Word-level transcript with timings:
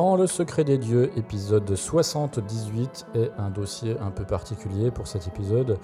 Dans 0.00 0.16
le 0.16 0.26
secret 0.26 0.64
des 0.64 0.78
dieux, 0.78 1.10
épisode 1.18 1.74
78 1.74 3.08
est 3.14 3.30
un 3.36 3.50
dossier 3.50 3.98
un 4.00 4.10
peu 4.10 4.24
particulier 4.24 4.90
pour 4.90 5.06
cet 5.06 5.28
épisode, 5.28 5.76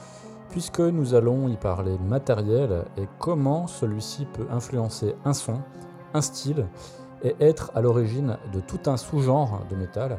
puisque 0.49 0.81
nous 0.81 1.13
allons 1.13 1.49
y 1.49 1.57
parler 1.59 1.99
matériel 1.99 2.87
et 2.97 3.07
comment 3.19 3.67
celui-ci 3.67 4.25
peut 4.25 4.47
influencer 4.51 5.15
un 5.27 5.35
son, 5.35 5.61
un 6.15 6.23
style, 6.23 6.65
et 7.25 7.37
être 7.41 7.71
à 7.75 7.83
l'origine 7.83 8.39
de 8.55 8.61
tout 8.61 8.81
un 8.87 8.97
sous-genre 8.97 9.67
de 9.69 9.77
métal. 9.77 10.19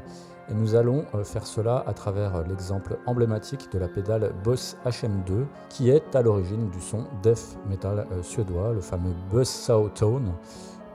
Et 0.51 0.53
nous 0.53 0.75
allons 0.75 1.03
euh, 1.15 1.23
faire 1.23 1.47
cela 1.47 1.83
à 1.87 1.93
travers 1.93 2.47
l'exemple 2.47 2.99
emblématique 3.07 3.71
de 3.71 3.79
la 3.79 3.87
pédale 3.87 4.31
Boss 4.43 4.77
HM2, 4.85 5.47
qui 5.69 5.89
est 5.89 6.15
à 6.15 6.21
l'origine 6.21 6.69
du 6.69 6.81
son 6.81 7.05
death 7.23 7.57
metal 7.67 8.05
euh, 8.11 8.21
suédois, 8.21 8.73
le 8.73 8.81
fameux 8.81 9.15
Buzzsaw 9.31 9.89
Tone. 9.89 10.33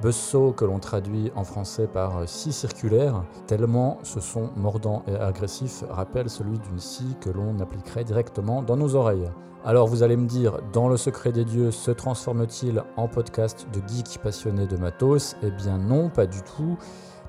Buzzsaw 0.03 0.51
que 0.51 0.65
l'on 0.65 0.81
traduit 0.81 1.31
en 1.37 1.45
français 1.45 1.87
par 1.87 2.29
scie 2.29 2.53
circulaire, 2.53 3.23
tellement 3.47 3.99
ce 4.03 4.19
son 4.19 4.51
mordant 4.57 5.05
et 5.07 5.15
agressif 5.15 5.85
rappelle 5.89 6.29
celui 6.29 6.59
d'une 6.59 6.81
scie 6.81 7.17
que 7.21 7.31
l'on 7.31 7.61
appliquerait 7.61 8.03
directement 8.03 8.63
dans 8.63 8.77
nos 8.77 8.97
oreilles. 8.97 9.31
Alors 9.65 9.87
vous 9.87 10.03
allez 10.03 10.17
me 10.17 10.27
dire, 10.27 10.59
dans 10.73 10.89
le 10.89 10.97
secret 10.97 11.31
des 11.31 11.45
dieux, 11.45 11.71
se 11.71 11.93
transforme-t-il 11.93 12.83
en 12.97 13.07
podcast 13.07 13.69
de 13.73 13.81
geeks 13.87 14.19
passionnés 14.19 14.67
de 14.67 14.77
matos? 14.77 15.37
Eh 15.41 15.53
bien 15.53 15.79
non, 15.79 16.09
pas 16.09 16.27
du 16.27 16.43
tout, 16.43 16.77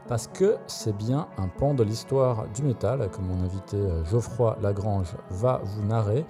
parce 0.08 0.26
que 0.26 0.56
c'est 0.66 0.98
bien 0.98 1.28
un 1.38 1.50
pan 1.50 1.76
de 1.76 1.84
l'histoire 1.84 2.48
du 2.56 2.64
métal 2.64 3.08
que 3.12 3.22
mon 3.22 3.44
invité 3.44 3.78
Geoffroy 4.10 4.58
Lagrange 4.64 5.16
va 5.30 5.62
vous 5.64 5.86
narrer 5.86 6.26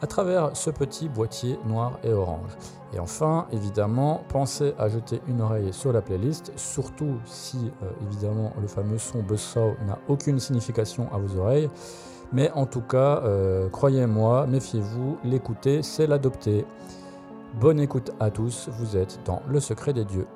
à 0.00 0.06
travers 0.06 0.56
ce 0.56 0.70
petit 0.70 1.08
boîtier 1.08 1.58
noir 1.64 1.98
et 2.04 2.12
orange. 2.12 2.50
Et 2.94 2.98
enfin, 2.98 3.46
évidemment, 3.52 4.22
pensez 4.28 4.74
à 4.78 4.88
jeter 4.88 5.20
une 5.28 5.40
oreille 5.40 5.72
sur 5.72 5.92
la 5.92 6.00
playlist, 6.00 6.52
surtout 6.56 7.18
si, 7.26 7.70
euh, 7.82 7.90
évidemment, 8.06 8.52
le 8.60 8.66
fameux 8.66 8.98
son 8.98 9.22
Buzzsaw 9.22 9.76
n'a 9.86 9.98
aucune 10.08 10.38
signification 10.38 11.12
à 11.12 11.18
vos 11.18 11.38
oreilles. 11.38 11.68
Mais 12.32 12.50
en 12.52 12.66
tout 12.66 12.82
cas, 12.82 13.22
euh, 13.24 13.68
croyez-moi, 13.68 14.46
méfiez-vous, 14.46 15.18
l'écouter, 15.24 15.82
c'est 15.82 16.06
l'adopter. 16.06 16.64
Bonne 17.60 17.80
écoute 17.80 18.12
à 18.20 18.30
tous, 18.30 18.68
vous 18.78 18.96
êtes 18.96 19.18
dans 19.24 19.42
le 19.48 19.60
secret 19.60 19.92
des 19.92 20.04
dieux. 20.04 20.26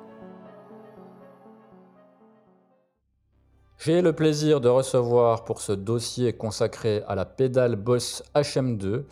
J'ai 3.77 4.01
le 4.01 4.13
plaisir 4.13 4.61
de 4.61 4.69
recevoir 4.69 5.43
pour 5.43 5.59
ce 5.59 5.73
dossier 5.73 6.31
consacré 6.31 7.03
à 7.05 7.15
la 7.15 7.25
pédale 7.25 7.75
Boss 7.75 8.23
HM2 8.33 9.03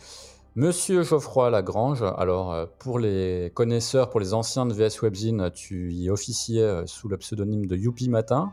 Monsieur 0.54 1.02
Geoffroy 1.02 1.48
Lagrange, 1.48 2.04
alors 2.18 2.52
euh, 2.52 2.66
pour 2.78 2.98
les 2.98 3.50
connaisseurs, 3.54 4.10
pour 4.10 4.20
les 4.20 4.34
anciens 4.34 4.66
de 4.66 4.74
VS 4.74 5.00
Webzine, 5.00 5.50
tu 5.50 5.90
y 5.94 6.10
officiais 6.10 6.60
euh, 6.60 6.84
sous 6.84 7.08
le 7.08 7.16
pseudonyme 7.16 7.64
de 7.64 7.74
Youpi 7.74 8.10
Matin. 8.10 8.52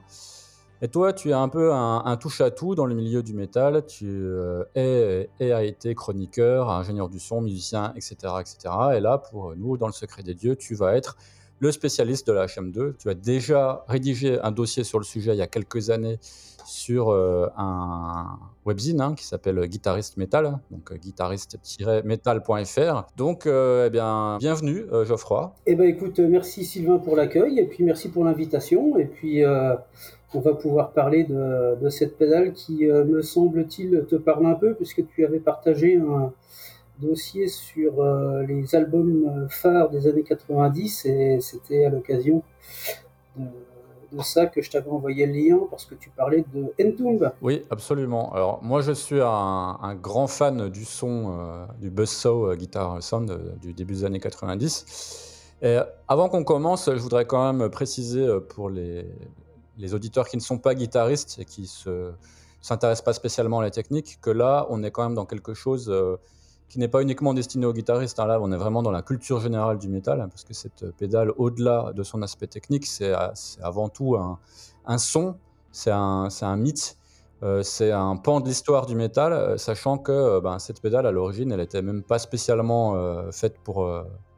Et 0.82 0.88
toi, 0.88 1.12
tu 1.12 1.32
es 1.32 1.34
un 1.34 1.50
peu 1.50 1.74
un, 1.74 2.16
touche-à-tout 2.16 2.74
dans 2.74 2.86
le 2.86 2.96
milieu 2.96 3.22
du 3.22 3.34
métal. 3.34 3.86
Tu 3.86 4.06
euh, 4.08 4.64
es 4.76 5.30
et 5.42 5.52
as 5.52 5.66
été 5.66 5.94
chroniqueur, 5.94 6.70
ingénieur 6.70 7.10
du 7.10 7.20
son, 7.20 7.42
musicien, 7.42 7.92
etc., 7.98 8.16
etc. 8.40 8.74
Et 8.96 9.02
là, 9.02 9.18
pour 9.18 9.58
nous, 9.58 9.76
dans 9.76 9.88
le 9.88 9.92
secret 9.92 10.24
des 10.24 10.36
dieux, 10.36 10.56
tu 10.56 10.76
vas 10.76 10.96
être 10.96 11.18
le 11.60 11.72
spécialiste 11.72 12.28
de 12.28 12.34
la 12.34 12.46
HM2. 12.46 12.96
Tu 12.98 13.10
as 13.10 13.14
déjà 13.14 13.84
rédigé 13.88 14.40
un 14.42 14.52
dossier 14.52 14.84
sur 14.84 15.00
le 15.00 15.06
sujet 15.06 15.34
il 15.34 15.38
y 15.38 15.42
a 15.42 15.48
quelques 15.48 15.90
années 15.90 16.20
sur 16.70 17.10
euh, 17.10 17.48
un 17.58 18.38
webzine 18.66 19.02
hein, 19.02 19.16
qui 19.16 19.26
s'appelle 19.26 19.60
Guitariste 19.68 20.18
Metal, 20.18 20.60
donc 20.70 20.92
euh, 20.92 20.98
guitariste-metal.fr. 20.98 23.08
Donc, 23.18 23.48
euh, 23.48 23.88
eh 23.88 23.90
bien, 23.90 24.38
bienvenue 24.40 24.86
Geoffroy. 25.04 25.56
Eh 25.66 25.74
ben, 25.76 25.88
écoute, 25.88 26.20
merci 26.20 26.64
Sylvain 26.64 27.00
pour 27.00 27.16
l'accueil 27.16 27.58
et 27.60 27.66
puis 27.66 27.84
merci 27.84 28.10
pour 28.10 28.24
l'invitation. 28.24 29.00
Et 29.00 29.06
puis, 29.06 29.42
on 30.34 30.40
va 30.40 30.54
pouvoir 30.54 30.92
parler 30.92 31.24
de, 31.24 31.76
de 31.82 31.90
cette 31.90 32.16
pédale 32.18 32.54
qui, 32.54 32.86
me 32.86 33.24
semble-t-il, 33.24 34.06
te 34.08 34.16
parle 34.16 34.46
un 34.46 34.56
peu 34.56 34.76
puisque 34.76 35.08
tu 35.08 35.26
avais 35.26 35.40
partagé 35.40 35.98
un 35.98 36.32
dossier 37.00 37.48
sur 37.48 38.04
les 38.48 38.76
albums 38.76 39.48
phares 39.50 39.90
des 39.90 40.08
années 40.08 40.24
90 40.24 41.06
et 41.06 41.40
c'était 41.40 41.86
à 41.86 41.90
l'occasion 41.90 42.44
de 44.12 44.22
ça 44.24 44.48
que 44.48 44.62
je 44.62 44.70
t'avais 44.70 44.90
envoyé 44.90 45.26
le 45.26 45.34
lien 45.34 45.60
parce 45.70 45.86
que 45.86 45.96
tu 45.96 46.10
parlais 46.10 46.44
de 46.54 46.74
Entomb. 46.82 47.32
Oui, 47.42 47.64
absolument. 47.70 48.32
Alors 48.34 48.60
moi 48.64 48.82
je 48.82 48.92
suis 48.92 49.20
un, 49.22 49.96
grand 50.02 50.28
fan 50.28 50.70
du 50.70 50.86
son 50.86 51.38
euh, 51.38 51.66
du 51.80 51.90
Buzzsaw 51.90 52.52
euh, 52.52 52.56
Guitar 52.56 53.02
Sound 53.04 53.30
euh, 53.30 53.56
du 53.62 53.74
début 53.74 53.94
des 53.94 54.06
années 54.06 54.20
90. 54.20 55.26
Et 55.62 55.78
avant 56.08 56.30
qu'on 56.30 56.44
commence, 56.44 56.86
je 56.86 57.00
voudrais 57.00 57.26
quand 57.26 57.52
même 57.52 57.70
préciser 57.70 58.26
pour 58.48 58.70
les, 58.70 59.06
les 59.78 59.94
auditeurs 59.94 60.28
qui 60.28 60.38
ne 60.38 60.42
sont 60.42 60.58
pas 60.58 60.74
guitaristes 60.74 61.38
et 61.38 61.44
qui 61.44 61.70
ne 61.86 62.12
s'intéressent 62.62 63.04
pas 63.04 63.14
spécialement 63.14 63.60
à 63.60 63.64
la 63.64 63.72
technique 63.72 64.20
que 64.22 64.30
là 64.30 64.68
on 64.70 64.84
est 64.84 64.92
quand 64.92 65.04
même 65.04 65.16
dans 65.16 65.26
quelque 65.26 65.54
chose 65.54 65.94
qui 66.70 66.78
n'est 66.78 66.88
pas 66.88 67.02
uniquement 67.02 67.34
destiné 67.34 67.66
aux 67.66 67.74
guitaristes. 67.74 68.20
Hein. 68.20 68.28
Là, 68.28 68.40
on 68.40 68.52
est 68.52 68.58
vraiment 68.58 68.84
dans 68.84 68.92
la 68.92 69.02
culture 69.02 69.40
générale 69.40 69.80
du 69.80 69.90
métal, 69.90 70.22
hein, 70.22 70.30
parce 70.30 70.44
que 70.44 70.54
cette 70.54 70.92
pédale, 70.98 71.34
au-delà 71.38 71.92
de 71.94 72.04
son 72.04 72.22
aspect 72.22 72.48
technique, 72.48 72.86
c'est 72.86 73.14
avant 73.62 73.90
tout 73.90 74.16
un, 74.16 74.98
son, 74.98 75.36
c'est 75.72 75.92
un, 75.92 76.30
mythe, 76.58 76.96
euh, 77.42 77.64
c'est 77.64 77.92
un 77.92 78.16
pan 78.18 78.40
de 78.40 78.48
l'histoire 78.48 78.86
du 78.86 78.96
métal, 78.96 79.34
euh, 79.34 79.58
sachant 79.58 79.98
que 79.98 80.12
euh, 80.12 80.42
ben, 80.42 80.60
cette 80.60 80.80
pédale, 80.80 81.08
à 81.08 81.12
l'origine, 81.12 81.52
elle 81.52 81.60
n'était 81.60 81.82
même 81.82 82.04
pas 82.04 82.20
spécialement 82.20 82.96
faite 83.32 83.58
pour, 83.64 83.92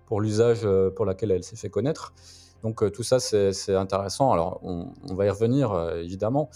pour 0.06 0.22
l'usage 0.22 0.66
pour 0.96 1.06
lequel 1.06 1.32
elle 1.32 1.44
s'est 1.44 1.58
fait 1.58 1.70
connaître. 1.70 2.14
Donc 2.64 2.90
tout 2.94 3.04
ça, 3.04 3.20
c'est 3.20 3.76
intéressant. 3.76 4.32
Alors, 4.32 4.60
on, 4.64 4.88
on, 5.10 5.16
va 5.16 5.26
y 5.26 5.30
revenir, 5.30 5.76
évidemment. 5.98 6.50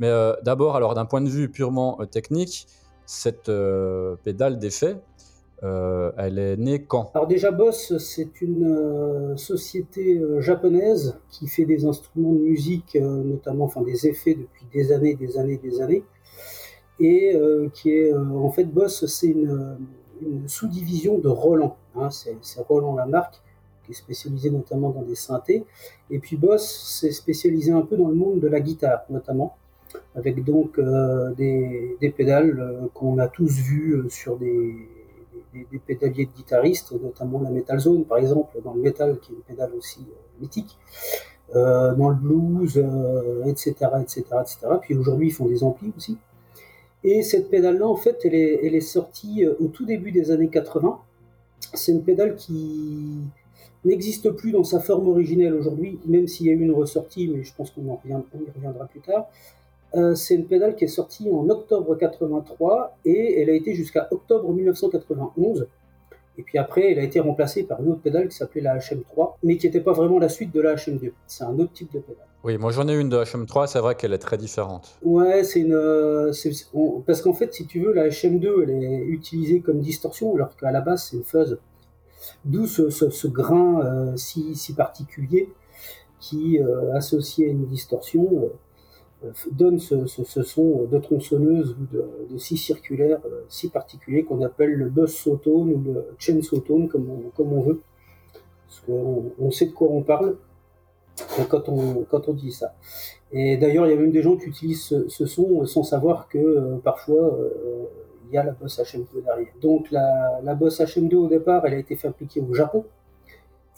Mais 0.00 0.12
d'abord, 0.42 0.76
alors 0.76 0.94
d'un 0.94 1.06
point 1.06 1.22
de 1.22 1.30
vue 1.30 1.48
purement 1.48 1.98
technique, 2.10 2.66
cette 3.08 3.48
euh, 3.48 4.16
pédale 4.22 4.58
d'effet, 4.58 4.96
euh, 5.62 6.12
elle 6.18 6.38
est 6.38 6.58
née 6.58 6.84
quand? 6.84 7.10
Alors 7.14 7.26
déjà 7.26 7.50
Boss, 7.50 7.96
c'est 7.96 8.42
une 8.42 8.66
euh, 8.66 9.36
société 9.38 10.20
japonaise 10.40 11.18
qui 11.30 11.48
fait 11.48 11.64
des 11.64 11.86
instruments 11.86 12.34
de 12.34 12.40
musique, 12.40 12.96
notamment 12.96 13.64
enfin 13.64 13.80
des 13.80 14.06
effets 14.06 14.34
depuis 14.34 14.66
des 14.74 14.92
années, 14.92 15.14
des 15.14 15.38
années, 15.38 15.56
des 15.56 15.80
années, 15.80 16.04
et 17.00 17.34
qui 17.72 17.90
est 17.92 18.12
en 18.12 18.50
fait 18.50 18.64
Boss, 18.64 19.06
c'est 19.06 19.28
une, 19.28 19.78
sous-division 20.46 21.18
de 21.18 21.28
Roland. 21.28 21.76
Hein, 21.96 22.10
c'est 22.10 22.60
Roland 22.60 22.94
la 22.94 23.06
marque 23.06 23.40
qui 23.86 23.92
est 23.92 23.94
spécialisée 23.94 24.50
notamment 24.50 24.90
dans 24.90 25.02
des 25.02 25.14
synthés, 25.14 25.64
et 26.10 26.18
puis 26.18 26.36
Boss, 26.36 26.98
c'est 27.00 27.12
spécialisé 27.12 27.72
un 27.72 27.82
peu 27.82 27.96
dans 27.96 28.08
le 28.08 28.14
monde 28.14 28.38
de 28.38 28.48
la 28.48 28.60
guitare 28.60 29.04
notamment 29.08 29.56
avec 30.14 30.44
donc 30.44 30.78
euh, 30.78 31.32
des, 31.34 32.14
pédales 32.16 32.58
euh, 32.58 32.86
qu'on 32.94 33.18
a 33.18 33.28
tous 33.28 33.52
vues 33.52 33.94
euh, 33.94 34.08
sur 34.08 34.36
des, 34.36 34.74
pédaliers 35.86 36.26
de 36.26 36.30
guitaristes, 36.36 36.92
notamment 36.92 37.40
la 37.40 37.50
Metal 37.50 37.78
Zone 37.78 38.04
par 38.04 38.18
exemple, 38.18 38.58
dans 38.62 38.74
le 38.74 38.80
metal 38.80 39.18
qui 39.18 39.32
est 39.32 39.36
une 39.36 39.42
pédale 39.42 39.70
aussi 39.76 40.00
mythique, 40.40 40.78
dans 41.54 42.10
le 42.10 42.14
blues, 42.14 42.76
etc., 43.46 43.72
etc., 44.00 44.22
etc. 44.42 44.58
Puis 44.80 44.94
aujourd'hui 44.94 45.28
ils 45.28 45.32
font 45.32 45.46
des 45.46 45.64
amplis 45.64 45.92
aussi. 45.96 46.18
Et 47.02 47.22
cette 47.22 47.48
pédale-là, 47.48 47.88
en 47.88 47.96
fait, 47.96 48.20
elle 48.24 48.34
est 48.34 48.80
sortie 48.80 49.46
au 49.46 49.66
tout 49.68 49.86
début 49.86 50.12
des 50.12 50.30
années 50.30 50.48
80. 50.48 50.98
C'est 51.74 51.92
une 51.92 52.04
pédale 52.04 52.36
qui 52.36 53.16
n'existe 53.84 54.30
plus 54.30 54.52
dans 54.52 54.64
sa 54.64 54.80
forme 54.80 55.08
originelle 55.08 55.54
aujourd'hui, 55.54 55.98
même 56.06 56.28
s'il 56.28 56.46
y 56.46 56.50
a 56.50 56.52
eu 56.52 56.60
une 56.60 56.72
ressortie, 56.72 57.28
mais 57.28 57.42
je 57.42 57.54
pense 57.54 57.70
qu'on 57.70 57.82
y 57.82 58.50
reviendra 58.54 58.86
plus 58.86 59.00
tard. 59.00 59.26
Euh, 59.94 60.14
c'est 60.14 60.34
une 60.34 60.46
pédale 60.46 60.76
qui 60.76 60.84
est 60.84 60.88
sortie 60.88 61.30
en 61.30 61.48
octobre 61.48 61.94
83 61.96 62.98
et 63.04 63.40
elle 63.40 63.50
a 63.50 63.54
été 63.54 63.74
jusqu'à 63.74 64.08
octobre 64.10 64.52
1991. 64.52 65.66
Et 66.36 66.42
puis 66.42 66.58
après, 66.58 66.92
elle 66.92 67.00
a 67.00 67.02
été 67.02 67.18
remplacée 67.18 67.64
par 67.64 67.82
une 67.82 67.90
autre 67.90 68.00
pédale 68.00 68.28
qui 68.28 68.36
s'appelait 68.36 68.60
la 68.60 68.78
HM3, 68.78 69.34
mais 69.42 69.56
qui 69.56 69.66
n'était 69.66 69.80
pas 69.80 69.92
vraiment 69.92 70.18
la 70.20 70.28
suite 70.28 70.54
de 70.54 70.60
la 70.60 70.76
HM2. 70.76 71.10
C'est 71.26 71.42
un 71.42 71.58
autre 71.58 71.72
type 71.72 71.92
de 71.92 71.98
pédale. 71.98 72.26
Oui, 72.44 72.56
moi 72.56 72.70
j'en 72.70 72.86
ai 72.86 72.94
une 72.94 73.08
de 73.08 73.16
HM3, 73.16 73.66
c'est 73.66 73.80
vrai 73.80 73.96
qu'elle 73.96 74.12
est 74.12 74.18
très 74.18 74.38
différente. 74.38 74.96
Ouais, 75.02 75.42
c'est 75.42 75.58
une. 75.58 75.74
Euh, 75.74 76.32
parce 77.04 77.22
qu'en 77.22 77.32
fait, 77.32 77.52
si 77.52 77.66
tu 77.66 77.80
veux, 77.80 77.92
la 77.92 78.08
HM2, 78.08 78.62
elle 78.62 78.70
est 78.70 79.00
utilisée 79.00 79.60
comme 79.60 79.80
distorsion, 79.80 80.32
alors 80.36 80.54
qu'à 80.56 80.70
la 80.70 80.80
base, 80.80 81.08
c'est 81.10 81.16
une 81.16 81.24
fuzz. 81.24 81.58
D'où 82.44 82.66
ce, 82.66 83.26
grain 83.26 83.80
euh, 83.84 84.16
si, 84.16 84.54
si, 84.54 84.74
particulier 84.74 85.48
qui, 86.20 86.58
associé 86.94 87.46
à 87.46 87.50
une 87.50 87.66
distorsion, 87.66 88.50
donne 89.50 89.78
ce, 89.78 90.06
son 90.06 90.84
de 90.84 90.98
tronçonneuse 90.98 91.76
ou 91.78 91.96
de, 92.32 92.38
scie 92.38 92.56
circulaire 92.56 93.18
si 93.48 93.68
particulier 93.68 94.24
qu'on 94.24 94.42
appelle 94.42 94.72
le 94.72 94.88
buzz 94.88 95.12
sautone 95.12 95.72
ou 95.72 95.82
le 95.92 96.04
chainsaw 96.18 96.60
tone 96.60 96.88
comme 96.88 97.10
on, 97.10 97.30
comme 97.30 97.52
on 97.52 97.62
veut. 97.62 97.80
Parce 98.66 98.80
qu'on 98.80 99.32
on 99.38 99.50
sait 99.50 99.66
de 99.66 99.72
quoi 99.72 99.88
on 99.90 100.02
parle 100.02 100.36
quand 101.48 101.68
on, 101.68 102.04
quand 102.04 102.28
on 102.28 102.32
dit 102.32 102.52
ça. 102.52 102.74
Et 103.32 103.56
d'ailleurs, 103.56 103.86
il 103.86 103.90
y 103.90 103.92
a 103.92 103.96
même 103.96 104.12
des 104.12 104.22
gens 104.22 104.36
qui 104.36 104.46
utilisent 104.46 105.04
ce, 105.08 105.26
son 105.26 105.66
sans 105.66 105.82
savoir 105.82 106.28
que 106.28 106.78
parfois 106.84 107.36
il 108.28 108.34
y 108.34 108.38
a 108.38 108.44
la 108.44 108.52
Boss 108.52 108.78
HM2 108.78 109.24
derrière. 109.24 109.52
Donc 109.60 109.90
la, 109.90 110.40
la 110.42 110.54
Boss 110.54 110.80
HM2 110.80 111.14
au 111.16 111.28
départ, 111.28 111.64
elle 111.66 111.74
a 111.74 111.78
été 111.78 111.96
fabriquée 111.96 112.40
au 112.40 112.54
Japon. 112.54 112.84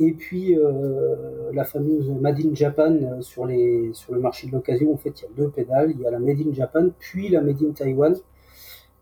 Et 0.01 0.13
puis 0.13 0.57
euh, 0.57 1.51
la 1.53 1.65
fameuse 1.65 2.09
Made 2.09 2.41
in 2.41 2.55
Japan 2.55 2.95
euh, 2.95 3.21
sur, 3.21 3.45
les, 3.45 3.91
sur 3.93 4.15
le 4.15 4.21
marché 4.21 4.47
de 4.47 4.53
l'occasion, 4.53 4.95
en 4.95 4.97
fait, 4.97 5.21
il 5.21 5.23
y 5.25 5.27
a 5.27 5.31
deux 5.37 5.51
pédales. 5.51 5.91
Il 5.91 6.01
y 6.01 6.07
a 6.07 6.11
la 6.11 6.19
Made 6.19 6.41
in 6.41 6.55
Japan, 6.55 6.89
puis 6.99 7.29
la 7.29 7.43
Made 7.43 7.63
in 7.63 7.73
Taiwan, 7.73 8.17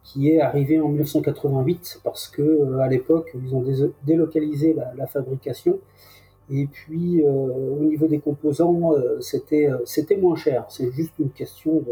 qui 0.03 0.31
est 0.31 0.41
arrivée 0.41 0.81
en 0.81 0.89
1988 0.89 2.01
parce 2.03 2.27
que 2.27 2.43
euh, 2.43 2.81
à 2.81 2.89
l'époque, 2.89 3.31
ils 3.41 3.55
ont 3.55 3.65
délocalisé 4.05 4.75
la, 4.97 5.07
fabrication. 5.07 5.79
Et 6.51 6.67
puis 6.67 7.23
au 7.23 7.85
niveau 7.85 8.07
des 8.07 8.21
composants, 8.21 8.95
c'était 9.21 9.69
moins 10.19 10.35
cher. 10.35 10.65
C'est 10.71 10.91
juste 10.93 11.13
une 11.19 11.29
question 11.29 11.85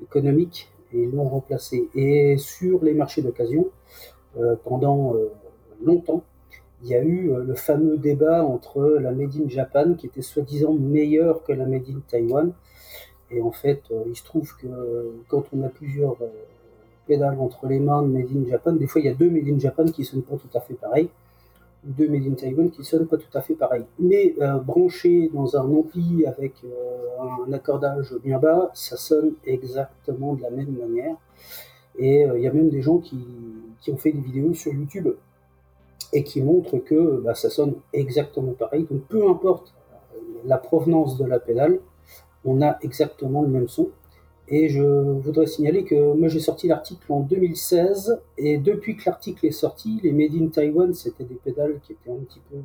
économique 0.00 0.70
et 0.92 1.02
ils 1.02 1.10
l'ont 1.10 1.28
remplacé. 1.28 1.88
Et 1.96 2.36
sur 2.38 2.84
les 2.84 2.94
marchés 2.94 3.22
d'occasion, 3.22 3.66
pendant 4.62 5.16
longtemps, 5.84 6.22
il 6.82 6.88
y 6.88 6.94
a 6.94 7.02
eu 7.02 7.30
euh, 7.30 7.44
le 7.44 7.54
fameux 7.54 7.98
débat 7.98 8.44
entre 8.44 8.82
la 9.00 9.12
Made 9.12 9.34
in 9.36 9.48
Japan, 9.48 9.94
qui 9.94 10.06
était 10.06 10.22
soi-disant 10.22 10.72
meilleure 10.72 11.42
que 11.44 11.52
la 11.52 11.66
Made 11.66 11.88
in 11.88 12.00
Taiwan. 12.08 12.52
Et 13.30 13.40
en 13.42 13.52
fait, 13.52 13.82
euh, 13.90 14.02
il 14.06 14.16
se 14.16 14.24
trouve 14.24 14.56
que 14.56 14.66
quand 15.28 15.44
on 15.52 15.62
a 15.62 15.68
plusieurs 15.68 16.16
euh, 16.22 16.28
pédales 17.06 17.38
entre 17.38 17.66
les 17.66 17.78
mains 17.78 18.02
de 18.02 18.08
Made 18.08 18.30
in 18.34 18.48
Japan, 18.48 18.72
des 18.72 18.86
fois 18.86 19.00
il 19.00 19.04
y 19.04 19.10
a 19.10 19.14
deux 19.14 19.30
Made 19.30 19.48
in 19.48 19.58
Japan 19.58 19.84
qui 19.84 20.02
ne 20.02 20.06
sonnent 20.06 20.22
pas 20.22 20.36
tout 20.36 20.56
à 20.56 20.60
fait 20.60 20.74
pareil, 20.74 21.08
deux 21.84 22.08
Made 22.08 22.26
in 22.26 22.34
Taiwan 22.34 22.70
qui 22.70 22.80
ne 22.80 22.84
sonnent 22.84 23.06
pas 23.06 23.18
tout 23.18 23.38
à 23.38 23.40
fait 23.40 23.54
pareil. 23.54 23.84
Mais 23.98 24.34
branché 24.64 25.30
dans 25.32 25.56
un 25.56 25.64
ampli 25.64 26.26
avec 26.26 26.54
un 27.48 27.52
accordage 27.52 28.14
bien 28.22 28.38
bas, 28.38 28.70
ça 28.74 28.96
sonne 28.96 29.32
exactement 29.44 30.34
de 30.34 30.42
la 30.42 30.50
même 30.50 30.76
manière. 30.76 31.16
Et 31.98 32.26
il 32.36 32.42
y 32.42 32.46
a 32.46 32.52
même 32.52 32.68
des 32.68 32.82
gens 32.82 32.98
qui 32.98 33.16
ont 33.88 33.96
fait 33.96 34.12
des 34.12 34.20
vidéos 34.20 34.52
sur 34.54 34.72
YouTube 34.74 35.08
et 36.12 36.24
qui 36.24 36.42
montre 36.42 36.78
que 36.78 37.20
bah, 37.20 37.34
ça 37.34 37.50
sonne 37.50 37.74
exactement 37.92 38.52
pareil. 38.52 38.86
Donc 38.90 39.02
peu 39.02 39.28
importe 39.28 39.74
la 40.44 40.58
provenance 40.58 41.18
de 41.18 41.24
la 41.24 41.38
pédale, 41.38 41.80
on 42.44 42.62
a 42.62 42.78
exactement 42.82 43.42
le 43.42 43.48
même 43.48 43.68
son. 43.68 43.90
Et 44.48 44.68
je 44.68 44.82
voudrais 44.82 45.46
signaler 45.46 45.84
que 45.84 46.12
moi 46.14 46.28
j'ai 46.28 46.40
sorti 46.40 46.66
l'article 46.66 47.12
en 47.12 47.20
2016 47.20 48.20
et 48.36 48.58
depuis 48.58 48.96
que 48.96 49.02
l'article 49.06 49.46
est 49.46 49.52
sorti, 49.52 50.00
les 50.02 50.12
Made 50.12 50.34
in 50.34 50.48
Taiwan 50.48 50.92
c'était 50.92 51.22
des 51.24 51.36
pédales 51.36 51.78
qui 51.82 51.92
étaient 51.92 52.10
un 52.10 52.24
petit 52.24 52.40
peu 52.50 52.56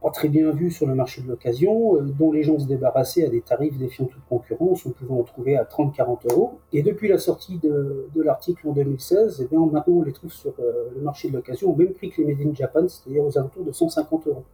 pas 0.00 0.10
très 0.10 0.28
bien 0.28 0.50
vu 0.50 0.70
sur 0.70 0.86
le 0.86 0.94
marché 0.94 1.22
de 1.22 1.28
l'occasion, 1.28 1.96
euh, 1.96 2.02
dont 2.02 2.32
les 2.32 2.42
gens 2.42 2.58
se 2.58 2.66
débarrassaient 2.66 3.24
à 3.24 3.28
des 3.28 3.40
tarifs 3.40 3.76
défiant 3.78 4.06
toute 4.06 4.24
concurrence, 4.28 4.86
on 4.86 4.90
pouvait 4.90 5.14
en 5.14 5.22
trouver 5.22 5.56
à 5.56 5.64
30-40 5.64 6.30
euros. 6.30 6.58
Et 6.72 6.82
depuis 6.82 7.08
la 7.08 7.18
sortie 7.18 7.58
de, 7.58 8.08
l'article 8.16 8.68
en 8.68 8.72
2016, 8.72 9.48
eh 9.50 9.56
maintenant 9.56 9.82
on 9.88 10.02
les 10.02 10.12
trouve 10.12 10.32
sur 10.32 10.52
euh, 10.60 10.90
le 10.94 11.00
marché 11.00 11.28
de 11.28 11.34
l'occasion 11.34 11.70
au 11.70 11.76
même 11.76 11.92
prix 11.92 12.10
que 12.10 12.22
les 12.22 12.34
Made 12.34 12.46
in 12.46 12.54
Japan, 12.54 12.86
c'est-à-dire 12.88 13.24
aux 13.24 13.38
alentours 13.38 13.64
de 13.64 13.72
150 13.72 14.26
euros. 14.26 14.44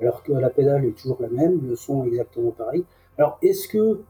Alors 0.00 0.22
que 0.22 0.32
la 0.32 0.50
pédale 0.50 0.84
est 0.84 0.96
toujours 0.96 1.18
la 1.20 1.28
même, 1.28 1.60
le 1.66 1.74
son 1.74 2.04
est 2.04 2.08
exactement 2.08 2.52
pareil. 2.52 2.84
Alors 3.16 3.38
est-ce 3.42 3.66
que 3.68 4.00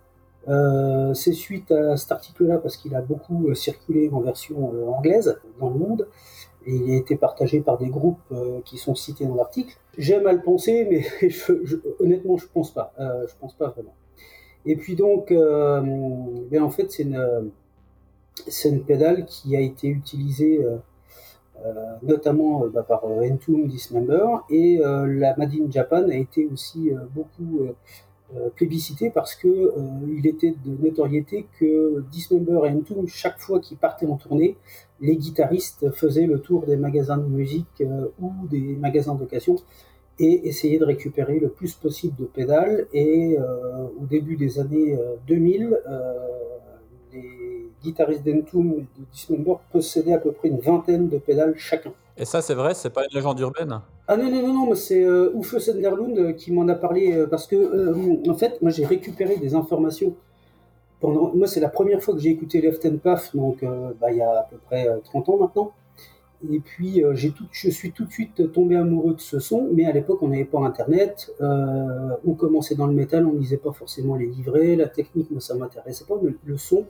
euh, 0.49 1.15
c'est 1.15 1.33
suite 1.33 1.71
à 1.73 1.97
cet 1.97 2.13
article-là, 2.13 2.59
parce 2.59 2.77
qu'il 2.77 2.95
a 2.95 3.01
beaucoup 3.01 3.55
circulé 3.55 4.11
en 4.13 4.21
version 4.21 4.73
anglaise 4.95 5.39
dans 5.59 5.71
le 5.71 5.79
monde, 5.79 6.09
il 6.69 6.91
a 6.93 6.97
été 6.97 7.17
partagé 7.17 7.61
par 7.61 7.79
des 7.79 7.89
groupes 7.89 8.21
euh, 8.33 8.61
qui 8.65 8.77
sont 8.79 8.95
cités 8.95 9.25
dans 9.25 9.35
l'article. 9.35 9.77
J'aime 9.97 10.27
à 10.27 10.33
le 10.33 10.43
penser, 10.43 10.87
mais 10.91 11.05
honnêtement, 12.01 12.37
je 12.37 12.47
pense 12.47 12.73
pas. 12.73 12.93
Euh, 13.01 13.27
je 13.27 13.35
pense 13.41 13.55
pas 13.55 13.69
vraiment. 13.69 13.95
Et 14.67 14.77
puis 14.77 14.95
donc, 14.95 15.31
euh, 15.31 15.81
ben, 16.51 16.63
en 16.63 16.71
fait, 16.71 16.91
c'est 16.91 17.05
une, 17.05 17.51
une 18.65 18.85
pédale 18.85 19.25
qui 19.25 19.57
a 19.57 19.61
été 19.61 19.89
utilisée 19.89 20.65
notamment 22.03 22.67
bah, 22.69 22.85
par 22.85 23.05
Entombed 23.05 23.67
Dismember 23.67 24.27
et 24.49 24.79
la 24.79 25.35
Made 25.37 25.55
in 25.55 25.71
Japan 25.71 26.09
a 26.09 26.15
été 26.15 26.47
aussi 26.47 26.91
beaucoup 27.15 27.67
plébiscité 28.55 29.11
parce 29.11 29.35
que 29.35 29.73
il 30.07 30.25
était 30.27 30.55
de 30.65 30.85
notoriété 30.85 31.49
que 31.59 32.05
Dismember 32.13 32.61
et 32.67 32.71
Entombed, 32.71 33.09
chaque 33.09 33.41
fois 33.41 33.59
qu'ils 33.59 33.79
partaient 33.79 34.07
en 34.07 34.17
tournée, 34.17 34.57
les 35.01 35.17
guitaristes 35.17 35.91
faisaient 35.93 36.27
le 36.27 36.41
tour 36.41 36.65
des 36.67 36.77
magasins 36.77 37.19
de 37.19 37.27
musique 37.27 37.67
euh, 37.81 38.09
ou 38.21 38.33
des 38.51 38.77
magasins 38.77 39.15
d'occasion 39.15 39.57
et 40.19 40.49
essayaient 40.49 40.79
de 40.79 40.85
récupérer 40.85 41.39
le 41.39 41.49
plus 41.49 41.75
possible 41.75 42.17
de 42.19 42.25
pédales. 42.25 42.87
Et 42.93 43.37
euh, 43.39 43.85
au 44.01 44.07
début 44.07 44.37
des 44.37 44.59
années 44.59 44.99
2000, 45.29 45.79
euh, 45.89 46.13
les 47.13 47.69
guitaristes 47.85 48.25
d'Entombed 48.27 48.81
et 48.81 49.01
de 49.01 49.07
Dismember 49.13 49.55
possédaient 49.71 50.15
à 50.15 50.19
peu 50.19 50.33
près 50.33 50.49
une 50.49 50.59
vingtaine 50.59 51.09
de 51.09 51.19
pédales 51.19 51.55
chacun. 51.57 51.93
Et 52.17 52.25
ça, 52.25 52.43
c'est 52.43 52.55
vrai, 52.55 52.75
c'est 52.75 52.91
pas 52.91 53.03
une 53.09 53.15
légende 53.15 53.39
urbaine? 53.39 53.81
Ah 54.09 54.17
non, 54.17 54.29
non, 54.29 54.43
non, 54.43 54.67
non, 54.67 54.75
c'est 54.75 55.05
euh, 55.05 55.31
Uffe 55.39 55.57
Senderlund 55.59 56.35
qui 56.35 56.51
m'en 56.51 56.67
a 56.67 56.75
parlé 56.75 57.25
parce 57.31 57.47
que, 57.47 58.29
en 58.29 58.35
fait, 58.35 58.61
moi 58.61 58.73
j'ai 58.73 58.85
récupéré 58.85 59.37
des 59.37 59.55
informations 59.55 60.17
moi, 61.03 61.47
c'est 61.47 61.61
la 61.61 61.69
première 61.69 62.03
fois 62.03 62.15
que 62.15 62.21
j'ai 62.21 62.31
écouté 62.31 62.61
Left 62.61 62.85
and 62.87 62.99
Path, 62.99 63.31
donc 63.35 63.63
euh, 63.63 63.93
bah, 64.01 64.11
il 64.11 64.19
y 64.19 64.23
a 64.23 64.41
à 64.41 64.43
peu 64.43 64.57
près 64.57 64.89
30 65.05 65.29
euh, 65.29 65.33
ans 65.33 65.37
maintenant. 65.39 65.73
Et 66.51 66.61
puis, 66.61 67.05
euh, 67.05 67.15
je 67.15 67.71
suis 67.71 67.93
tout 67.93 68.05
de 68.05 68.13
suite 68.13 68.53
tombé 68.53 68.77
amoureux 68.77 69.15
de 69.15 69.21
ce 69.21 69.41
son, 69.41 69.69
mais 69.73 69.87
à 69.87 69.93
l'époque, 69.93 70.23
on 70.23 70.29
n'avait 70.29 70.45
pas 70.45 70.61
Internet. 70.61 71.33
on 71.41 72.35
commençait 72.35 72.75
dans 72.75 72.87
le 72.87 72.93
métal, 72.93 73.27
on 73.27 73.35
lisait 73.35 73.57
pas 73.57 73.73
forcément 73.73 74.17
les 74.17 74.27
livrets. 74.27 74.77
La 74.77 74.89
technique, 74.89 75.31
moi, 75.31 75.41
ça 75.41 75.55
m'intéressait 75.55 76.05
pas, 76.05 76.15
mais 76.23 76.33
le 76.45 76.57
son, 76.57 76.85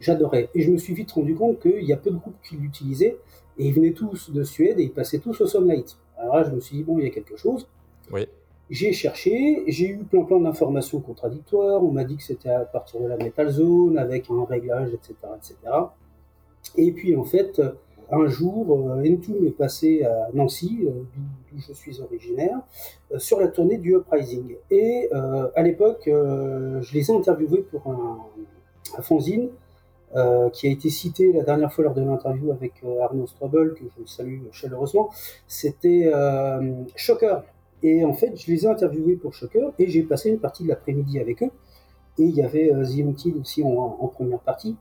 j'adorais. 0.00 0.50
Et 0.54 0.62
je 0.62 0.70
me 0.70 0.78
suis 0.78 0.94
vite 0.94 1.12
rendu 1.12 1.34
compte 1.34 1.60
qu'il 1.60 1.84
y 1.84 1.92
a 1.92 1.96
peu 1.96 2.10
de 2.10 2.16
groupes 2.16 2.40
qui 2.42 2.56
l'utilisaient, 2.56 3.18
et 3.58 3.66
ils 3.66 3.74
venaient 3.74 3.92
tous 3.92 4.30
de 4.30 4.42
Suède 4.44 4.78
et 4.78 4.84
ils 4.84 4.92
passaient 4.92 5.18
tous 5.18 5.40
au 5.40 5.46
Sunlight. 5.46 5.96
Alors 6.18 6.36
là, 6.36 6.44
je 6.44 6.50
me 6.50 6.60
suis 6.60 6.76
dit, 6.76 6.82
bon, 6.84 6.98
il 6.98 7.04
y 7.04 7.08
a 7.08 7.10
quelque 7.10 7.36
chose. 7.36 7.66
Oui. 8.12 8.26
J'ai 8.68 8.92
cherché, 8.92 9.62
j'ai 9.68 9.88
eu 9.88 9.98
plein 9.98 10.24
plein 10.24 10.40
d'informations 10.40 11.00
contradictoires. 11.00 11.84
On 11.84 11.92
m'a 11.92 12.04
dit 12.04 12.16
que 12.16 12.22
c'était 12.22 12.50
à 12.50 12.64
partir 12.64 13.00
de 13.00 13.06
la 13.06 13.16
Metal 13.16 13.48
Zone 13.48 13.96
avec 13.96 14.28
un 14.30 14.44
réglage, 14.44 14.92
etc., 14.92 15.14
etc. 15.36 15.54
Et 16.76 16.90
puis 16.92 17.14
en 17.14 17.24
fait, 17.24 17.60
un 18.10 18.26
jour, 18.28 18.66
euh, 18.70 19.00
Entombed 19.00 19.44
est 19.44 19.56
passé 19.56 20.04
à 20.04 20.28
Nancy, 20.32 20.84
euh, 20.84 21.02
d'où 21.52 21.58
je 21.58 21.72
suis 21.72 22.00
originaire, 22.00 22.60
euh, 23.12 23.18
sur 23.18 23.40
la 23.40 23.48
tournée 23.48 23.78
du 23.78 23.94
Uprising. 23.94 24.56
Et 24.70 25.08
à 25.12 25.62
l'époque, 25.62 26.02
je 26.06 26.94
les 26.94 27.10
ai 27.10 27.14
interviewés 27.14 27.62
pour 27.62 27.86
un, 27.88 28.18
un 28.98 29.02
fanzine 29.02 29.50
qui 30.52 30.66
a 30.66 30.70
été 30.70 30.88
cité 30.88 31.32
la 31.32 31.42
dernière 31.42 31.72
fois 31.72 31.84
lors 31.84 31.94
de 31.94 32.02
l'interview 32.02 32.50
avec 32.50 32.72
Arnaud 33.02 33.26
Strobel, 33.26 33.74
que 33.74 33.84
je 33.98 34.06
salue 34.06 34.40
chaleureusement. 34.52 35.10
C'était 35.46 36.10
Shocker. 36.94 37.42
Et 37.82 38.04
en 38.04 38.12
fait, 38.12 38.32
je 38.36 38.50
les 38.50 38.64
ai 38.64 38.68
interviewés 38.68 39.16
pour 39.16 39.34
Shocker 39.34 39.72
et 39.78 39.86
j'ai 39.86 40.02
passé 40.02 40.30
une 40.30 40.38
partie 40.38 40.64
de 40.64 40.68
l'après-midi 40.68 41.18
avec 41.18 41.42
eux. 41.42 41.50
Et 42.18 42.24
il 42.24 42.34
y 42.34 42.42
avait 42.42 42.72
euh, 42.72 42.84
The 42.84 43.36
aussi 43.38 43.62
en, 43.62 44.08
première 44.08 44.40
partie, 44.40 44.76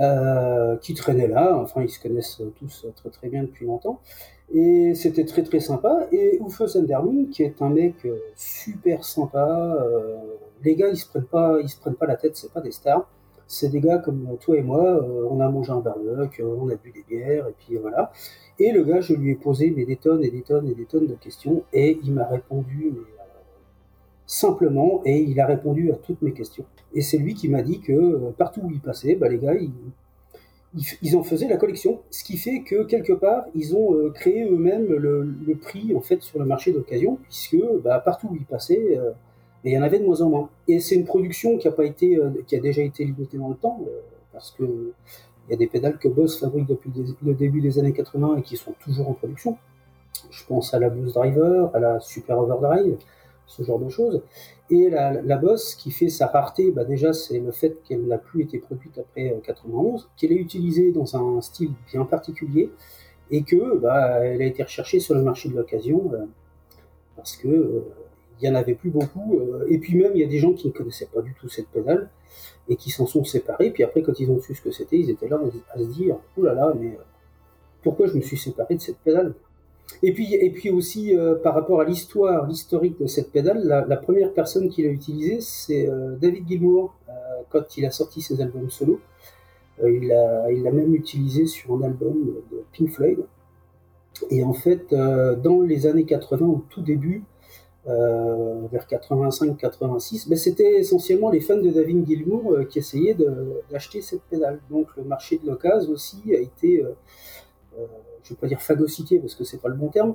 euh, 0.00 0.76
qui 0.76 0.94
traînait 0.94 1.28
là. 1.28 1.56
Enfin, 1.56 1.82
ils 1.82 1.88
se 1.88 2.00
connaissent 2.00 2.42
tous 2.58 2.86
très 2.94 3.10
très 3.10 3.28
bien 3.28 3.42
depuis 3.42 3.66
longtemps. 3.66 4.00
Et 4.54 4.94
c'était 4.94 5.24
très 5.24 5.42
très 5.42 5.60
sympa. 5.60 6.06
Et 6.12 6.38
Uffe 6.46 6.66
Senderlund, 6.66 7.30
qui 7.30 7.42
est 7.42 7.62
un 7.62 7.70
mec 7.70 8.04
euh, 8.04 8.18
super 8.36 9.02
sympa. 9.04 9.78
Euh, 9.80 10.16
les 10.62 10.76
gars, 10.76 10.88
ils 10.88 10.96
se 10.96 11.08
prennent 11.08 11.24
pas, 11.24 11.58
ils 11.62 11.68
se 11.68 11.78
prennent 11.78 11.94
pas 11.94 12.06
la 12.06 12.16
tête. 12.16 12.36
C'est 12.36 12.52
pas 12.52 12.60
des 12.60 12.72
stars. 12.72 13.08
C'est 13.46 13.68
des 13.68 13.80
gars 13.80 13.98
comme 13.98 14.36
toi 14.40 14.56
et 14.56 14.62
moi. 14.62 15.04
on 15.30 15.40
a 15.40 15.48
mangé 15.48 15.72
un 15.72 15.80
barbecue, 15.80 16.42
on 16.42 16.68
a 16.68 16.74
bu 16.76 16.92
des 16.92 17.04
bières, 17.08 17.48
et 17.48 17.54
puis 17.58 17.76
voilà. 17.76 18.12
Et 18.58 18.70
le 18.70 18.84
gars, 18.84 19.00
je 19.00 19.14
lui 19.14 19.32
ai 19.32 19.34
posé 19.34 19.72
mais 19.74 19.84
des 19.84 19.96
tonnes 19.96 20.22
et 20.22 20.30
des 20.30 20.42
tonnes 20.42 20.68
et 20.68 20.74
des 20.74 20.84
tonnes 20.84 21.06
de 21.06 21.14
questions 21.14 21.64
et 21.72 21.98
il 22.04 22.12
m'a 22.12 22.26
répondu 22.26 22.92
euh, 22.94 23.04
simplement 24.26 25.02
et 25.04 25.18
il 25.18 25.40
a 25.40 25.46
répondu 25.46 25.90
à 25.90 25.96
toutes 25.96 26.22
mes 26.22 26.32
questions. 26.32 26.64
Et 26.94 27.00
c'est 27.00 27.18
lui 27.18 27.34
qui 27.34 27.48
m'a 27.48 27.62
dit 27.62 27.80
que 27.80 27.92
euh, 27.92 28.30
partout 28.36 28.60
où 28.62 28.70
il 28.70 28.80
passait, 28.80 29.14
bah, 29.14 29.28
les 29.28 29.38
gars, 29.38 29.54
ils, 29.54 31.16
en 31.16 31.22
faisaient 31.22 31.48
la 31.48 31.56
collection. 31.56 32.00
Ce 32.10 32.24
qui 32.24 32.36
fait 32.36 32.60
que 32.62 32.84
quelque 32.84 33.14
part, 33.14 33.46
ils 33.54 33.74
ont 33.74 33.94
euh, 33.94 34.10
créé 34.10 34.44
eux-mêmes 34.44 34.86
le, 34.86 35.54
prix 35.60 35.94
en 35.94 36.00
fait 36.00 36.22
sur 36.22 36.38
le 36.38 36.44
marché 36.44 36.72
d'occasion 36.72 37.18
puisque 37.22 37.56
bah, 37.82 38.00
partout 38.00 38.28
où 38.30 38.36
ils 38.36 38.44
passaient, 38.44 38.98
il 39.64 39.72
y 39.72 39.78
en 39.78 39.82
avait 39.82 39.98
de 39.98 40.04
moins 40.04 40.20
en 40.20 40.28
moins. 40.28 40.50
Et 40.68 40.80
c'est 40.80 40.94
une 40.94 41.04
production 41.04 41.58
qui 41.58 41.68
a 41.68 41.72
pas 41.72 41.84
été, 41.84 42.18
qui 42.46 42.56
a 42.56 42.60
déjà 42.60 42.82
été 42.82 43.04
limitée 43.04 43.38
dans 43.38 43.48
le 43.48 43.54
temps 43.54 43.80
parce 44.32 44.50
que 44.50 44.92
il 45.48 45.50
y 45.50 45.54
a 45.54 45.56
des 45.56 45.66
pédales 45.66 45.98
que 45.98 46.08
Boss 46.08 46.38
fabrique 46.38 46.66
depuis 46.66 46.90
le 47.22 47.34
début 47.34 47.60
des 47.60 47.78
années 47.78 47.92
80 47.92 48.36
et 48.38 48.42
qui 48.42 48.56
sont 48.56 48.74
toujours 48.80 49.08
en 49.08 49.14
production. 49.14 49.58
Je 50.30 50.44
pense 50.46 50.72
à 50.72 50.78
la 50.78 50.88
Blues 50.88 51.12
Driver, 51.12 51.74
à 51.74 51.80
la 51.80 52.00
Super 52.00 52.38
Overdrive, 52.38 52.96
ce 53.46 53.62
genre 53.62 53.78
de 53.78 53.88
choses. 53.88 54.22
Et 54.70 54.88
la, 54.88 55.36
bosse 55.36 55.74
qui 55.74 55.90
fait 55.90 56.08
sa 56.08 56.28
rareté, 56.28 56.70
bah 56.70 56.84
déjà 56.84 57.12
c'est 57.12 57.40
le 57.40 57.50
fait 57.50 57.82
qu'elle 57.84 58.06
n'a 58.06 58.18
plus 58.18 58.42
été 58.42 58.58
produite 58.58 58.98
après 58.98 59.38
91, 59.44 60.08
qu'elle 60.16 60.32
est 60.32 60.36
utilisée 60.36 60.92
dans 60.92 61.16
un 61.16 61.40
style 61.40 61.72
bien 61.90 62.04
particulier 62.04 62.70
et 63.30 63.42
que 63.42 63.76
bah, 63.78 64.14
a 64.14 64.26
été 64.26 64.62
recherchée 64.62 65.00
sur 65.00 65.14
le 65.14 65.22
marché 65.22 65.48
de 65.48 65.56
l'occasion 65.56 66.10
parce 67.16 67.36
que 67.36 67.82
il 68.42 68.46
y 68.46 68.50
en 68.50 68.54
avait 68.54 68.74
plus 68.74 68.90
beaucoup. 68.90 69.40
et 69.68 69.78
puis 69.78 69.96
même 69.96 70.12
il 70.14 70.20
y 70.20 70.24
a 70.24 70.28
des 70.28 70.38
gens 70.38 70.52
qui 70.52 70.66
ne 70.68 70.72
connaissaient 70.72 71.08
pas 71.12 71.22
du 71.22 71.34
tout 71.34 71.48
cette 71.48 71.68
pédale 71.68 72.10
et 72.68 72.76
qui 72.76 72.90
s'en 72.90 73.06
sont 73.06 73.24
séparés. 73.24 73.70
Puis 73.70 73.84
après, 73.84 74.02
quand 74.02 74.18
ils 74.18 74.30
ont 74.30 74.40
su 74.40 74.54
ce 74.54 74.62
que 74.62 74.70
c'était, 74.70 74.98
ils 74.98 75.10
étaient 75.10 75.28
là 75.28 75.40
à 75.74 75.78
se 75.78 75.84
dire 75.84 76.16
Ouh 76.36 76.42
là 76.42 76.54
là, 76.54 76.74
mais 76.78 76.98
pourquoi 77.82 78.06
je 78.06 78.14
me 78.14 78.20
suis 78.20 78.36
séparé 78.36 78.74
de 78.74 78.80
cette 78.80 78.98
pédale? 78.98 79.34
Et 80.02 80.12
puis, 80.12 80.34
et 80.34 80.50
puis 80.50 80.70
aussi, 80.70 81.16
euh, 81.16 81.34
par 81.34 81.54
rapport 81.54 81.80
à 81.80 81.84
l'histoire, 81.84 82.46
l'historique 82.46 82.98
de 82.98 83.06
cette 83.06 83.30
pédale, 83.30 83.84
la, 83.88 83.96
première 83.96 84.32
personne 84.32 84.68
qui 84.68 84.82
l'a 84.82 84.88
utilisée, 84.88 85.40
c'est 85.40 85.88
euh, 85.88 86.16
David 86.16 86.48
Gilmour, 86.48 86.94
euh, 87.08 87.12
quand 87.50 87.76
il 87.76 87.84
a 87.84 87.90
sorti 87.90 88.22
ses 88.22 88.40
albums 88.40 88.70
solo. 88.70 89.00
il 89.84 90.08
l'a 90.08 90.70
même 90.72 90.94
utilisé 90.94 91.46
sur 91.46 91.74
un 91.74 91.82
album 91.82 92.14
de 92.50 92.64
Pink 92.72 92.90
Floyd. 92.90 93.18
Et 94.30 94.44
en 94.44 94.52
fait, 94.52 94.94
dans 94.94 95.62
les 95.62 95.86
années 95.86 96.04
80, 96.04 96.46
au 96.46 96.64
tout 96.68 96.82
début, 96.82 97.24
vers 97.84 98.86
85-86, 98.86 100.28
ben 100.28 100.38
c'était 100.38 100.80
essentiellement 100.80 101.30
les 101.30 101.40
fans 101.40 101.56
de 101.56 101.68
David 101.68 102.06
Gilmour 102.06 102.58
qui 102.68 102.78
essayaient 102.78 103.16
d'acheter 103.70 104.00
cette 104.02 104.22
pédale. 104.22 104.60
Donc 104.70 104.88
le 104.96 105.02
marché 105.02 105.38
de 105.38 105.46
l'occasion 105.48 105.92
aussi 105.92 106.22
a 106.32 106.38
été 106.38 106.84
je 108.22 108.32
ne 108.32 108.36
vais 108.36 108.40
pas 108.40 108.46
dire 108.46 108.60
phagocyté 108.60 109.18
parce 109.18 109.34
que 109.34 109.44
c'est 109.44 109.58
pas 109.58 109.68
le 109.68 109.74
bon 109.74 109.88
terme, 109.88 110.14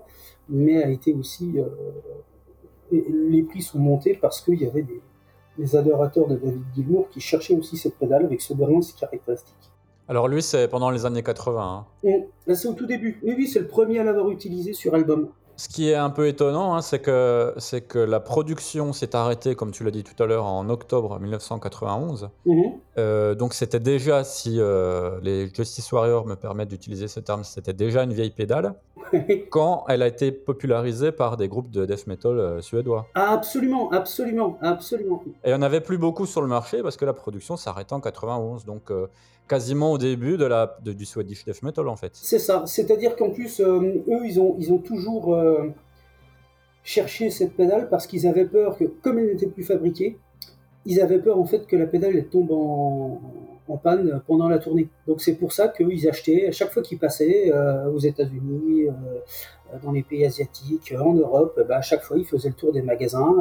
mais 0.50 0.82
a 0.84 0.90
été 0.90 1.14
aussi. 1.14 1.60
Euh, 1.60 1.66
les 2.92 3.44
prix 3.44 3.62
sont 3.62 3.80
montés 3.80 4.18
parce 4.20 4.40
qu'il 4.40 4.62
y 4.62 4.66
avait 4.66 4.86
des, 5.58 5.76
adorateurs 5.76 6.28
de 6.28 6.36
David 6.36 6.64
Gilmour 6.74 7.10
qui 7.10 7.20
cherchaient 7.20 7.56
aussi 7.56 7.78
cette 7.78 7.96
pédale 7.96 8.26
avec 8.26 8.40
ce 8.42 8.54
dernier 8.54 8.82
ses 8.82 8.94
caractéristiques. 8.94 9.56
Alors 10.08 10.28
lui, 10.30 10.42
c'est 10.42 10.70
pendant 10.70 10.90
les 10.90 11.06
années 11.06 11.24
80. 11.24 11.86
Hein. 12.04 12.10
Là, 12.46 12.56
c'est 12.56 12.68
au 12.68 12.74
tout 12.74 12.86
début. 12.86 13.20
Oui, 13.24 13.34
oui, 13.36 13.48
c'est 13.48 13.60
le 13.60 13.68
premier 13.68 14.00
à 14.00 14.04
l'avoir 14.04 14.30
utilisé 14.30 14.72
sur 14.72 14.94
album. 14.94 15.30
Ce 15.58 15.68
qui 15.70 15.90
est 15.90 15.96
un 15.96 16.12
peu 16.12 16.28
étonnant, 16.28 16.76
hein, 16.76 16.82
c'est 16.82 17.00
que, 17.00 17.56
que 17.88 17.98
la 17.98 18.20
production 18.20 18.94
s'est 18.94 19.16
arrêtée, 19.16 19.56
comme 19.56 19.72
tu 19.72 19.84
l'as 19.84 19.90
dit 19.90 20.04
tout 20.04 20.22
à 20.22 20.28
l'heure, 20.28 20.46
en 20.46 20.70
octobre 20.70 21.20
1991. 21.20 22.30
Mhm. 22.46 22.74
Euh, 23.00 23.34
donc 23.34 23.56
c'était 23.56 23.80
déjà, 23.80 24.24
si 24.24 24.60
euh, 24.60 25.20
les 25.24 25.52
Justice 25.52 25.92
Warriors 25.92 26.28
me 26.28 26.36
permettent 26.36 26.70
d'utiliser 26.70 27.08
ce 27.08 27.20
terme, 27.20 27.44
c'était 27.44 27.74
déjà 27.74 28.04
une 28.04 28.14
vieille 28.14 28.30
pédale, 28.30 28.76
quand 29.50 29.86
elle 29.88 30.02
a 30.02 30.08
été 30.08 30.32
popularisée 30.32 31.12
par 31.12 31.38
des 31.38 31.48
groupes 31.48 31.70
de 31.72 31.86
death 31.86 32.08
metal 32.08 32.40
euh, 32.40 32.62
suédois. 32.62 33.08
absolument, 33.14 33.92
absolument, 33.92 34.58
absolument. 34.62 35.22
Et 35.44 35.50
il 35.50 35.50
n'y 35.50 35.56
en 35.56 35.62
avait 35.62 35.82
plus 35.82 35.98
beaucoup 35.98 36.26
sur 36.26 36.42
le 36.42 36.48
marché 36.48 36.82
parce 36.82 36.98
que 36.98 37.06
la 37.06 37.14
production 37.14 37.58
s'arrêtait 37.58 37.94
en 37.94 38.02
91. 38.02 38.66
Donc 38.66 38.92
quasiment 39.48 39.92
au 39.92 39.98
début 39.98 40.38
de 40.38 40.46
la, 40.46 40.78
du 40.84 41.06
Swedish 41.06 41.46
Death 41.46 41.64
Metal 41.64 41.88
en 41.88 41.96
fait. 41.96 42.12
C'est 42.14 42.40
ça, 42.40 42.64
c'est-à-dire 42.66 43.16
qu'en 43.16 43.32
plus, 43.32 43.60
euh, 43.60 44.04
eux, 44.08 44.26
ils 44.26 44.40
ont, 44.40 44.56
ils 44.60 44.72
ont 44.74 44.78
toujours 44.78 45.34
euh, 45.34 45.74
cherché 46.84 47.30
cette 47.30 47.56
pédale 47.56 47.90
parce 47.90 48.08
qu'ils 48.08 48.28
avaient 48.28 48.46
peur 48.46 48.78
que, 48.78 48.86
comme 48.86 49.20
elle 49.20 49.28
n'était 49.28 49.48
plus 49.48 49.64
fabriquée, 49.64 50.18
ils 50.86 51.02
avaient 51.02 51.20
peur 51.20 51.40
en 51.40 51.46
fait 51.46 51.66
que 51.68 51.76
la 51.76 51.86
pédale 51.86 52.16
elle 52.16 52.28
tombe 52.28 52.52
en, 52.52 53.22
en 53.68 53.78
panne 53.78 54.22
pendant 54.28 54.48
la 54.48 54.60
tournée. 54.60 54.90
Donc 55.08 55.22
c'est 55.22 55.36
pour 55.36 55.52
ça 55.52 55.68
qu'ils 55.68 56.08
achetaient, 56.08 56.48
à 56.48 56.52
chaque 56.52 56.72
fois 56.72 56.82
qu'ils 56.82 57.00
passaient 57.00 57.52
euh, 57.54 57.90
aux 57.90 58.00
États-Unis, 58.00 58.88
dans 59.84 59.92
les 59.92 60.04
pays 60.04 60.26
asiatiques, 60.26 60.94
en 60.98 61.14
Europe, 61.14 61.60
bah, 61.68 61.78
à 61.78 61.82
chaque 61.82 62.04
fois 62.04 62.18
ils 62.18 62.26
faisaient 62.26 62.50
le 62.50 62.56
tour 62.56 62.72
des 62.72 62.82
magasins 62.82 63.36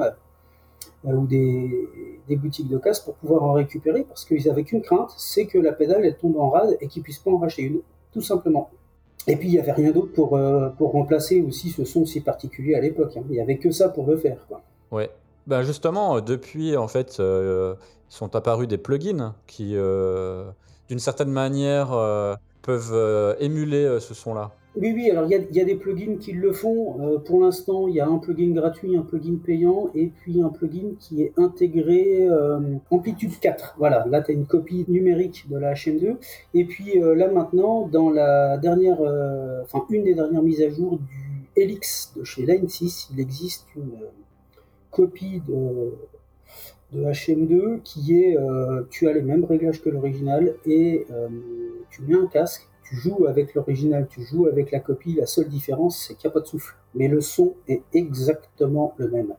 euh, 1.04 1.12
ou 1.12 1.26
des, 1.26 1.88
boutiques 2.36 2.68
de 2.68 2.78
casse 2.78 3.00
pour 3.00 3.14
pouvoir 3.14 3.44
en 3.44 3.52
récupérer 3.52 4.04
parce 4.04 4.24
qu'ils 4.24 4.48
avaient 4.50 4.64
qu'une 4.64 4.82
crainte, 4.82 5.12
c'est 5.16 5.46
que 5.46 5.58
la 5.58 5.72
pédale 5.72 6.04
elle 6.04 6.16
tombe 6.16 6.36
en 6.36 6.50
rade 6.50 6.76
et 6.80 6.88
qu'ils 6.88 7.02
puissent 7.02 7.18
pas 7.18 7.30
en 7.30 7.38
racheter 7.38 7.62
une, 7.62 7.80
tout 8.12 8.22
simplement. 8.22 8.70
Et 9.28 9.36
puis 9.36 9.48
il 9.48 9.52
n'y 9.52 9.58
avait 9.58 9.72
rien 9.72 9.92
d'autre 9.92 10.12
pour, 10.12 10.36
euh, 10.36 10.68
pour 10.70 10.92
remplacer 10.92 11.42
aussi 11.42 11.70
ce 11.70 11.84
son 11.84 12.04
si 12.06 12.20
particulier 12.20 12.74
à 12.74 12.80
l'époque. 12.80 13.16
Hein. 13.16 13.22
Il 13.28 13.32
n'y 13.32 13.40
avait 13.40 13.58
que 13.58 13.70
ça 13.70 13.88
pour 13.88 14.06
le 14.06 14.16
faire. 14.16 14.44
Quoi. 14.48 14.62
Ouais. 14.90 15.10
Ben 15.46 15.62
justement, 15.62 16.20
depuis 16.20 16.76
en 16.76 16.88
fait, 16.88 17.18
euh, 17.20 17.74
sont 18.08 18.34
apparus 18.34 18.68
des 18.68 18.78
plugins 18.78 19.34
qui, 19.46 19.76
d'une 20.88 20.98
certaine 20.98 21.30
manière, 21.30 21.88
peuvent 22.62 23.36
émuler 23.40 23.98
ce 24.00 24.14
son-là. 24.14 24.52
Oui, 24.78 24.92
oui, 24.94 25.10
alors 25.10 25.24
il 25.24 25.56
y, 25.56 25.60
a, 25.60 25.64
des 25.64 25.74
plugins 25.74 26.18
qui 26.18 26.32
le 26.32 26.52
font. 26.52 27.00
Euh, 27.00 27.18
pour 27.18 27.40
l'instant, 27.40 27.88
il 27.88 27.94
y 27.94 28.00
a 28.00 28.06
un 28.06 28.18
plugin 28.18 28.50
gratuit, 28.50 28.94
un 28.94 29.00
plugin 29.00 29.36
payant, 29.42 29.90
et 29.94 30.08
puis 30.08 30.42
un 30.42 30.50
plugin 30.50 30.90
qui 31.00 31.22
est 31.22 31.32
intégré 31.38 32.28
euh, 32.28 32.60
Amplitude 32.90 33.38
4. 33.40 33.76
Voilà, 33.78 34.04
là 34.06 34.20
tu 34.20 34.32
as 34.32 34.34
une 34.34 34.44
copie 34.44 34.84
numérique 34.86 35.46
de 35.48 35.56
la 35.56 35.72
HM2. 35.72 36.16
Et 36.52 36.66
puis 36.66 37.02
euh, 37.02 37.14
là 37.14 37.28
maintenant, 37.28 37.88
dans 37.88 38.10
la 38.10 38.58
dernière, 38.58 39.00
enfin 39.62 39.82
une 39.88 40.04
des 40.04 40.14
dernières 40.14 40.42
mises 40.42 40.60
à 40.60 40.68
jour 40.68 40.98
du 40.98 41.48
Helix 41.56 42.12
de 42.14 42.22
chez 42.24 42.44
Line 42.44 42.68
6, 42.68 43.08
il 43.14 43.20
existe 43.20 43.64
une 43.76 43.92
copie 44.96 45.42
de, 45.46 45.94
de 46.92 47.04
HM2 47.04 47.82
qui 47.82 48.18
est, 48.18 48.36
tu 48.90 49.08
as 49.08 49.12
les 49.12 49.22
mêmes 49.22 49.44
réglages 49.44 49.82
que 49.82 49.90
l'original 49.90 50.54
et 50.64 51.06
tu 51.90 52.02
mets 52.02 52.16
un 52.16 52.26
casque 52.26 52.68
tu 52.88 52.96
joues 52.96 53.26
avec 53.26 53.54
l'original, 53.54 54.06
tu 54.08 54.22
joues 54.22 54.46
avec 54.46 54.70
la 54.70 54.80
copie, 54.80 55.14
la 55.14 55.26
seule 55.26 55.48
différence 55.48 55.98
c'est 55.98 56.14
qu'il 56.14 56.28
n'y 56.28 56.32
a 56.32 56.34
pas 56.34 56.40
de 56.40 56.46
souffle. 56.46 56.76
Mais 56.94 57.08
le 57.08 57.20
son 57.20 57.54
est 57.68 57.82
exactement 57.92 58.94
le 58.96 59.08
même. 59.08 59.34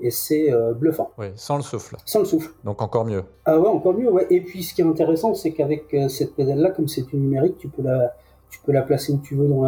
Et 0.00 0.10
c'est 0.10 0.52
euh, 0.52 0.72
bluffant. 0.72 1.10
Oui, 1.18 1.26
sans 1.36 1.56
le 1.56 1.62
souffle. 1.62 1.96
Sans 2.04 2.20
le 2.20 2.24
souffle. 2.26 2.52
Donc 2.64 2.82
encore 2.82 3.04
mieux. 3.04 3.24
Ah 3.44 3.58
ouais, 3.58 3.68
encore 3.68 3.94
mieux, 3.94 4.10
ouais. 4.10 4.26
Et 4.30 4.40
puis 4.40 4.62
ce 4.62 4.74
qui 4.74 4.82
est 4.82 4.84
intéressant, 4.84 5.34
c'est 5.34 5.52
qu'avec 5.52 5.92
euh, 5.94 6.08
cette 6.08 6.34
pédale-là, 6.34 6.70
comme 6.70 6.86
c'est 6.86 7.12
une 7.12 7.20
numérique, 7.20 7.56
tu 7.58 7.68
peux 7.68 7.82
la, 7.82 8.14
tu 8.56 8.62
peux 8.64 8.72
la 8.72 8.82
placer 8.82 9.12
où 9.12 9.18
tu 9.18 9.34
veux 9.34 9.48
dans, 9.48 9.64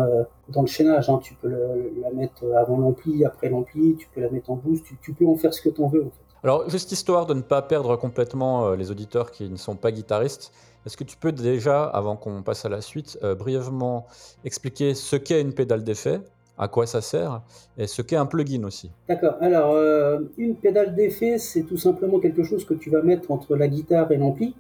dans 0.49 0.63
le 0.63 0.67
chaînage. 0.67 1.11
Hein. 1.11 1.21
Tu 1.23 1.35
peux 1.35 1.49
la, 1.49 2.11
mettre 2.13 2.45
avant 2.57 2.79
l'ampli, 2.79 3.25
après 3.25 3.49
l'ampli, 3.49 3.97
tu 3.97 4.09
peux 4.15 4.21
la 4.21 4.31
mettre 4.31 4.51
en 4.51 4.57
boost, 4.57 4.85
tu, 5.03 5.13
peux 5.13 5.27
en 5.27 5.37
faire 5.37 5.53
ce 5.53 5.61
que 5.61 5.69
tu 5.69 5.81
en 5.81 5.89
veux. 5.89 6.03
En 6.03 6.11
fait. 6.11 6.29
Alors, 6.45 6.71
juste 6.71 6.93
histoire 6.93 7.27
de 7.27 7.35
ne 7.35 7.43
pas 7.43 7.63
perdre 7.63 7.97
complètement 7.97 8.69
euh, 8.69 8.77
les 8.77 8.91
auditeurs 8.91 9.31
qui 9.31 9.51
ne 9.51 9.57
sont 9.57 9.75
pas 9.75 9.91
guitaristes, 9.91 10.53
est-ce 10.87 10.97
que 10.97 11.05
tu 11.05 11.17
peux 11.17 11.33
déjà, 11.33 11.85
avant 11.85 12.17
qu'on 12.17 12.43
passe 12.43 12.65
à 12.65 12.69
la 12.69 12.81
suite, 12.81 13.19
euh, 13.23 13.35
brièvement 13.35 14.07
expliquer 14.45 14.95
ce 14.95 15.17
qu'est 15.17 15.41
une 15.41 15.53
pédale 15.53 15.83
d'effet, 15.83 16.21
à 16.57 16.69
quoi 16.69 16.87
ça 16.87 17.01
sert, 17.01 17.43
et 17.77 17.87
ce 17.87 18.03
qu'est 18.03 18.17
un 18.17 18.27
plugin 18.27 18.63
aussi? 18.65 18.91
D'accord. 19.09 19.35
Alors, 19.41 19.73
euh, 19.73 20.21
une 20.39 20.55
pédale 20.55 20.95
d'effet, 20.95 21.39
c'est 21.39 21.63
tout 21.63 21.77
simplement 21.77 22.21
quelque 22.21 22.45
chose 22.45 22.65
que 22.65 22.75
tu 22.75 22.89
vas 22.89 23.03
mettre 23.03 23.33
entre 23.33 23.57
la 23.57 23.67
guitare 23.67 24.11
et 24.13 24.17
l'ampli. 24.17 24.55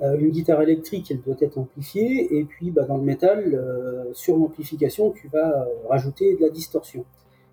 Une 0.00 0.28
guitare 0.28 0.60
électrique, 0.62 1.10
elle 1.10 1.22
doit 1.22 1.36
être 1.40 1.56
amplifiée, 1.56 2.38
et 2.38 2.44
puis 2.44 2.70
bah, 2.70 2.84
dans 2.84 2.98
le 2.98 3.02
métal, 3.02 3.58
sur 4.12 4.36
l'amplification, 4.36 5.10
tu 5.10 5.28
vas 5.28 5.66
rajouter 5.88 6.36
de 6.36 6.42
la 6.42 6.50
distorsion. 6.50 7.04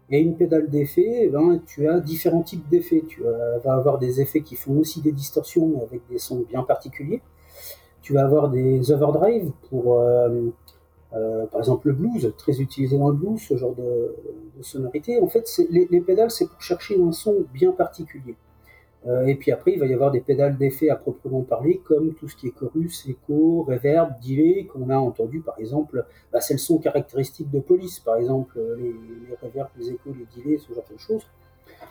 Et 0.10 0.20
une 0.20 0.36
pédale 0.36 0.70
d'effet, 0.70 1.22
eh 1.24 1.30
ben, 1.30 1.62
tu 1.66 1.88
as 1.88 2.00
différents 2.00 2.44
types 2.44 2.68
d'effets. 2.70 3.04
Tu 3.08 3.22
vas 3.64 3.74
avoir 3.74 3.98
des 3.98 4.22
effets 4.22 4.42
qui 4.42 4.56
font 4.56 4.78
aussi 4.78 5.02
des 5.02 5.12
distorsions, 5.12 5.68
mais 5.68 5.82
avec 5.82 6.02
des 6.10 6.20
sons 6.20 6.46
bien 6.48 6.64
particuliers. 6.64 7.22
Tu 8.04 8.14
vas 8.14 8.26
avoir 8.26 8.50
des 8.50 8.92
overdrive 8.92 9.52
pour, 9.70 10.00
euh, 10.00 10.50
euh, 11.14 11.46
par 11.48 11.62
exemple, 11.62 11.88
le 11.88 11.94
blues, 11.94 12.34
très 12.38 12.60
utilisé 12.60 12.98
dans 12.98 13.10
le 13.10 13.16
blues, 13.16 13.40
ce 13.42 13.56
genre 13.56 13.74
de, 13.76 14.14
sonorité. 14.62 15.20
En 15.22 15.28
fait, 15.28 15.50
les, 15.70 16.02
pédales, 16.02 16.32
c'est 16.32 16.48
pour 16.48 16.62
chercher 16.62 17.02
un 17.02 17.12
son 17.12 17.46
bien 17.54 17.72
particulier. 17.72 18.36
Euh, 19.06 19.26
et 19.26 19.36
puis 19.36 19.52
après, 19.52 19.74
il 19.74 19.80
va 19.80 19.86
y 19.86 19.94
avoir 19.94 20.12
des 20.12 20.22
pédales 20.22 20.58
d'effet 20.58 20.90
à 20.90 20.96
proprement 20.96 21.42
parler, 21.42 21.82
comme 21.84 22.14
tout 22.14 22.30
ce 22.30 22.36
qui 22.36 22.48
est 22.48 22.52
chorus, 22.52 23.08
écho, 23.08 23.64
reverb, 23.64 24.14
delay, 24.26 24.66
qu'on 24.66 24.90
a 24.90 24.98
entendu 24.98 25.42
par 25.42 25.60
exemple. 25.60 26.06
Bah, 26.32 26.40
c'est 26.42 26.54
le 26.54 26.60
son 26.60 26.78
caractéristique 26.78 27.50
de 27.52 27.60
police, 27.60 28.00
par 28.00 28.16
exemple, 28.16 28.58
euh, 28.58 28.76
les, 28.78 28.94
les 28.94 29.64
les 29.78 29.90
échos, 29.90 30.10
les 30.18 30.44
delays, 30.44 30.58
ce 30.58 30.74
genre 30.74 30.86
de 30.92 30.98
choses. 30.98 31.24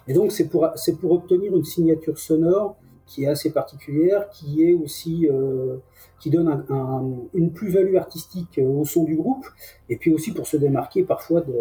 Et 0.08 0.14
donc, 0.14 0.32
c'est 0.32 0.48
pour, 0.48 0.68
c'est 0.76 0.98
pour 0.98 1.12
obtenir 1.12 1.54
une 1.54 1.64
signature 1.64 2.18
sonore 2.18 2.76
qui 3.06 3.24
est 3.24 3.28
assez 3.28 3.52
particulière, 3.52 4.30
qui 4.30 4.64
est 4.64 4.72
aussi 4.72 5.28
euh, 5.28 5.76
qui 6.18 6.30
donne 6.30 6.64
un, 6.70 7.02
une 7.34 7.52
plus-value 7.52 7.96
artistique 7.96 8.58
au 8.62 8.84
son 8.84 9.04
du 9.04 9.16
groupe, 9.16 9.44
et 9.88 9.96
puis 9.96 10.14
aussi 10.14 10.32
pour 10.32 10.46
se 10.46 10.56
démarquer 10.56 11.02
parfois 11.02 11.40
de, 11.40 11.52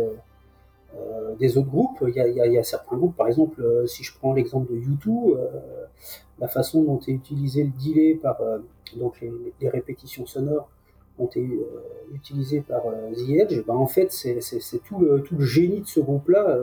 euh, 0.97 1.35
des 1.35 1.57
autres 1.57 1.69
groupes. 1.69 2.03
Il 2.07 2.13
y, 2.13 2.57
a, 2.57 2.63
certains 2.63 2.97
groupes, 2.97 3.15
par 3.15 3.27
exemple, 3.27 3.61
euh, 3.61 3.87
si 3.87 4.03
je 4.03 4.13
prends 4.17 4.33
l'exemple 4.33 4.71
de 4.73 4.77
U2, 4.77 5.37
euh, 5.37 5.47
la 6.39 6.47
façon 6.47 6.83
dont 6.83 6.99
est 6.99 7.11
utilisé 7.11 7.63
le 7.63 7.71
delay 7.83 8.15
par 8.15 8.41
donc 8.97 9.21
les, 9.21 9.69
répétitions 9.69 10.25
sonores 10.25 10.69
ont 11.19 11.27
été 11.27 11.47
utilisées 12.13 12.61
par 12.61 12.81
The 12.81 13.29
Edge, 13.29 13.63
ben 13.67 13.75
en 13.75 13.85
fait 13.85 14.11
c'est 14.11 14.83
tout 14.83 14.97
le, 14.97 15.21
tout 15.21 15.35
le 15.35 15.45
génie 15.45 15.81
de 15.81 15.85
ce 15.85 15.99
groupe-là 15.99 16.57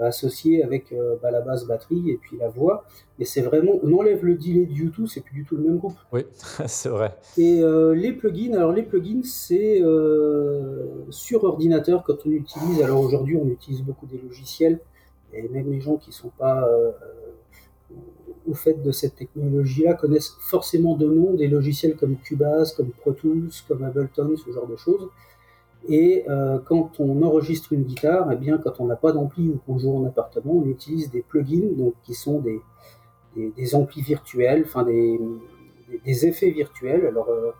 associé 0.00 0.62
avec 0.64 0.92
euh, 0.92 1.16
bah, 1.22 1.30
la 1.30 1.40
basse 1.40 1.66
batterie 1.66 2.10
et 2.10 2.16
puis 2.16 2.36
la 2.36 2.48
voix. 2.48 2.84
Et 3.18 3.24
c'est 3.24 3.42
vraiment, 3.42 3.78
on 3.82 3.92
enlève 3.96 4.24
le 4.24 4.34
delay 4.34 4.66
de 4.66 4.72
YouTube, 4.72 5.06
c'est 5.08 5.20
plus 5.20 5.34
du 5.34 5.44
tout 5.44 5.56
le 5.56 5.62
même 5.62 5.78
groupe. 5.78 5.96
Oui, 6.12 6.26
c'est 6.66 6.88
vrai. 6.88 7.16
Et 7.38 7.62
euh, 7.62 7.94
les 7.94 8.12
plugins, 8.12 8.54
alors 8.54 8.72
les 8.72 8.82
plugins, 8.82 9.22
c'est 9.22 9.80
euh, 9.82 10.86
sur 11.10 11.44
ordinateur 11.44 12.02
quand 12.04 12.26
on 12.26 12.30
utilise. 12.30 12.82
Alors 12.82 13.00
aujourd'hui, 13.00 13.36
on 13.36 13.48
utilise 13.48 13.82
beaucoup 13.82 14.06
des 14.06 14.18
logiciels 14.18 14.80
et 15.32 15.48
même 15.48 15.70
les 15.70 15.80
gens 15.80 15.96
qui 15.96 16.10
ne 16.10 16.14
sont 16.14 16.30
pas 16.38 16.68
au 18.46 18.54
fait 18.54 18.82
de 18.82 18.92
cette 18.92 19.16
technologie-là 19.16 19.94
connaissent 19.94 20.36
forcément 20.40 20.96
de 20.96 21.06
nom 21.06 21.34
des 21.34 21.48
logiciels 21.48 21.96
comme 21.96 22.16
Cubase, 22.16 22.72
comme 22.74 22.90
Pro 22.90 23.12
Tools, 23.12 23.50
comme 23.66 23.82
Ableton, 23.82 24.34
ce 24.36 24.52
genre 24.52 24.66
de 24.66 24.76
choses. 24.76 25.08
Et 25.88 26.24
euh, 26.28 26.58
quand 26.64 26.98
on 26.98 27.22
enregistre 27.22 27.72
une 27.72 27.82
guitare, 27.82 28.30
eh 28.32 28.36
bien, 28.36 28.58
quand 28.58 28.80
on 28.80 28.86
n'a 28.86 28.96
pas 28.96 29.12
d'ampli 29.12 29.48
ou 29.48 29.60
qu'on 29.66 29.78
joue 29.78 29.94
en 29.94 30.04
appartement, 30.06 30.52
on 30.52 30.64
utilise 30.64 31.10
des 31.10 31.22
plugins, 31.22 31.76
donc 31.76 31.94
qui 32.04 32.14
sont 32.14 32.40
des, 32.40 32.60
des, 33.36 33.74
amplis 33.74 34.00
virtuels, 34.00 34.62
enfin 34.64 34.84
des, 34.84 35.20
des, 36.04 36.26
effets 36.26 36.50
virtuels. 36.50 37.06
Alors, 37.06 37.28
euh, 37.28 37.52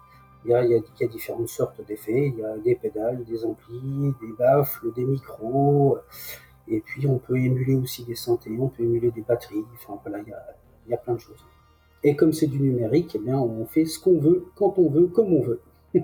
il 0.46 0.50
y, 0.50 0.54
a, 0.54 1.06
différentes 1.08 1.48
sortes 1.48 1.80
d'effets. 1.86 2.32
Il 2.34 2.40
y 2.40 2.44
a 2.44 2.56
des 2.58 2.74
pédales, 2.74 3.24
des 3.24 3.44
amplis, 3.44 4.12
des 4.20 4.32
baffles, 4.38 4.92
des 4.94 5.04
micros. 5.04 5.98
Et 6.68 6.80
puis, 6.80 7.06
on 7.06 7.18
peut 7.18 7.36
émuler 7.36 7.74
aussi 7.74 8.04
des 8.04 8.14
synthés, 8.14 8.56
on 8.58 8.68
peut 8.68 8.82
émuler 8.82 9.10
des 9.10 9.22
batteries. 9.22 9.64
Enfin, 9.74 9.98
voilà, 10.02 10.22
il 10.24 10.30
y 10.30 10.32
a, 10.32 10.46
il 10.86 10.90
y 10.90 10.94
a 10.94 10.98
plein 10.98 11.14
de 11.14 11.20
choses. 11.20 11.44
Et 12.02 12.16
comme 12.16 12.32
c'est 12.32 12.46
du 12.46 12.60
numérique, 12.60 13.12
eh 13.14 13.18
bien, 13.18 13.38
on 13.38 13.64
fait 13.66 13.86
ce 13.86 13.98
qu'on 13.98 14.18
veut, 14.18 14.46
quand 14.54 14.78
on 14.78 14.90
veut, 14.90 15.06
comme 15.06 15.32
on 15.32 15.42
veut. 15.42 15.60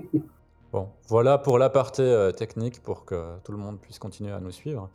bon, 0.71 0.89
voilà 1.07 1.37
pour 1.37 1.57
la 1.57 1.69
partie 1.69 2.01
euh, 2.01 2.31
technique 2.31 2.81
pour 2.81 3.05
que 3.05 3.37
tout 3.43 3.51
le 3.51 3.57
monde 3.57 3.79
puisse 3.79 3.99
continuer 3.99 4.31
à 4.31 4.39
nous 4.39 4.51
suivre. 4.51 4.89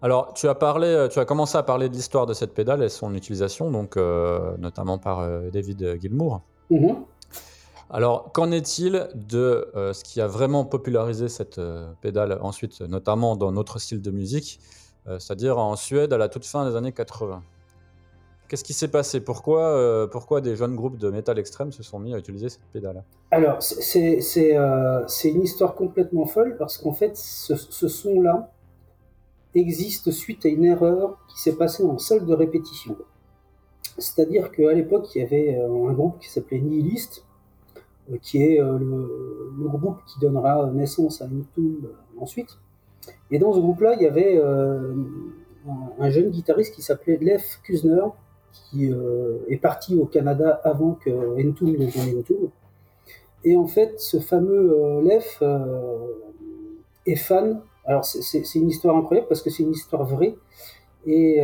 Alors, 0.00 0.32
tu 0.34 0.48
as 0.48 0.54
parlé, 0.54 0.86
euh, 0.86 1.08
tu 1.08 1.18
as 1.18 1.24
commencé 1.24 1.58
à 1.58 1.62
parler 1.62 1.88
de 1.88 1.94
l'histoire 1.94 2.26
de 2.26 2.34
cette 2.34 2.54
pédale 2.54 2.82
et 2.82 2.88
son 2.88 3.14
utilisation, 3.14 3.70
donc 3.70 3.96
euh, 3.96 4.56
notamment 4.58 4.98
par 4.98 5.28
David 5.50 6.00
Gilmour. 6.00 6.42
Mm-hmm. 6.70 6.96
Alors, 7.90 8.30
qu'en 8.32 8.50
est-il 8.52 9.08
de 9.14 9.72
ce 9.74 10.04
qui 10.04 10.20
a 10.20 10.26
vraiment 10.26 10.66
popularisé 10.66 11.30
cette 11.30 11.58
pédale 12.02 12.38
ensuite, 12.42 12.82
notamment 12.82 13.34
dans 13.34 13.50
notre 13.50 13.78
style 13.78 14.02
de 14.02 14.10
musique, 14.10 14.60
c'est-à-dire 15.06 15.56
en 15.56 15.74
Suède 15.74 16.12
à 16.12 16.18
la 16.18 16.28
toute 16.28 16.44
fin 16.44 16.68
des 16.68 16.76
années 16.76 16.92
80 16.92 17.42
Qu'est-ce 18.48 18.64
qui 18.64 18.72
s'est 18.72 18.88
passé? 18.88 19.20
Pourquoi, 19.20 19.60
euh, 19.60 20.06
pourquoi 20.06 20.40
des 20.40 20.56
jeunes 20.56 20.74
groupes 20.74 20.96
de 20.96 21.10
métal 21.10 21.38
extrême 21.38 21.70
se 21.70 21.82
sont 21.82 21.98
mis 21.98 22.14
à 22.14 22.18
utiliser 22.18 22.48
cette 22.48 22.64
pédale? 22.72 23.04
Alors, 23.30 23.58
euh, 23.58 25.04
c'est 25.06 25.28
une 25.28 25.42
histoire 25.42 25.74
complètement 25.74 26.24
folle 26.24 26.56
parce 26.56 26.78
qu'en 26.78 26.94
fait, 26.94 27.14
ce, 27.14 27.54
son-là 27.56 28.50
existe 29.54 30.10
suite 30.12 30.46
à 30.46 30.48
une 30.48 30.64
erreur 30.64 31.18
qui 31.28 31.42
s'est 31.42 31.56
passée 31.56 31.84
en 31.84 31.98
salle 31.98 32.24
de 32.24 32.32
répétition. 32.32 32.96
C'est-à-dire 33.98 34.50
qu'à 34.50 34.72
l'époque, 34.72 35.14
il 35.14 35.18
y 35.18 35.24
avait 35.24 35.58
euh, 35.58 35.88
un 35.88 35.92
groupe 35.92 36.18
qui 36.18 36.30
s'appelait 36.30 36.60
Nihilist, 36.60 37.26
qui 38.22 38.42
est 38.42 38.58
le, 38.58 39.68
groupe 39.68 39.98
qui 40.06 40.18
donnera 40.20 40.70
naissance 40.70 41.20
à 41.20 41.26
YouTube 41.26 41.84
ensuite. 42.18 42.56
Et 43.30 43.38
dans 43.38 43.52
ce 43.52 43.58
groupe-là, 43.58 43.96
il 43.96 44.02
y 44.02 44.06
avait 44.06 44.42
un, 45.98 46.08
jeune 46.08 46.30
guitariste 46.30 46.74
qui 46.74 46.80
s'appelait 46.80 47.18
Lev 47.20 47.42
Kuzner, 47.62 48.06
qui 48.52 48.90
euh, 48.90 49.38
est 49.48 49.56
parti 49.56 49.96
au 49.96 50.04
Canada 50.04 50.60
avant 50.64 50.92
que 50.92 51.10
ne 51.10 51.52
devienne 51.52 52.18
Entombed. 52.18 52.50
Et 53.44 53.56
en 53.56 53.66
fait, 53.66 54.00
ce 54.00 54.18
fameux 54.18 54.72
euh, 54.72 55.02
Lef 55.02 55.38
euh, 55.42 55.98
est 57.06 57.16
fan. 57.16 57.60
Alors, 57.84 58.04
c'est 58.04 58.54
une 58.56 58.68
histoire 58.68 58.96
incroyable 58.96 59.28
parce 59.28 59.40
que 59.40 59.48
c'est 59.48 59.62
une 59.62 59.72
histoire 59.72 60.04
vraie. 60.04 60.34
Et 61.06 61.40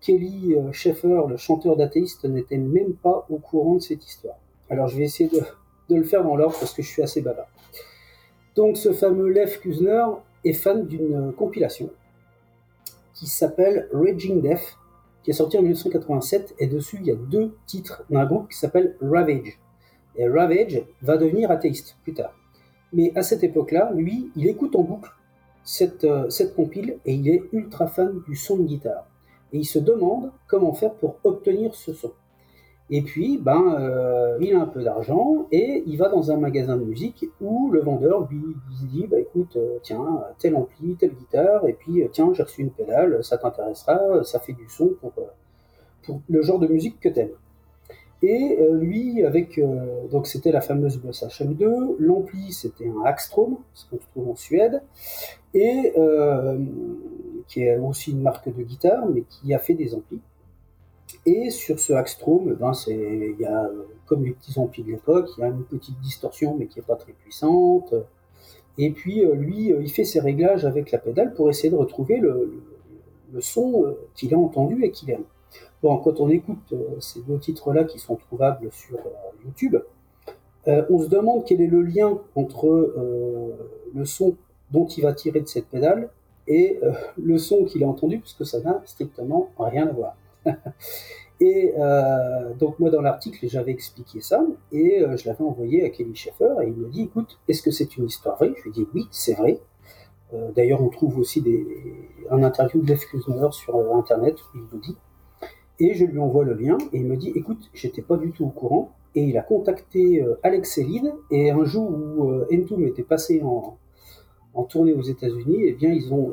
Kelly 0.00 0.54
Schaeffer, 0.72 1.20
le 1.28 1.36
chanteur 1.36 1.76
d'athéiste, 1.76 2.24
n'était 2.24 2.56
même 2.56 2.94
pas 2.94 3.26
au 3.28 3.36
courant 3.36 3.74
de 3.74 3.80
cette 3.80 4.06
histoire. 4.06 4.36
Alors, 4.70 4.86
je 4.86 4.96
vais 4.96 5.02
essayer 5.02 5.28
de, 5.28 5.94
le 5.94 6.02
faire 6.02 6.24
dans 6.24 6.34
l'ordre 6.34 6.56
parce 6.58 6.72
que 6.72 6.80
je 6.80 6.88
suis 6.88 7.02
assez 7.02 7.20
bavard. 7.20 7.48
Donc, 8.56 8.78
ce 8.78 8.94
fameux 8.94 9.28
Lev 9.28 9.58
Kuzner 9.60 10.04
est 10.46 10.54
fan 10.54 10.86
d'une 10.86 11.30
compilation 11.32 11.90
qui 13.12 13.26
s'appelle 13.26 13.86
Raging 13.92 14.40
Death, 14.40 14.78
qui 15.22 15.30
est 15.30 15.34
sorti 15.34 15.58
en 15.58 15.62
1987, 15.62 16.54
et 16.58 16.66
dessus 16.66 16.98
il 17.00 17.06
y 17.06 17.10
a 17.10 17.14
deux 17.14 17.56
titres 17.66 18.04
d'un 18.10 18.24
groupe 18.26 18.50
qui 18.50 18.58
s'appelle 18.58 18.96
Ravage. 19.00 19.58
Et 20.16 20.28
Ravage 20.28 20.82
va 21.02 21.16
devenir 21.16 21.50
athéiste 21.50 21.96
plus 22.02 22.14
tard. 22.14 22.34
Mais 22.92 23.12
à 23.14 23.22
cette 23.22 23.44
époque-là, 23.44 23.92
lui, 23.94 24.30
il 24.36 24.46
écoute 24.46 24.74
en 24.74 24.82
boucle 24.82 25.10
cette, 25.62 26.04
euh, 26.04 26.28
cette 26.30 26.54
compile 26.54 26.98
et 27.04 27.14
il 27.14 27.28
est 27.28 27.42
ultra 27.52 27.86
fan 27.86 28.20
du 28.26 28.34
son 28.34 28.56
de 28.56 28.64
guitare. 28.64 29.06
Et 29.52 29.58
il 29.58 29.64
se 29.64 29.78
demande 29.78 30.32
comment 30.46 30.72
faire 30.72 30.94
pour 30.94 31.16
obtenir 31.24 31.74
ce 31.74 31.92
son. 31.92 32.12
Et 32.92 33.02
puis, 33.02 33.38
ben, 33.38 33.76
euh, 33.78 34.36
il 34.40 34.52
a 34.52 34.60
un 34.60 34.66
peu 34.66 34.82
d'argent 34.82 35.46
et 35.52 35.84
il 35.86 35.96
va 35.96 36.08
dans 36.08 36.32
un 36.32 36.36
magasin 36.36 36.76
de 36.76 36.82
musique 36.82 37.24
où 37.40 37.70
le 37.70 37.80
vendeur 37.80 38.28
lui, 38.28 38.42
dit 38.88 39.06
bah, 39.06 39.20
écoute, 39.20 39.54
euh, 39.56 39.78
tiens, 39.82 40.24
tel 40.38 40.56
ampli, 40.56 40.96
telle 40.96 41.14
guitare, 41.14 41.68
et 41.68 41.74
puis 41.74 42.02
euh, 42.02 42.08
tiens, 42.10 42.32
j'ai 42.34 42.42
reçu 42.42 42.62
une 42.62 42.70
pédale, 42.70 43.22
ça 43.22 43.38
t'intéressera, 43.38 44.24
ça 44.24 44.40
fait 44.40 44.54
du 44.54 44.68
son 44.68 44.90
pour, 45.00 45.12
le 46.28 46.42
genre 46.42 46.58
de 46.58 46.66
musique 46.66 46.98
que 46.98 47.08
t'aimes. 47.08 47.30
Et 48.22 48.58
lui, 48.72 49.24
avec 49.24 49.58
donc 50.10 50.26
c'était 50.26 50.52
la 50.52 50.60
fameuse 50.60 50.98
Boss 50.98 51.22
HM2, 51.22 51.96
l'ampli 51.98 52.52
c'était 52.52 52.86
un 52.86 53.02
Axstrom, 53.06 53.56
ce 53.72 53.88
qu'on 53.88 53.96
trouve 53.96 54.28
en 54.28 54.34
Suède, 54.36 54.82
et 55.54 55.94
qui 57.48 57.62
est 57.62 57.78
aussi 57.78 58.10
une 58.10 58.20
marque 58.20 58.54
de 58.54 58.62
guitare, 58.62 59.06
mais 59.06 59.22
qui 59.22 59.54
a 59.54 59.58
fait 59.58 59.72
des 59.72 59.94
amplis. 59.94 60.20
Et 61.26 61.50
sur 61.50 61.78
ce 61.78 61.92
Axstrom, 61.92 62.54
ben 62.54 62.72
il 62.86 63.36
y 63.38 63.44
a, 63.44 63.70
comme 64.06 64.24
les 64.24 64.32
petits 64.32 64.58
amplis 64.58 64.82
de 64.82 64.92
l'époque, 64.92 65.30
il 65.36 65.40
y 65.40 65.44
a 65.44 65.48
une 65.48 65.64
petite 65.64 65.98
distorsion, 66.00 66.56
mais 66.58 66.66
qui 66.66 66.78
n'est 66.78 66.84
pas 66.84 66.96
très 66.96 67.12
puissante. 67.12 67.94
Et 68.78 68.90
puis, 68.90 69.24
euh, 69.24 69.34
lui, 69.34 69.72
euh, 69.72 69.82
il 69.82 69.90
fait 69.90 70.04
ses 70.04 70.20
réglages 70.20 70.64
avec 70.64 70.90
la 70.90 70.98
pédale 70.98 71.34
pour 71.34 71.50
essayer 71.50 71.70
de 71.70 71.76
retrouver 71.76 72.16
le, 72.16 72.62
son 73.40 73.84
euh, 73.84 73.92
qu'il 74.14 74.34
a 74.34 74.38
entendu 74.38 74.84
et 74.84 74.90
qu'il 74.90 75.10
aime. 75.10 75.24
Bon, 75.82 75.98
quand 75.98 76.20
on 76.20 76.28
écoute 76.28 76.74
ces 76.98 77.20
deux 77.22 77.38
titres-là 77.38 77.84
qui 77.84 77.98
sont 77.98 78.16
trouvables 78.16 78.70
sur 78.70 78.98
YouTube, 79.44 79.76
on 80.66 80.98
se 80.98 81.08
demande 81.08 81.44
quel 81.46 81.62
est 81.62 81.66
le 81.66 81.80
lien 81.80 82.18
entre 82.34 82.94
le 83.94 84.04
son 84.04 84.36
dont 84.70 84.86
il 84.86 85.02
va 85.02 85.14
tirer 85.14 85.40
de 85.40 85.48
cette 85.48 85.66
pédale 85.66 86.10
et 86.46 86.78
le 87.16 87.38
son 87.38 87.64
qu'il 87.64 87.82
a 87.82 87.88
entendu, 87.88 88.18
puisque 88.18 88.44
ça 88.44 88.60
n'a 88.60 88.82
strictement 88.84 89.48
rien 89.58 89.88
à 89.88 89.92
voir. 89.92 90.16
et 91.40 91.72
euh, 91.78 92.54
donc 92.54 92.78
moi 92.78 92.90
dans 92.90 93.00
l'article 93.00 93.46
j'avais 93.48 93.72
expliqué 93.72 94.20
ça 94.20 94.44
et 94.72 95.02
euh, 95.02 95.16
je 95.16 95.26
l'avais 95.26 95.44
envoyé 95.44 95.84
à 95.84 95.90
Kelly 95.90 96.14
Schaeffer 96.14 96.54
et 96.62 96.68
il 96.68 96.74
me 96.74 96.88
dit 96.88 97.02
écoute 97.02 97.38
est-ce 97.48 97.62
que 97.62 97.70
c'est 97.70 97.96
une 97.96 98.06
histoire 98.06 98.36
vraie? 98.36 98.52
Je 98.56 98.64
lui 98.64 98.72
dit 98.72 98.86
oui 98.94 99.08
c'est 99.10 99.34
vrai. 99.34 99.60
Euh, 100.32 100.50
d'ailleurs 100.52 100.82
on 100.82 100.88
trouve 100.88 101.18
aussi 101.18 101.40
des, 101.40 101.66
un 102.30 102.42
interview 102.42 102.82
de 102.82 102.88
Lev 102.88 103.50
sur 103.52 103.96
internet 103.96 104.36
il 104.54 104.62
le 104.72 104.78
dit. 104.78 104.96
Et 105.78 105.94
je 105.94 106.04
lui 106.04 106.18
envoie 106.18 106.44
le 106.44 106.54
lien 106.54 106.76
et 106.92 106.98
il 106.98 107.06
me 107.06 107.16
dit 107.16 107.32
écoute 107.34 107.70
j'étais 107.72 108.02
pas 108.02 108.16
du 108.16 108.32
tout 108.32 108.44
au 108.44 108.50
courant 108.50 108.92
et 109.14 109.22
il 109.22 109.36
a 109.38 109.42
contacté 109.42 110.24
Alex 110.42 110.78
Elid 110.78 111.12
et 111.30 111.50
un 111.50 111.64
jour 111.64 111.90
où 111.90 112.32
Entombed 112.52 112.86
était 112.86 113.02
passé 113.02 113.42
en, 113.42 113.76
en 114.54 114.64
tournée 114.64 114.92
aux 114.92 115.02
États-Unis, 115.02 115.62
et 115.62 115.68
eh 115.70 115.72
bien 115.72 115.90
ils 115.90 116.12
ont 116.12 116.30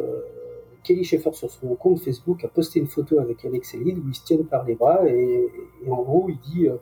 Kelly 0.87 1.03
Schaeffer 1.03 1.33
sur 1.33 1.51
son 1.51 1.75
compte 1.75 1.99
Facebook 1.99 2.45
a 2.45 2.47
posté 2.47 2.79
une 2.79 2.87
photo 2.87 3.19
avec 3.19 3.43
Alex 3.43 3.73
Elid 3.73 3.97
où 3.97 4.07
ils 4.07 4.15
se 4.15 4.23
tiennent 4.23 4.45
par 4.45 4.63
les 4.63 4.75
bras 4.75 5.05
et, 5.05 5.45
en 5.89 6.01
gros 6.01 6.29
il 6.29 6.39
dit 6.39 6.67
euh, 6.67 6.77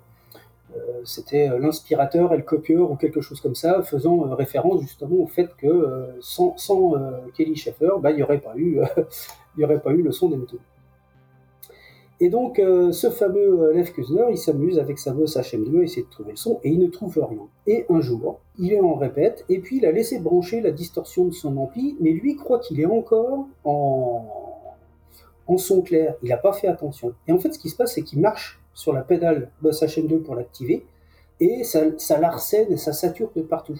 euh, 0.75 1.01
c'était 1.03 1.49
euh, 1.49 1.57
l'inspirateur 1.57 2.31
et 2.33 2.37
le 2.37 2.43
copieur 2.43 2.91
ou 2.91 2.95
quelque 2.97 3.21
chose 3.21 3.41
comme 3.41 3.55
ça, 3.55 3.81
faisant 3.81 4.19
référence 4.35 4.81
justement 4.81 5.15
au 5.15 5.25
fait 5.25 5.49
que 5.57 6.09
sans, 6.19 6.55
Kelly 7.35 7.55
Schaeffer, 7.55 7.93
bah, 7.99 8.11
il 8.11 8.17
n'y 8.17 8.21
aurait 8.23 8.39
pas 8.39 8.55
eu 8.55 10.01
le 10.03 10.11
son 10.11 10.29
d'Emto. 10.29 10.59
Et 12.21 12.29
donc, 12.29 12.59
euh, 12.59 12.93
ce 12.93 13.09
fameux 13.09 13.61
euh, 13.61 13.73
Lev 13.73 13.91
Kuzner, 13.91 14.25
il 14.29 14.37
s'amuse 14.37 14.79
avec 14.79 14.99
sa 14.99 15.11
bosse 15.11 15.35
HM2 15.35 15.81
à 15.81 15.83
essayer 15.83 16.03
de 16.03 16.09
trouver 16.09 16.31
le 16.31 16.37
son, 16.37 16.59
et 16.63 16.69
il 16.69 16.79
ne 16.79 16.87
trouve 16.87 17.17
rien. 17.17 17.47
Et 17.67 17.85
un 17.89 17.99
jour, 17.99 18.39
il 18.57 18.71
est 18.71 18.79
en 18.79 18.95
répète, 18.95 19.43
et 19.49 19.59
puis 19.59 19.77
il 19.77 19.85
a 19.85 19.91
laissé 19.91 20.19
brancher 20.19 20.61
la 20.61 20.71
distorsion 20.71 21.25
de 21.25 21.33
son 21.33 21.57
ampli, 21.57 21.97
mais 21.99 22.11
lui 22.11 22.37
croit 22.37 22.59
qu'il 22.59 22.79
est 22.79 22.85
encore 22.85 23.47
en, 23.65 24.25
en 25.47 25.57
son 25.57 25.81
clair. 25.81 26.15
Il 26.23 26.29
n'a 26.29 26.37
pas 26.37 26.53
fait 26.53 26.67
attention. 26.67 27.13
Et 27.27 27.33
en 27.33 27.37
fait, 27.37 27.53
ce 27.53 27.59
qui 27.59 27.69
se 27.69 27.75
passe, 27.75 27.95
c'est 27.95 28.03
qu'il 28.03 28.21
marche 28.21 28.61
sur 28.73 28.93
la 28.93 29.01
pédale 29.01 29.51
boss 29.61 29.81
HM2 29.81 30.21
pour 30.21 30.35
l'activer, 30.35 30.85
et 31.41 31.65
ça, 31.65 31.81
ça 31.97 32.17
l'arsène 32.17 32.71
et 32.71 32.77
ça 32.77 32.93
sature 32.93 33.29
de 33.35 33.41
partout. 33.41 33.79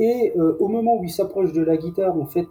Et 0.00 0.32
euh, 0.36 0.56
au 0.58 0.68
moment 0.68 0.98
où 0.98 1.04
il 1.04 1.10
s'approche 1.10 1.52
de 1.52 1.62
la 1.62 1.76
guitare, 1.76 2.18
en 2.18 2.24
fait, 2.24 2.48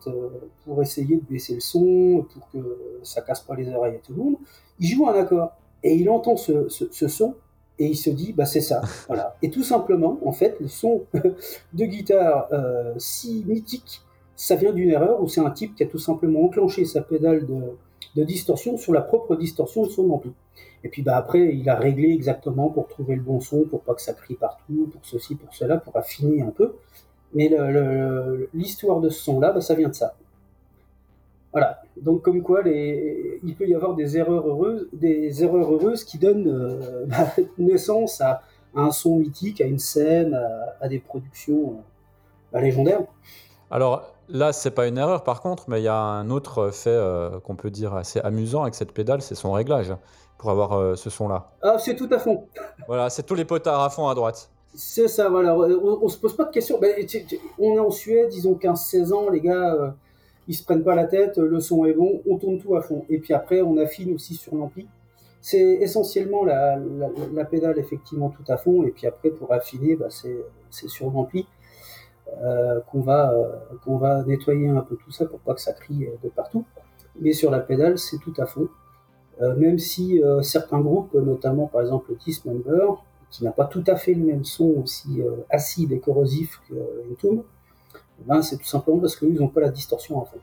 pour 0.64 0.82
essayer 0.82 1.18
de 1.18 1.26
baisser 1.30 1.56
le 1.56 1.60
son, 1.60 2.26
pour 2.32 2.50
que 2.52 2.78
ça 3.04 3.22
casse 3.22 3.42
pas 3.42 3.56
les 3.56 3.74
oreilles 3.74 3.96
à 3.96 4.00
tout 4.00 4.14
le 4.14 4.24
monde, 4.24 4.36
il 4.80 4.88
joue 4.88 5.08
un 5.10 5.20
accord. 5.20 5.52
Et 5.84 5.96
il 5.96 6.10
entend 6.10 6.36
ce, 6.36 6.68
son 6.70 7.36
et 7.78 7.88
il 7.88 7.96
se 7.96 8.10
dit 8.10 8.34
bah 8.34 8.46
c'est 8.46 8.62
ça. 8.62 8.82
Voilà. 9.08 9.36
Et 9.42 9.50
tout 9.50 9.64
simplement 9.64 10.20
en 10.26 10.32
fait 10.32 10.58
le 10.60 10.68
son 10.68 11.04
de 11.74 11.86
guitare 11.86 12.48
euh, 12.52 12.94
si 12.98 13.46
mythique 13.48 14.02
ça 14.36 14.56
vient 14.56 14.74
d'une 14.74 14.90
erreur 14.90 15.22
où 15.22 15.28
c'est 15.28 15.42
un 15.42 15.52
type 15.52 15.76
qui 15.76 15.84
a 15.84 15.86
tout 15.86 16.00
simplement 16.00 16.44
enclenché 16.44 16.86
sa 16.86 17.02
pédale 17.02 17.46
de, 17.46 18.24
distorsion 18.24 18.78
sur 18.78 18.92
la 18.92 19.02
propre 19.02 19.38
distorsion 19.38 19.84
de 19.86 19.90
son 19.90 20.10
ampli. 20.10 20.32
Et 20.84 20.90
puis 20.90 21.04
bah 21.04 21.16
après 21.16 21.56
il 21.56 21.70
a 21.70 21.76
réglé 21.76 22.12
exactement 22.12 22.70
pour 22.70 22.88
trouver 22.88 23.16
le 23.16 23.22
bon 23.22 23.40
son 23.40 23.64
pour 23.64 23.82
pas 23.82 23.94
que 23.94 24.02
ça 24.02 24.14
crie 24.14 24.36
partout 24.36 24.90
pour 24.92 25.06
ceci 25.06 25.36
pour 25.36 25.54
cela 25.54 25.78
pour 25.78 25.96
affiner 25.96 26.42
un 26.42 26.52
peu 26.52 26.76
mais 27.34 27.50
l'histoire 28.54 29.00
de 29.00 29.10
ce 29.10 29.22
son 29.22 29.40
là 29.40 29.52
bah, 29.52 29.62
ça 29.62 29.76
vient 29.76 29.90
de 29.90 29.96
ça 29.96 30.16
Voilà. 31.52 31.82
Donc 32.02 32.22
comme 32.22 32.42
quoi, 32.42 32.62
les... 32.62 33.40
il 33.44 33.56
peut 33.56 33.68
y 33.68 33.76
avoir 33.76 33.96
des 33.96 34.18
erreurs 34.18 34.48
heureuses, 34.48 34.88
des 34.94 35.44
erreurs 35.44 35.72
heureuses 35.72 36.04
qui 36.04 36.18
donnent 36.18 36.48
euh, 36.48 37.06
bah, 37.08 37.28
naissance 37.58 38.22
à, 38.22 38.42
un 38.76 38.92
son 38.92 39.18
mythique, 39.18 39.62
à 39.62 39.66
une 39.66 39.80
scène, 39.80 40.40
à, 40.80 40.88
des 40.88 41.00
productions 41.00 41.72
euh, 41.72 41.82
bah, 42.54 42.62
légendaires. 42.62 43.02
Alors 43.72 44.14
là, 44.30 44.54
c'est 44.54 44.72
pas 44.72 44.88
une 44.88 44.98
erreur 44.98 45.24
par 45.24 45.42
contre, 45.42 45.66
mais 45.70 45.82
il 45.82 45.84
y 45.84 45.90
a 45.90 46.00
un 46.00 46.30
autre 46.30 46.72
fait 46.72 46.90
euh, 46.90 47.40
qu'on 47.40 47.56
peut 47.56 47.72
dire 47.72 47.96
assez 47.96 48.20
amusant 48.22 48.62
avec 48.64 48.76
cette 48.76 48.92
pédale, 48.92 49.22
c'est 49.22 49.36
son 49.36 49.52
réglage 49.52 49.94
pour 50.38 50.52
avoir 50.52 50.98
ce 50.98 51.10
son-là. 51.10 51.52
Ah, 51.62 51.78
c'est 51.80 51.96
tout 51.96 52.08
à 52.12 52.18
fond. 52.18 52.46
Voilà, 52.88 53.10
c'est 53.10 53.24
tous 53.24 53.36
les 53.36 53.44
potards 53.44 53.84
à 53.84 53.90
fond 53.90 54.08
à 54.08 54.16
droite. 54.16 54.50
C'est 54.74 55.08
ça, 55.08 55.30
voilà. 55.30 55.58
On, 55.58 56.04
ne 56.04 56.10
se 56.10 56.18
pose 56.18 56.36
pas 56.36 56.46
de 56.46 56.52
questions. 56.52 56.80
Ben, 56.80 56.96
on 57.58 57.76
est 57.76 57.80
en 57.80 57.92
Suède, 57.92 58.34
ils 58.34 58.48
ont 58.48 58.54
15-16 58.54 59.14
ans, 59.14 59.30
les 59.30 59.42
gars 59.42 59.96
ils 60.50 60.56
se 60.56 60.64
prennent 60.64 60.84
pas 60.84 60.96
la 60.96 61.06
tête, 61.06 61.38
le 61.38 61.60
son 61.60 61.86
est 61.86 61.94
bon, 61.94 62.24
on 62.28 62.38
tourne 62.38 62.58
tout 62.58 62.76
à 62.76 62.82
fond. 62.82 63.06
Et 63.08 63.20
puis 63.20 63.36
après, 63.36 63.62
on 63.62 63.78
affine 63.78 64.16
aussi 64.16 64.34
sur 64.34 64.56
l'ampli. 64.56 64.88
C'est 65.42 65.60
essentiellement 65.60 66.44
la, 66.44 66.76
pédale 67.50 67.78
effectivement 67.78 68.30
tout 68.30 68.44
à 68.52 68.58
fond, 68.58 68.84
et 68.84 68.90
puis 68.90 69.06
après 69.06 69.30
pour 69.30 69.54
affiner, 69.54 69.96
bah, 69.96 70.08
c'est 70.10 70.90
sur 70.90 71.12
l'ampli 71.12 71.46
euh, 72.42 72.80
qu'on 72.92 73.02
va, 73.02 73.32
euh, 73.32 73.98
va 73.98 74.24
nettoyer 74.24 74.68
un 74.68 74.82
peu 74.82 74.96
tout 74.96 75.12
ça 75.12 75.26
pour 75.26 75.40
pas 75.40 75.54
que 75.54 75.62
ça 75.62 75.72
crie 75.72 76.06
euh, 76.06 76.16
de 76.24 76.30
partout. 76.30 76.66
Mais 77.22 77.32
sur 77.32 77.52
la 77.52 77.60
pédale, 77.60 78.00
c'est 78.00 78.18
tout 78.18 78.34
à 78.38 78.46
fond. 78.48 78.70
même 79.58 79.78
si 79.78 80.22
certains 80.42 80.82
groupes, 80.82 81.14
notamment 81.14 81.68
par 81.68 81.82
exemple 81.82 82.12
Dismember, 82.26 82.88
qui 83.32 83.44
n'a 83.44 83.52
pas 83.52 83.66
tout 83.66 83.84
à 83.88 83.96
fait 83.96 84.14
le 84.14 84.24
même 84.24 84.44
son 84.44 84.82
aussi 84.84 85.22
acide 85.50 85.92
et 85.92 86.00
corrosif 86.00 86.62
que 86.68 86.76
Entomb, 87.12 87.44
ben, 88.26 88.42
c'est 88.42 88.58
tout 88.58 88.66
simplement 88.66 89.00
parce 89.00 89.16
qu'ils 89.16 89.36
n'ont 89.36 89.48
pas 89.48 89.62
la 89.62 89.70
distorsion 89.70 90.22
à 90.22 90.26
fond. 90.26 90.40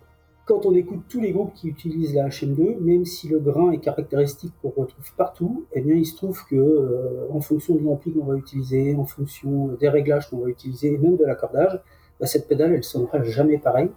Quand 0.47 0.65
on 0.65 0.75
écoute 0.75 1.01
tous 1.09 1.21
les 1.21 1.33
groupes 1.33 1.53
qui 1.55 1.69
utilisent 1.69 2.15
la 2.15 2.29
HM2, 2.29 2.79
même 2.79 3.05
si 3.05 3.29
le 3.29 3.41
grain 3.41 3.73
est 3.73 3.79
caractéristique 3.79 4.53
qu'on 4.63 4.69
retrouve 4.69 5.13
partout, 5.17 5.67
eh 5.73 5.81
bien, 5.81 5.97
il 5.97 6.07
se 6.07 6.15
trouve 6.15 6.41
que, 6.49 6.55
euh, 6.55 7.27
en 7.33 7.41
fonction 7.41 7.75
de 7.75 7.83
l'ampli 7.83 8.13
qu'on 8.13 8.25
va 8.25 8.37
utiliser, 8.37 8.95
en 8.95 9.05
fonction 9.05 9.69
des 9.81 9.89
réglages 9.89 10.31
qu'on 10.31 10.39
va 10.39 10.49
utiliser, 10.49 10.97
même 10.99 11.17
de 11.17 11.25
l'accordage, 11.25 11.81
ben, 12.21 12.27
cette 12.27 12.47
pédale, 12.47 12.75
elle 12.75 12.85
sonnera 12.85 13.25
jamais 13.25 13.59
pareil. 13.59 13.91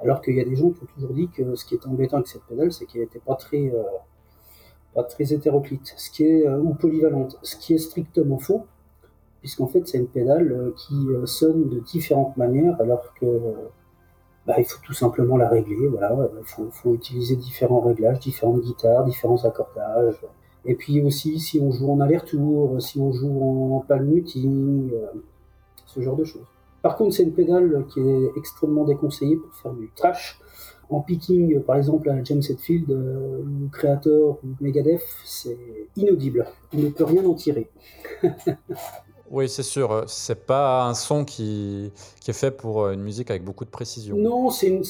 Alors 0.00 0.22
qu'il 0.22 0.36
y 0.36 0.40
a 0.40 0.44
des 0.44 0.54
gens 0.54 0.70
qui 0.70 0.84
ont 0.84 0.86
toujours 0.94 1.12
dit 1.12 1.28
que 1.28 1.56
ce 1.56 1.64
qui 1.64 1.74
est 1.74 1.84
embêtant 1.84 2.18
avec 2.18 2.28
cette 2.28 2.44
pédale, 2.44 2.70
c'est 2.70 2.86
qu'elle 2.86 3.00
n'était 3.00 3.18
pas 3.18 3.34
très, 3.34 3.68
euh, 3.68 3.82
très 5.04 5.32
hétéroclite, 5.32 5.94
euh, 6.20 6.58
ou 6.58 6.74
polyvalente, 6.74 7.38
ce 7.42 7.56
qui 7.56 7.74
est 7.74 7.78
strictement 7.78 8.38
faux 8.38 8.66
puisqu'en 9.40 9.66
fait 9.66 9.86
c'est 9.86 9.98
une 9.98 10.08
pédale 10.08 10.52
euh, 10.52 10.74
qui 10.76 11.08
euh, 11.08 11.26
sonne 11.26 11.68
de 11.68 11.80
différentes 11.80 12.36
manières 12.36 12.76
alors 12.80 13.14
que 13.14 13.26
bah, 14.46 14.54
il 14.58 14.64
faut 14.64 14.80
tout 14.82 14.94
simplement 14.94 15.36
la 15.36 15.48
régler. 15.48 15.88
Voilà, 15.88 16.16
il 16.38 16.70
faut, 16.72 16.94
utiliser 16.94 17.36
différents 17.36 17.80
réglages, 17.80 18.18
différentes 18.18 18.62
guitares, 18.62 19.04
différents 19.04 19.44
accordages. 19.44 20.20
Et 20.64 20.74
puis 20.74 21.02
aussi 21.02 21.38
si 21.38 21.60
on 21.60 21.70
joue 21.70 21.92
en 21.92 22.00
aller-retour, 22.00 22.80
si 22.80 22.98
on 22.98 23.12
joue 23.12 23.74
en 23.74 23.80
palm 23.80 24.06
muting, 24.06 24.90
euh, 24.92 25.06
ce 25.86 26.00
genre 26.00 26.16
de 26.16 26.24
choses. 26.24 26.46
Par 26.82 26.96
contre, 26.96 27.14
c'est 27.14 27.24
une 27.24 27.32
pédale 27.32 27.84
qui 27.92 28.00
est 28.00 28.30
extrêmement 28.36 28.84
déconseillée 28.84 29.36
pour 29.36 29.52
faire 29.54 29.72
du 29.72 29.90
trash. 29.94 30.40
En 30.90 31.00
picking, 31.00 31.60
par 31.60 31.76
exemple, 31.76 32.08
à 32.08 32.22
James 32.24 32.42
Hetfield, 32.48 32.90
ou 32.90 33.68
Creator, 33.70 34.38
ou 34.42 34.48
Megadeth, 34.60 35.02
c'est 35.24 35.58
inaudible. 35.96 36.46
On 36.74 36.78
ne 36.78 36.88
peut 36.88 37.04
rien 37.04 37.24
en 37.26 37.34
tirer. 37.34 37.68
Oui, 39.30 39.48
c'est 39.48 39.62
sûr. 39.62 39.92
Euh, 39.92 40.04
c'est 40.06 40.46
pas 40.46 40.84
un 40.84 40.94
son 40.94 41.24
qui, 41.24 41.92
qui 42.20 42.30
est 42.30 42.34
fait 42.34 42.50
pour 42.50 42.82
euh, 42.84 42.92
une 42.92 43.02
musique 43.02 43.30
avec 43.30 43.44
beaucoup 43.44 43.64
de 43.64 43.70
précision. 43.70 44.16
Non, 44.16 44.50
c'est 44.50 44.68
une, 44.68 44.82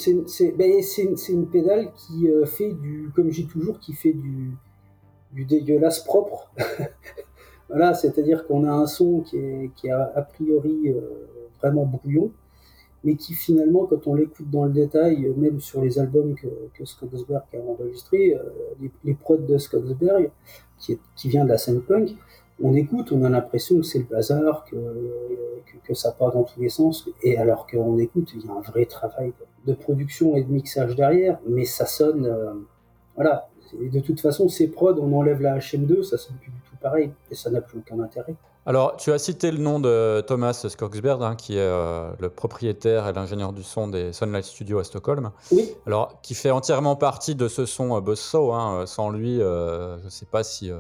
ben, 0.57 0.83
une, 1.29 1.47
pédale 1.49 1.93
qui 1.95 2.29
euh, 2.29 2.47
fait 2.47 2.73
du, 2.73 3.11
comme 3.15 3.31
j'ai 3.31 3.47
toujours, 3.47 3.81
qui 3.81 3.95
fait 3.95 4.13
du, 4.13 4.53
du 5.33 5.45
dégueulasse 5.45 6.01
propre. 6.05 6.53
voilà, 7.69 7.95
c'est-à-dire 7.95 8.47
qu'on 8.47 8.65
a 8.65 8.71
un 8.71 8.87
son 8.87 9.21
qui 9.21 9.39
est, 9.39 9.71
qui 9.75 9.91
a, 9.91 10.13
a 10.15 10.23
priori 10.23 10.95
vraiment 11.61 11.85
brouillon, 11.85 12.31
mais 13.05 13.15
qui 13.15 13.35
finalement, 13.35 13.87
quand 13.87 14.07
on 14.07 14.15
l'écoute 14.15 14.51
dans 14.51 14.65
le 14.65 14.73
détail, 14.73 15.33
même 15.37 15.61
sur 15.61 15.83
les 15.83 15.99
albums 15.99 16.35
que, 16.35 16.49
que 16.75 16.85
a 16.85 17.45
enregistrés, 17.69 18.37
les, 18.81 18.91
les 19.05 19.15
prods 19.15 19.37
de 19.37 19.57
Scottsberg, 19.57 20.31
qui, 20.79 21.29
vient 21.29 21.45
de 21.45 21.51
la 21.51 21.59
scène 21.59 21.81
punk, 21.81 22.17
on 22.63 22.75
écoute, 22.75 23.13
on 23.13 23.23
a 23.23 23.29
l'impression 23.29 23.77
que 23.77 23.83
c'est 23.83 24.01
le 24.01 24.05
bazar, 24.05 24.65
que, 24.65 24.77
que, 25.85 25.95
ça 25.95 26.13
part 26.13 26.33
dans 26.33 26.43
tous 26.43 26.61
les 26.61 26.69
sens, 26.69 27.09
et 27.23 27.37
alors 27.39 27.67
qu'on 27.67 27.99
écoute, 27.99 28.33
il 28.35 28.45
y 28.45 28.49
a 28.49 28.53
un 28.53 28.61
vrai 28.61 28.85
travail 28.85 29.33
de 29.67 29.73
production 29.73 30.37
et 30.37 30.43
de 30.43 30.53
mixage 30.53 30.97
derrière, 30.97 31.39
mais 31.47 31.65
ça 31.65 31.87
sonne, 31.87 32.27
euh, 32.27 32.55
voilà. 33.15 33.49
Et 33.81 33.89
de 33.89 34.01
toute 34.01 34.21
façon, 34.21 34.49
ces 34.49 34.69
prods, 34.69 34.99
on 35.01 35.13
enlève 35.13 35.41
la 35.41 35.59
HM2, 35.59 36.03
ça 36.03 36.17
sonne 36.17 36.37
plus 36.37 36.51
du 36.51 36.61
tout 36.61 36.77
pareil, 36.81 37.13
et 37.31 37.35
ça 37.35 37.51
n'a 37.51 37.61
plus 37.61 37.79
aucun 37.79 38.01
intérêt. 38.01 38.35
Alors, 38.67 38.97
tu 38.97 39.13
as 39.13 39.19
cité 39.19 39.51
le 39.51 39.59
nom 39.59 39.81
de 39.81 40.23
Thomas 40.27 40.53
Skogsberg, 40.69 41.23
hein, 41.23 41.37
qui 41.37 41.55
est 41.55 41.61
euh, 41.61 42.11
le 42.19 42.29
propriétaire 42.29 43.09
et 43.09 43.13
l'ingénieur 43.13 43.53
du 43.53 43.63
son 43.63 43.89
des 43.89 44.13
Sunlight 44.13 44.45
Studios 44.45 44.79
à 44.79 44.85
Stockholm. 44.85 45.31
Oui. 45.51 45.71
Alors, 45.87 46.21
qui 46.23 46.35
fait 46.35 46.51
entièrement 46.51 46.97
partie 46.97 47.35
de 47.35 47.49
ce 47.49 47.65
son 47.65 47.97
euh, 47.97 48.53
hein. 48.53 48.85
Sans 48.87 49.11
lui, 49.11 49.39
je 49.39 50.05
ne 50.05 50.11
sais 50.11 50.27
pas 50.27 50.45
si 50.45 50.71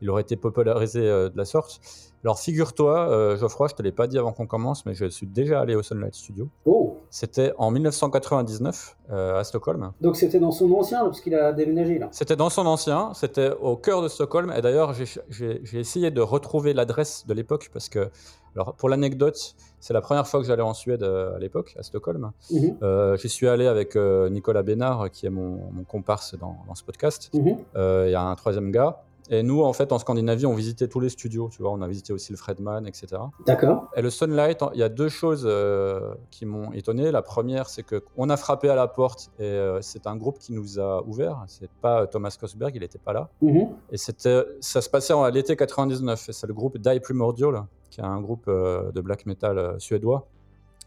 il 0.00 0.10
aurait 0.10 0.22
été 0.22 0.36
popularisé 0.36 1.00
euh, 1.00 1.28
de 1.28 1.36
la 1.36 1.44
sorte. 1.44 1.80
Alors 2.24 2.38
figure-toi, 2.38 3.08
euh, 3.10 3.36
Geoffroy, 3.36 3.68
je 3.68 3.74
te 3.74 3.82
l'ai 3.82 3.92
pas 3.92 4.06
dit 4.06 4.18
avant 4.18 4.32
qu'on 4.32 4.46
commence, 4.46 4.86
mais 4.86 4.94
je 4.94 5.06
suis 5.06 5.26
déjà 5.26 5.60
allé 5.60 5.74
au 5.74 5.82
Sunlight 5.82 6.14
Studio. 6.14 6.48
Oh 6.64 6.98
C'était 7.10 7.52
en 7.58 7.70
1999 7.70 8.96
euh, 9.10 9.38
à 9.38 9.44
Stockholm. 9.44 9.92
Donc 10.00 10.16
c'était 10.16 10.40
dans 10.40 10.50
son 10.50 10.72
ancien, 10.72 11.04
parce 11.04 11.20
qu'il 11.20 11.34
a 11.34 11.52
déménagé 11.52 11.98
là. 11.98 12.08
C'était 12.12 12.36
dans 12.36 12.48
son 12.48 12.66
ancien, 12.66 13.12
c'était 13.14 13.50
au 13.60 13.76
cœur 13.76 14.02
de 14.02 14.08
Stockholm. 14.08 14.52
Et 14.56 14.62
d'ailleurs, 14.62 14.94
j'ai 15.28 15.78
essayé 15.78 16.10
de 16.10 16.20
retrouver 16.22 16.72
l'adresse 16.72 17.26
de 17.26 17.34
l'époque 17.34 17.68
parce 17.72 17.90
que, 17.90 18.08
alors 18.54 18.72
pour 18.74 18.88
l'anecdote, 18.88 19.54
c'est 19.80 19.92
la 19.92 20.00
première 20.00 20.26
fois 20.26 20.40
que 20.40 20.46
j'allais 20.46 20.62
en 20.62 20.72
Suède 20.72 21.02
à 21.02 21.38
l'époque, 21.38 21.74
à 21.78 21.82
Stockholm. 21.82 22.32
Mhm. 22.50 23.16
J'y 23.16 23.28
suis 23.28 23.48
allé 23.48 23.66
avec 23.66 23.96
Nicolas 23.96 24.62
Bénard, 24.62 25.10
qui 25.10 25.26
est 25.26 25.30
mon, 25.30 25.58
comparse 25.86 26.36
dans, 26.38 26.56
ce 26.74 26.84
podcast. 26.84 27.30
Il 27.34 27.58
y 27.74 28.14
a 28.14 28.22
un 28.22 28.34
troisième 28.34 28.70
gars. 28.70 29.02
Et 29.30 29.42
nous, 29.42 29.62
en 29.62 29.72
fait, 29.72 29.90
en 29.92 29.98
Scandinavie, 29.98 30.44
on 30.44 30.54
visitait 30.54 30.86
tous 30.86 31.00
les 31.00 31.08
studios, 31.08 31.48
tu 31.50 31.62
vois, 31.62 31.72
on 31.72 31.80
a 31.80 31.88
visité 31.88 32.12
aussi 32.12 32.30
le 32.32 32.36
Fredman, 32.36 32.86
etc. 32.86 33.22
D'accord. 33.46 33.88
Et 33.96 34.02
le 34.02 34.10
Sunlight, 34.10 34.62
il 34.74 34.80
y 34.80 34.82
a 34.82 34.90
deux 34.90 35.08
choses 35.08 35.44
euh, 35.46 36.14
qui 36.30 36.44
m'ont 36.44 36.72
étonné. 36.72 37.10
La 37.10 37.22
première, 37.22 37.68
c'est 37.70 37.82
qu'on 37.82 38.28
a 38.28 38.36
frappé 38.36 38.68
à 38.68 38.74
la 38.74 38.86
porte 38.86 39.30
et 39.38 39.44
euh, 39.44 39.80
c'est 39.80 40.06
un 40.06 40.16
groupe 40.16 40.38
qui 40.38 40.52
nous 40.52 40.78
a 40.78 41.02
ouvert. 41.06 41.42
C'est 41.46 41.70
pas 41.70 42.06
Thomas 42.06 42.36
Kosberg, 42.38 42.74
il 42.74 42.80
n'était 42.80 42.98
pas 42.98 43.14
là. 43.14 43.30
Mhm. 43.40 43.68
Et 43.90 43.96
c'était, 43.96 44.44
ça 44.60 44.82
se 44.82 44.90
passait 44.90 45.14
en 45.14 45.26
l'été 45.28 45.56
99. 45.56 46.28
Et 46.28 46.32
c'est 46.32 46.46
le 46.46 46.54
groupe 46.54 46.76
Die 46.76 47.00
Primordial, 47.00 47.64
qui 47.90 48.00
est 48.00 48.04
un 48.04 48.20
groupe 48.20 48.44
euh, 48.48 48.92
de 48.92 49.00
black 49.00 49.24
metal 49.24 49.76
suédois, 49.78 50.26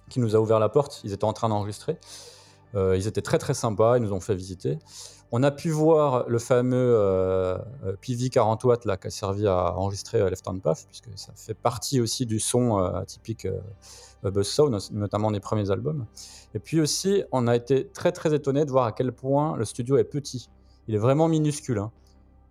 qui 0.09 0.19
nous 0.19 0.35
a 0.35 0.39
ouvert 0.39 0.59
la 0.59 0.69
porte. 0.69 1.01
Ils 1.03 1.11
étaient 1.11 1.25
en 1.25 1.33
train 1.33 1.49
d'enregistrer. 1.49 1.97
ils 2.75 3.07
étaient 3.07 3.23
très 3.23 3.39
très 3.39 3.55
sympas, 3.55 3.97
ils 3.97 4.03
nous 4.03 4.13
ont 4.13 4.19
fait 4.19 4.35
visiter. 4.35 4.77
On 5.31 5.43
a 5.43 5.51
pu 5.51 5.69
voir 5.71 6.29
le 6.29 6.39
fameux 6.39 6.77
euh, 6.77 7.57
euh 7.85 7.95
PV 7.99 8.29
40 8.29 8.63
watts 8.63 8.83
qui 8.83 9.07
a 9.07 9.09
servi 9.09 9.45
à 9.45 9.73
enregistrer 9.73 10.21
euh, 10.21 10.29
Left 10.29 10.47
Hand 10.47 10.61
Puff, 10.61 10.85
puisque 10.87 11.09
ça 11.15 11.33
fait 11.35 11.53
partie 11.53 11.99
aussi 11.99 12.25
du 12.25 12.39
son 12.39 12.79
euh, 12.79 13.03
typique 13.03 13.45
Buzzsaw, 14.23 14.69
notamment 14.91 15.31
des 15.31 15.41
premiers 15.41 15.69
albums. 15.69 16.05
Et 16.53 16.59
puis 16.59 16.79
aussi, 16.79 17.23
on 17.33 17.47
a 17.47 17.55
été 17.55 17.87
très 17.87 18.13
très 18.13 18.33
étonné 18.33 18.63
de 18.63 18.71
voir 18.71 18.85
à 18.85 18.91
quel 18.93 19.11
point 19.11 19.57
le 19.57 19.65
studio 19.65 19.97
est 19.97 20.05
petit. 20.05 20.49
Il 20.87 20.95
est 20.95 20.99
vraiment 20.99 21.27
minuscule. 21.27 21.79
Hein. 21.79 21.91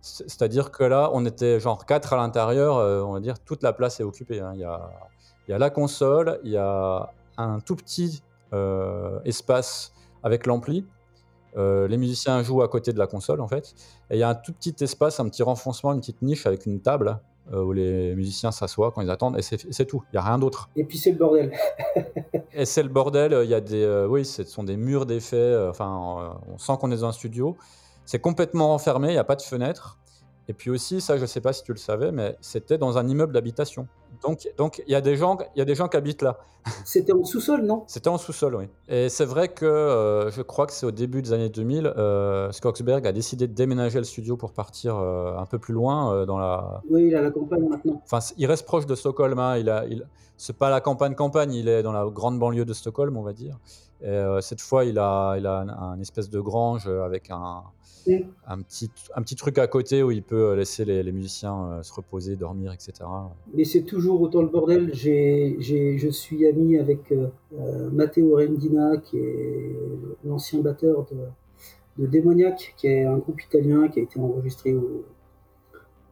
C'est-à-dire 0.01 0.71
que 0.71 0.83
là, 0.83 1.09
on 1.13 1.25
était 1.25 1.59
genre 1.59 1.85
4 1.85 2.13
à 2.13 2.17
l'intérieur, 2.17 2.75
on 3.07 3.13
va 3.13 3.19
dire 3.19 3.39
toute 3.39 3.63
la 3.63 3.73
place 3.73 3.99
est 3.99 4.03
occupée. 4.03 4.39
Hein. 4.39 4.51
Il, 4.53 4.59
y 4.59 4.63
a, 4.63 4.91
il, 5.47 5.51
y 5.51 5.53
a, 5.53 5.57
la 5.57 5.71
console, 5.71 6.39
il 6.43 6.51
y 6.51 6.57
a 6.57 7.09
un 7.37 7.59
tout 7.59 7.75
petit 7.75 8.21
espace 9.25 9.93
avec 10.23 10.45
l'ampli, 10.45 10.85
euh, 11.55 11.87
les 11.87 11.97
musiciens 11.97 12.43
jouent 12.43 12.61
à 12.61 12.67
côté 12.67 12.93
de 12.93 12.99
la 12.99 13.07
console 13.07 13.41
en 13.41 13.47
fait. 13.47 13.73
Et 14.09 14.15
il 14.15 14.19
y 14.19 14.23
a 14.23 14.29
un 14.29 14.35
tout 14.35 14.53
petit 14.53 14.75
espace, 14.81 15.19
un 15.19 15.29
petit 15.29 15.43
renfoncement, 15.43 15.93
une 15.93 15.99
petite 15.99 16.21
niche 16.21 16.45
avec 16.45 16.65
une 16.65 16.81
table 16.81 17.19
euh, 17.53 17.63
où 17.63 17.71
les 17.71 18.15
musiciens 18.15 18.51
s'assoient 18.51 18.91
quand 18.91 19.01
ils 19.01 19.09
attendent. 19.09 19.37
Et 19.37 19.41
c'est 19.41 19.85
tout. 19.85 20.03
Il 20.11 20.15
n'y 20.15 20.19
a 20.19 20.23
rien 20.23 20.37
d'autre. 20.37 20.69
Et 20.75 20.83
puis 20.83 20.97
c'est 20.97 21.11
le 21.11 21.17
bordel. 21.17 21.51
et 22.53 22.65
c'est 22.65 22.83
le 22.83 22.89
bordel. 22.89 23.39
Il 23.43 23.49
y 23.49 23.55
a 23.55 23.61
des, 23.61 23.83
euh, 23.83 24.07
oui, 24.07 24.25
ce 24.25 24.43
sont 24.43 24.63
des 24.63 24.77
murs 24.77 25.05
d'effets. 25.05 25.67
Enfin, 25.69 26.37
on 26.51 26.57
sent 26.57 26.73
qu'on 26.79 26.91
est 26.91 26.97
dans 26.97 27.05
un 27.05 27.11
studio. 27.11 27.55
C'est 28.05 28.19
complètement 28.19 28.73
enfermé. 28.73 29.09
Il 29.09 29.13
n'y 29.13 29.17
a 29.17 29.23
pas 29.23 29.35
de 29.35 29.41
fenêtre. 29.41 29.97
Et 30.49 30.53
puis 30.53 30.69
aussi, 30.69 31.01
ça, 31.01 31.17
je 31.17 31.21
ne 31.21 31.27
sais 31.27 31.41
pas 31.41 31.51
si 31.51 31.63
tu 31.63 31.73
le 31.73 31.77
savais, 31.77 32.11
mais 32.11 32.37
c'était 32.39 32.77
dans 32.77 32.97
un 32.97 33.07
immeuble 33.07 33.33
d'habitation. 33.33 33.87
Donc, 34.23 34.47
donc 34.57 34.81
il 34.87 34.91
y 34.91 34.95
a 34.95 35.01
des 35.01 35.15
gens, 35.15 35.37
y 35.55 35.61
a 35.61 35.65
des 35.65 35.75
gens 35.75 35.87
qui 35.87 35.97
habitent 35.97 36.21
là. 36.21 36.37
C'était 36.85 37.13
en 37.13 37.23
sous-sol, 37.23 37.63
non? 37.63 37.83
C'était 37.87 38.09
en 38.09 38.17
sous-sol, 38.17 38.55
oui. 38.55 38.65
Et 38.87 39.09
c'est 39.09 39.25
vrai 39.25 39.49
que 39.49 39.65
euh, 39.65 40.31
je 40.31 40.41
crois 40.41 40.65
que 40.65 40.73
c'est 40.73 40.85
au 40.85 40.91
début 40.91 41.21
des 41.21 41.33
années 41.33 41.49
2000, 41.49 41.93
euh, 41.97 42.51
Skogsberg 42.51 43.05
a 43.05 43.11
décidé 43.11 43.47
de 43.47 43.53
déménager 43.53 43.99
le 43.99 44.05
studio 44.05 44.37
pour 44.37 44.53
partir 44.53 44.97
euh, 44.97 45.37
un 45.37 45.45
peu 45.45 45.59
plus 45.59 45.73
loin 45.73 46.13
euh, 46.13 46.25
dans 46.25 46.37
la. 46.37 46.81
Oui, 46.89 47.07
il 47.07 47.15
a 47.15 47.21
la 47.21 47.31
campagne 47.31 47.67
maintenant. 47.67 48.01
Enfin, 48.05 48.19
il 48.37 48.45
reste 48.45 48.65
proche 48.65 48.85
de 48.85 48.95
Stockholm. 48.95 49.37
Hein. 49.37 49.57
Il 49.57 49.69
a, 49.69 49.85
il... 49.85 50.07
c'est 50.37 50.57
pas 50.57 50.69
la 50.69 50.81
campagne 50.81 51.13
campagne, 51.13 51.53
il 51.53 51.67
est 51.67 51.83
dans 51.83 51.93
la 51.93 52.05
grande 52.05 52.39
banlieue 52.39 52.65
de 52.65 52.73
Stockholm, 52.73 53.17
on 53.17 53.23
va 53.23 53.33
dire. 53.33 53.57
Et, 54.01 54.37
cette 54.41 54.61
fois, 54.61 54.85
il 54.85 54.97
a, 54.99 55.35
il 55.37 55.45
a 55.45 55.59
un, 55.59 55.69
un 55.69 55.99
espèce 55.99 56.29
de 56.29 56.39
grange 56.39 56.87
avec 56.87 57.29
un. 57.29 57.63
Un, 58.45 58.61
petit, 58.61 58.89
un 59.15 59.21
petit 59.21 59.35
truc 59.35 59.57
à 59.57 59.67
côté 59.67 60.03
où 60.03 60.11
il 60.11 60.23
peut 60.23 60.53
laisser 60.55 60.85
les, 60.85 61.03
les 61.03 61.11
musiciens 61.11 61.71
euh, 61.71 61.83
se 61.83 61.93
reposer, 61.93 62.35
dormir, 62.35 62.73
etc. 62.73 62.93
Mais 63.53 63.63
c'est 63.63 63.83
toujours 63.83 64.21
autant 64.21 64.41
le 64.41 64.47
bordel. 64.47 64.91
J'ai, 64.93 65.57
j'ai, 65.59 65.97
je 65.97 66.09
suis 66.09 66.45
ami 66.47 66.77
avec 66.77 67.11
euh, 67.11 67.27
euh, 67.59 67.89
Matteo 67.91 68.35
Rendina, 68.35 68.97
qui 68.97 69.17
est 69.17 69.75
l'ancien 70.25 70.61
batteur 70.61 71.05
de, 71.11 72.03
de 72.03 72.07
Démoniac, 72.07 72.73
qui 72.77 72.87
est 72.87 73.05
un 73.05 73.17
groupe 73.17 73.41
italien 73.41 73.87
qui 73.87 73.99
a 73.99 74.03
été 74.03 74.19
enregistré 74.19 74.73
au, 74.73 75.03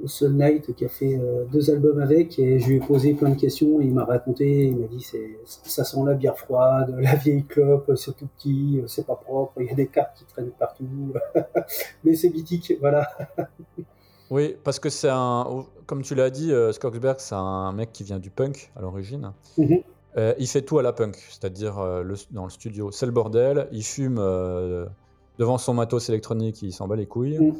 au 0.03 0.07
Sun 0.07 0.37
Night, 0.37 0.75
qui 0.75 0.85
a 0.85 0.89
fait 0.89 1.17
euh, 1.17 1.45
deux 1.51 1.71
albums 1.71 1.99
avec, 1.99 2.37
et 2.39 2.59
je 2.59 2.67
lui 2.67 2.75
ai 2.77 2.79
posé 2.79 3.13
plein 3.13 3.29
de 3.29 3.39
questions, 3.39 3.79
et 3.79 3.85
il 3.85 3.93
m'a 3.93 4.03
raconté, 4.05 4.65
il 4.65 4.77
m'a 4.77 4.87
dit 4.87 5.01
c'est, 5.01 5.39
ça 5.45 5.83
sent 5.83 5.97
la 6.05 6.13
bière 6.15 6.37
froide, 6.37 6.95
la 6.99 7.15
vieille 7.15 7.43
clope, 7.45 7.91
c'est 7.95 8.15
tout 8.15 8.27
petit, 8.37 8.81
c'est 8.87 9.05
pas 9.07 9.15
propre, 9.15 9.53
il 9.61 9.67
y 9.67 9.71
a 9.71 9.75
des 9.75 9.87
cartes 9.87 10.17
qui 10.17 10.25
traînent 10.25 10.51
partout, 10.59 10.85
mais 12.03 12.15
c'est 12.15 12.29
mythique, 12.29 12.73
voilà. 12.79 13.07
Oui, 14.31 14.55
parce 14.63 14.79
que 14.79 14.89
c'est 14.89 15.09
un, 15.11 15.65
comme 15.85 16.01
tu 16.01 16.15
l'as 16.15 16.31
dit, 16.31 16.51
euh, 16.51 16.71
Skogsberg, 16.71 17.17
c'est 17.19 17.35
un 17.35 17.71
mec 17.73 17.91
qui 17.93 18.03
vient 18.03 18.17
du 18.17 18.31
punk 18.31 18.71
à 18.75 18.81
l'origine. 18.81 19.33
Mhm. 19.55 19.81
Euh, 20.17 20.33
il 20.39 20.47
fait 20.47 20.63
tout 20.63 20.79
à 20.79 20.81
la 20.81 20.93
punk, 20.93 21.15
c'est-à-dire 21.29 21.77
euh, 21.77 22.01
le- 22.01 22.15
dans 22.31 22.45
le 22.45 22.49
studio, 22.49 22.89
c'est 22.89 23.05
le 23.05 23.11
bordel. 23.11 23.67
Il 23.71 23.83
fume 23.83 24.15
devant 25.37 25.57
son 25.59 25.75
matos 25.75 26.09
électronique, 26.09 26.63
il 26.63 26.73
s'en 26.73 26.87
bat 26.87 26.95
les 26.95 27.05
couilles. 27.05 27.37
Mm. 27.37 27.53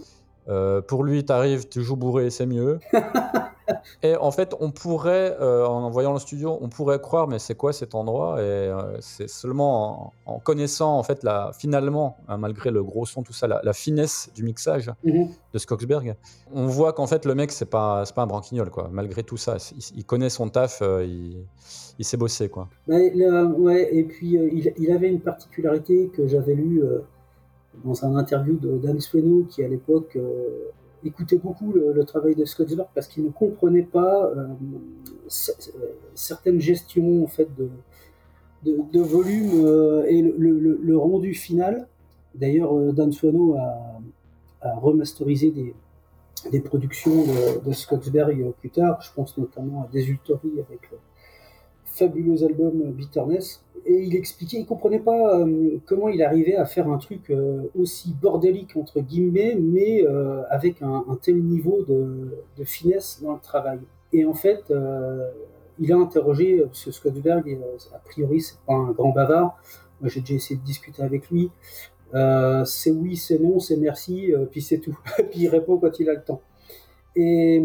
Euh, 0.47 0.81
pour 0.81 1.03
lui, 1.03 1.25
t'arrives, 1.25 1.67
tu 1.67 1.81
joues 1.81 1.95
bourré, 1.95 2.29
c'est 2.29 2.45
mieux. 2.45 2.79
et 4.03 4.15
en 4.15 4.29
fait, 4.31 4.53
on 4.59 4.69
pourrait, 4.71 5.35
euh, 5.41 5.65
en 5.65 5.89
voyant 5.89 6.13
le 6.13 6.19
studio, 6.19 6.57
on 6.61 6.69
pourrait 6.69 6.99
croire, 7.01 7.27
mais 7.27 7.39
c'est 7.39 7.55
quoi 7.55 7.73
cet 7.73 7.95
endroit? 7.95 8.39
Et 8.39 8.43
euh, 8.43 8.97
c'est 8.99 9.27
seulement 9.29 10.13
en, 10.27 10.33
en 10.35 10.39
connaissant, 10.39 10.97
en 10.97 11.03
fait, 11.03 11.23
la, 11.23 11.51
finalement, 11.57 12.17
hein, 12.27 12.37
malgré 12.37 12.69
le 12.69 12.83
gros 12.83 13.05
son, 13.07 13.23
tout 13.23 13.33
ça, 13.33 13.47
la, 13.47 13.59
la 13.63 13.73
finesse 13.73 14.29
du 14.35 14.43
mixage 14.43 14.91
Mhm. 15.03 15.29
de 15.53 15.57
Skogsberg, 15.57 16.15
on 16.53 16.67
voit 16.67 16.93
qu'en 16.93 17.07
fait, 17.07 17.25
le 17.25 17.33
mec, 17.33 17.51
c'est 17.51 17.69
pas, 17.69 18.03
pas 18.15 18.21
un 18.21 18.27
branquignol, 18.27 18.69
quoi. 18.69 18.87
Malgré 18.91 19.23
tout 19.23 19.37
ça, 19.37 19.57
il, 19.75 19.97
il 19.97 20.05
connaît 20.05 20.29
son 20.29 20.49
taf, 20.49 20.81
il, 20.83 21.37
il 21.97 22.05
sait 22.05 22.17
bosser, 22.17 22.49
quoi. 22.49 22.67
Ouais, 22.87 23.11
là, 23.15 23.45
ouais, 23.45 23.89
et 23.95 24.03
puis 24.03 24.33
il, 24.35 24.73
il 24.77 24.91
avait 24.91 25.09
une 25.09 25.21
particularité 25.21 26.11
que 26.15 26.27
j'avais 26.27 26.53
lue 26.53 26.83
dans 27.83 28.05
un 28.05 28.15
interview 28.15 28.55
de 28.57 28.77
Dan 28.77 28.99
Sweno 28.99 29.43
qui 29.43 29.63
à 29.63 29.67
l'époque 29.67 30.15
euh, 30.15 30.71
écoutait 31.03 31.37
beaucoup 31.37 31.73
le, 31.73 32.03
travail 32.05 32.35
de 32.35 32.45
Scottsburg 32.45 32.87
parce 32.93 33.07
qu'il 33.07 33.23
ne 33.23 33.29
comprenait 33.29 33.83
pas 33.83 34.25
euh, 34.25 34.47
euh, 34.47 35.83
certaines 36.13 36.59
gestions 36.59 37.23
en 37.23 37.27
fait 37.27 37.49
de, 38.63 38.99
volume 38.99 40.03
et 40.07 40.21
le, 40.21 40.97
rendu 40.97 41.33
final. 41.33 41.87
D'ailleurs, 42.33 42.73
Dan 42.93 43.11
Sweno 43.11 43.55
a, 43.55 44.01
remasterisé 44.77 45.53
des, 46.51 46.59
productions 46.59 47.23
de, 47.23 47.63
de 47.63 47.73
Scottsberg 47.73 48.51
plus 48.59 48.71
tard. 48.71 48.99
Je 49.01 49.13
pense 49.13 49.37
notamment 49.37 49.83
à 49.83 49.87
Desultory 49.93 50.53
avec 50.59 50.89
le 50.91 50.97
fabuleux 51.85 52.43
album 52.43 52.91
Bitterness. 52.91 53.64
Et 53.87 54.01
il 54.01 54.15
expliquait, 54.15 54.57
il 54.57 54.65
comprenait 54.65 54.99
pas 54.99 55.37
euh, 55.37 55.77
comment 55.85 56.09
il 56.09 56.23
arrivait 56.23 56.55
à 56.55 56.65
faire 56.65 56.89
un 56.89 56.97
truc 56.97 57.29
euh, 57.29 57.69
aussi 57.77 58.15
bordélique 58.19 58.75
entre 58.75 58.99
guillemets, 58.99 59.55
mais 59.59 60.03
euh, 60.03 60.41
avec 60.49 60.81
un, 60.81 61.03
tel 61.21 61.43
niveau 61.43 61.83
de, 61.83 62.63
finesse 62.63 63.21
dans 63.21 63.33
le 63.33 63.39
travail. 63.39 63.79
Et 64.11 64.25
en 64.25 64.33
fait, 64.33 64.73
il 65.77 65.91
a 65.91 65.97
interrogé, 65.97 66.61
parce 66.61 66.85
que 66.85 66.91
Scottsberg, 66.91 67.47
euh, 67.47 67.77
a 67.93 67.99
priori, 67.99 68.41
c'est 68.41 68.57
pas 68.65 68.73
un 68.73 68.91
grand 68.91 69.11
bavard. 69.11 69.61
Moi, 70.01 70.09
j'ai 70.09 70.21
déjà 70.21 70.33
essayé 70.33 70.59
de 70.59 70.65
discuter 70.65 71.03
avec 71.03 71.29
lui. 71.29 71.51
C'est 72.65 72.91
oui, 72.91 73.17
c'est 73.17 73.39
non, 73.39 73.59
c'est 73.59 73.77
merci, 73.77 74.31
puis 74.49 74.61
c'est 74.61 74.79
tout. 74.79 74.97
puis 75.29 75.41
il 75.41 75.47
répond 75.47 75.77
quand 75.77 75.99
il 75.99 76.09
a 76.09 76.13
le 76.13 76.23
temps. 76.23 76.41
Et 77.15 77.61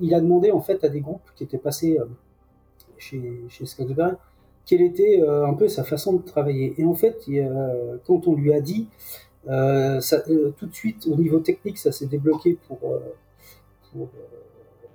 il 0.00 0.14
a 0.14 0.20
demandé 0.20 0.50
en 0.50 0.60
fait 0.60 0.82
à 0.82 0.88
des 0.88 1.00
groupes 1.00 1.28
qui 1.36 1.44
étaient 1.44 1.58
passés 1.58 1.98
chez, 2.96 3.42
chez 3.48 3.66
Scottsberg 3.66 4.16
quelle 4.68 4.82
était 4.82 5.20
euh, 5.22 5.46
un 5.46 5.54
peu 5.54 5.66
sa 5.66 5.82
façon 5.82 6.12
de 6.12 6.22
travailler. 6.22 6.74
Et 6.76 6.84
en 6.84 6.94
fait, 6.94 7.24
quand 8.06 8.28
on 8.28 8.34
lui 8.36 8.52
a 8.52 8.60
dit, 8.60 8.86
euh, 9.48 9.98
euh, 10.28 10.50
tout 10.58 10.66
de 10.66 10.74
suite 10.74 11.08
au 11.10 11.16
niveau 11.16 11.38
technique, 11.40 11.78
ça 11.78 11.90
s'est 11.90 12.06
débloqué 12.06 12.58
pour, 12.68 12.78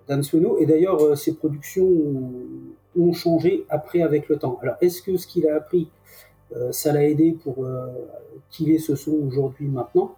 Dan 0.07 0.21
Sweno. 0.21 0.59
Et 0.59 0.67
d'ailleurs, 0.67 1.17
ses 1.17 1.33
productions 1.33 1.89
ont, 2.95 3.13
changé 3.13 3.65
après 3.67 4.03
avec 4.03 4.29
le 4.29 4.37
temps. 4.37 4.59
Alors, 4.61 4.75
est-ce 4.79 5.01
que 5.01 5.17
ce 5.17 5.25
qu'il 5.25 5.47
a 5.47 5.55
appris, 5.55 5.89
ça 6.69 6.93
l'a 6.93 7.03
aidé 7.03 7.35
pour 7.43 7.65
qu'il 8.51 8.69
ait 8.69 8.77
ce 8.77 8.95
son 8.95 9.13
aujourd'hui, 9.27 9.67
maintenant? 9.67 10.15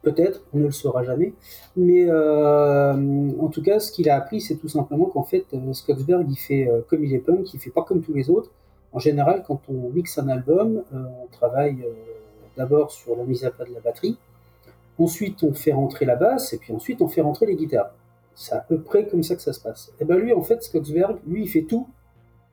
Peut-être, 0.00 0.42
on 0.54 0.58
ne 0.58 0.64
le 0.66 0.70
saura 0.70 1.02
jamais. 1.02 1.34
Mais 1.76 2.10
en 2.10 3.48
tout 3.48 3.62
cas, 3.62 3.78
ce 3.78 3.92
qu'il 3.92 4.08
a 4.08 4.16
appris, 4.16 4.40
c'est 4.40 4.56
tout 4.56 4.68
simplement 4.68 5.04
qu'en 5.06 5.24
fait, 5.24 5.44
Scottsberg, 5.72 6.26
il 6.30 6.36
fait 6.36 6.70
comme 6.88 7.04
il 7.04 7.12
est 7.12 7.18
punk, 7.18 7.52
il 7.52 7.60
fait 7.60 7.70
pas 7.70 7.82
comme 7.82 8.00
tous 8.00 8.14
les 8.14 8.30
autres. 8.30 8.50
En 8.96 8.98
général, 8.98 9.42
quand 9.46 9.60
on 9.68 9.90
mixe 9.90 10.16
un 10.16 10.26
album, 10.28 10.82
euh, 10.94 11.04
on 11.22 11.26
travaille 11.26 11.82
euh, 11.82 11.92
d'abord 12.56 12.90
sur 12.90 13.14
la 13.14 13.24
mise 13.24 13.44
à 13.44 13.50
plat 13.50 13.66
de 13.66 13.74
la 13.74 13.80
batterie. 13.80 14.16
Ensuite, 14.98 15.42
on 15.42 15.52
fait 15.52 15.74
rentrer 15.74 16.06
la 16.06 16.16
basse, 16.16 16.54
et 16.54 16.56
puis 16.56 16.72
ensuite, 16.72 17.02
on 17.02 17.08
fait 17.08 17.20
rentrer 17.20 17.44
les 17.44 17.56
guitares. 17.56 17.90
C'est 18.34 18.54
à 18.54 18.60
peu 18.60 18.80
près 18.80 19.06
comme 19.06 19.22
ça 19.22 19.36
que 19.36 19.42
ça 19.42 19.52
se 19.52 19.60
passe. 19.60 19.92
Et 20.00 20.06
ben 20.06 20.16
lui, 20.16 20.32
en 20.32 20.40
fait, 20.40 20.62
Scottsberg, 20.62 21.18
lui, 21.26 21.42
il 21.42 21.46
fait 21.46 21.64
tout, 21.64 21.86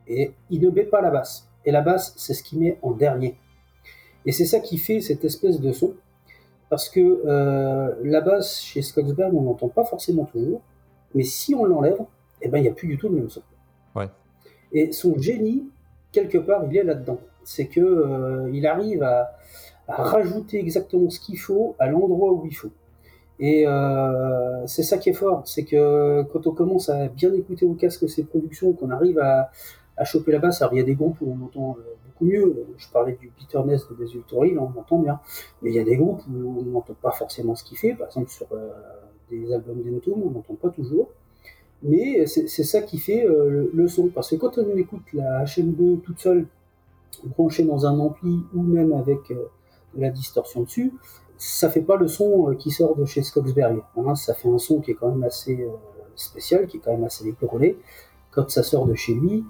et 0.06 0.34
il 0.50 0.60
ne 0.60 0.70
met 0.70 0.84
pas 0.84 1.00
la 1.00 1.12
basse. 1.12 1.48
Et 1.64 1.72
la 1.72 1.80
basse, 1.80 2.14
c'est 2.18 2.34
ce 2.34 2.44
qu'il 2.44 2.60
met 2.60 2.78
en 2.82 2.92
dernier. 2.92 3.38
Et 4.26 4.34
c'est 4.34 4.46
ça 4.46 4.60
qui 4.60 4.78
fait 4.78 5.00
cette 5.00 5.24
espèce 5.24 5.62
de 5.62 5.72
son 5.72 5.94
parce 6.70 6.90
que 6.90 7.22
euh, 7.26 7.96
la 8.04 8.20
basse 8.20 8.60
chez 8.60 8.82
Scottsberg, 8.82 9.34
on 9.34 9.44
n'entend 9.44 9.70
pas 9.70 9.86
forcément 9.86 10.26
toujours, 10.26 10.62
mais 11.16 11.24
si 11.24 11.56
on 11.56 11.64
l'enlève, 11.64 12.00
eh 12.42 12.50
ben 12.50 12.58
il 12.58 12.64
n'y 12.64 12.70
a 12.70 12.74
plus 12.74 12.90
du 12.90 12.98
tout 12.98 13.08
le 13.08 13.16
même 13.16 13.30
son. 13.30 13.44
Ouais. 13.96 14.10
Et 14.74 14.92
son 14.92 15.18
génie, 15.18 15.70
quelque 16.14 16.38
part, 16.38 16.64
il 16.70 16.78
est 16.78 16.84
là-dedans. 16.84 17.20
C'est 17.44 17.68
que 17.68 17.82
euh, 17.82 18.50
il 18.54 18.66
arrive 18.66 19.04
à, 19.04 19.36
rajouter 19.86 20.60
exactement 20.60 21.10
ce 21.10 21.20
qu'il 21.20 21.38
faut 21.38 21.76
à 21.78 21.88
l'endroit 21.88 22.32
où 22.32 22.46
il 22.46 22.56
faut. 22.56 22.72
Et 23.38 23.68
euh, 23.68 24.66
c'est 24.66 24.84
ça 24.84 24.98
qui 24.98 25.10
est 25.10 25.14
fort, 25.14 25.42
c'est 25.46 25.66
que 25.66 26.24
quand 26.32 26.48
on 26.48 26.52
commence 26.52 26.88
à 26.88 27.10
bien 27.10 27.34
écouter 27.34 27.66
au 27.66 27.74
casque 27.74 28.08
ses 28.08 28.24
productions, 28.24 28.72
qu'on 28.72 28.92
arrive 28.92 29.20
à, 29.20 29.52
choper 30.06 30.32
la 30.32 30.40
basse, 30.40 30.62
alors 30.62 30.74
il 30.74 30.78
y 30.78 30.82
a 30.82 30.86
des 30.86 30.96
groupes 30.96 31.18
où 31.20 31.38
on 31.38 31.46
entend 31.46 31.78
euh, 31.78 31.96
beaucoup 32.06 32.26
mieux. 32.26 32.66
Je 32.78 32.88
parlais 32.94 33.18
du 33.20 33.30
Bitterness 33.38 33.90
de 33.90 33.96
Desultory, 33.96 34.54
là 34.54 34.62
on 34.62 34.80
entend 34.80 35.00
bien. 35.00 35.20
Mais 35.62 35.72
il 35.72 35.76
y 35.76 35.80
a 35.80 35.84
des 35.84 35.98
groupes 35.98 36.22
où 36.34 36.60
on 36.60 36.72
n'entend 36.72 36.96
pas 37.02 37.12
forcément 37.12 37.56
ce 37.56 37.66
qu'il 37.66 37.78
fait. 37.78 37.94
Par 37.94 38.08
exemple, 38.08 38.30
sur 38.30 38.48
des 39.30 39.54
albums 39.54 39.84
d'Entom, 39.84 40.24
on 40.24 40.32
n'entend 40.32 40.56
pas 40.56 40.70
toujours. 40.70 41.10
Mais 41.84 42.26
c'est 42.28 42.64
ça 42.64 42.82
qui 42.82 42.98
fait 42.98 43.26
euh, 43.26 43.70
le, 43.74 43.88
son. 43.90 44.08
Parce 44.08 44.30
que 44.30 44.36
quand 44.38 44.58
on 44.58 44.78
écoute 44.78 45.04
la 45.14 45.44
HM2 45.44 46.00
toute 46.02 46.20
seule, 46.20 46.48
branchée 47.26 47.64
dans 47.64 47.86
un 47.86 48.00
ampli 48.00 48.42
ou 48.56 48.64
même 48.64 48.94
avec 48.94 49.32
euh, 49.32 49.50
la 49.96 50.10
distorsion 50.10 50.64
dessus, 50.64 50.94
ça 51.38 51.70
fait 51.70 51.82
pas 51.82 51.98
le 51.98 52.08
son 52.08 52.50
euh, 52.50 52.56
qui 52.56 52.72
sort 52.72 52.96
de 52.96 53.04
chez 53.06 53.22
Skogsberg. 53.22 53.82
hein. 53.98 54.16
ça 54.16 54.34
fait 54.34 54.48
un 54.48 54.58
son 54.58 54.80
qui 54.80 54.92
est 54.92 54.94
quand 54.94 55.10
même 55.10 55.24
assez 55.24 55.68
spécial, 56.16 56.68
qui 56.68 56.78
est 56.78 56.80
quand 56.80 56.92
même 56.92 57.04
assez 57.04 57.28
épeurolé. 57.28 57.78
Quand 58.32 58.50
ça 58.50 58.64
sort 58.64 58.86
de 58.86 58.96
chez 58.96 59.14
lui, 59.14 59.44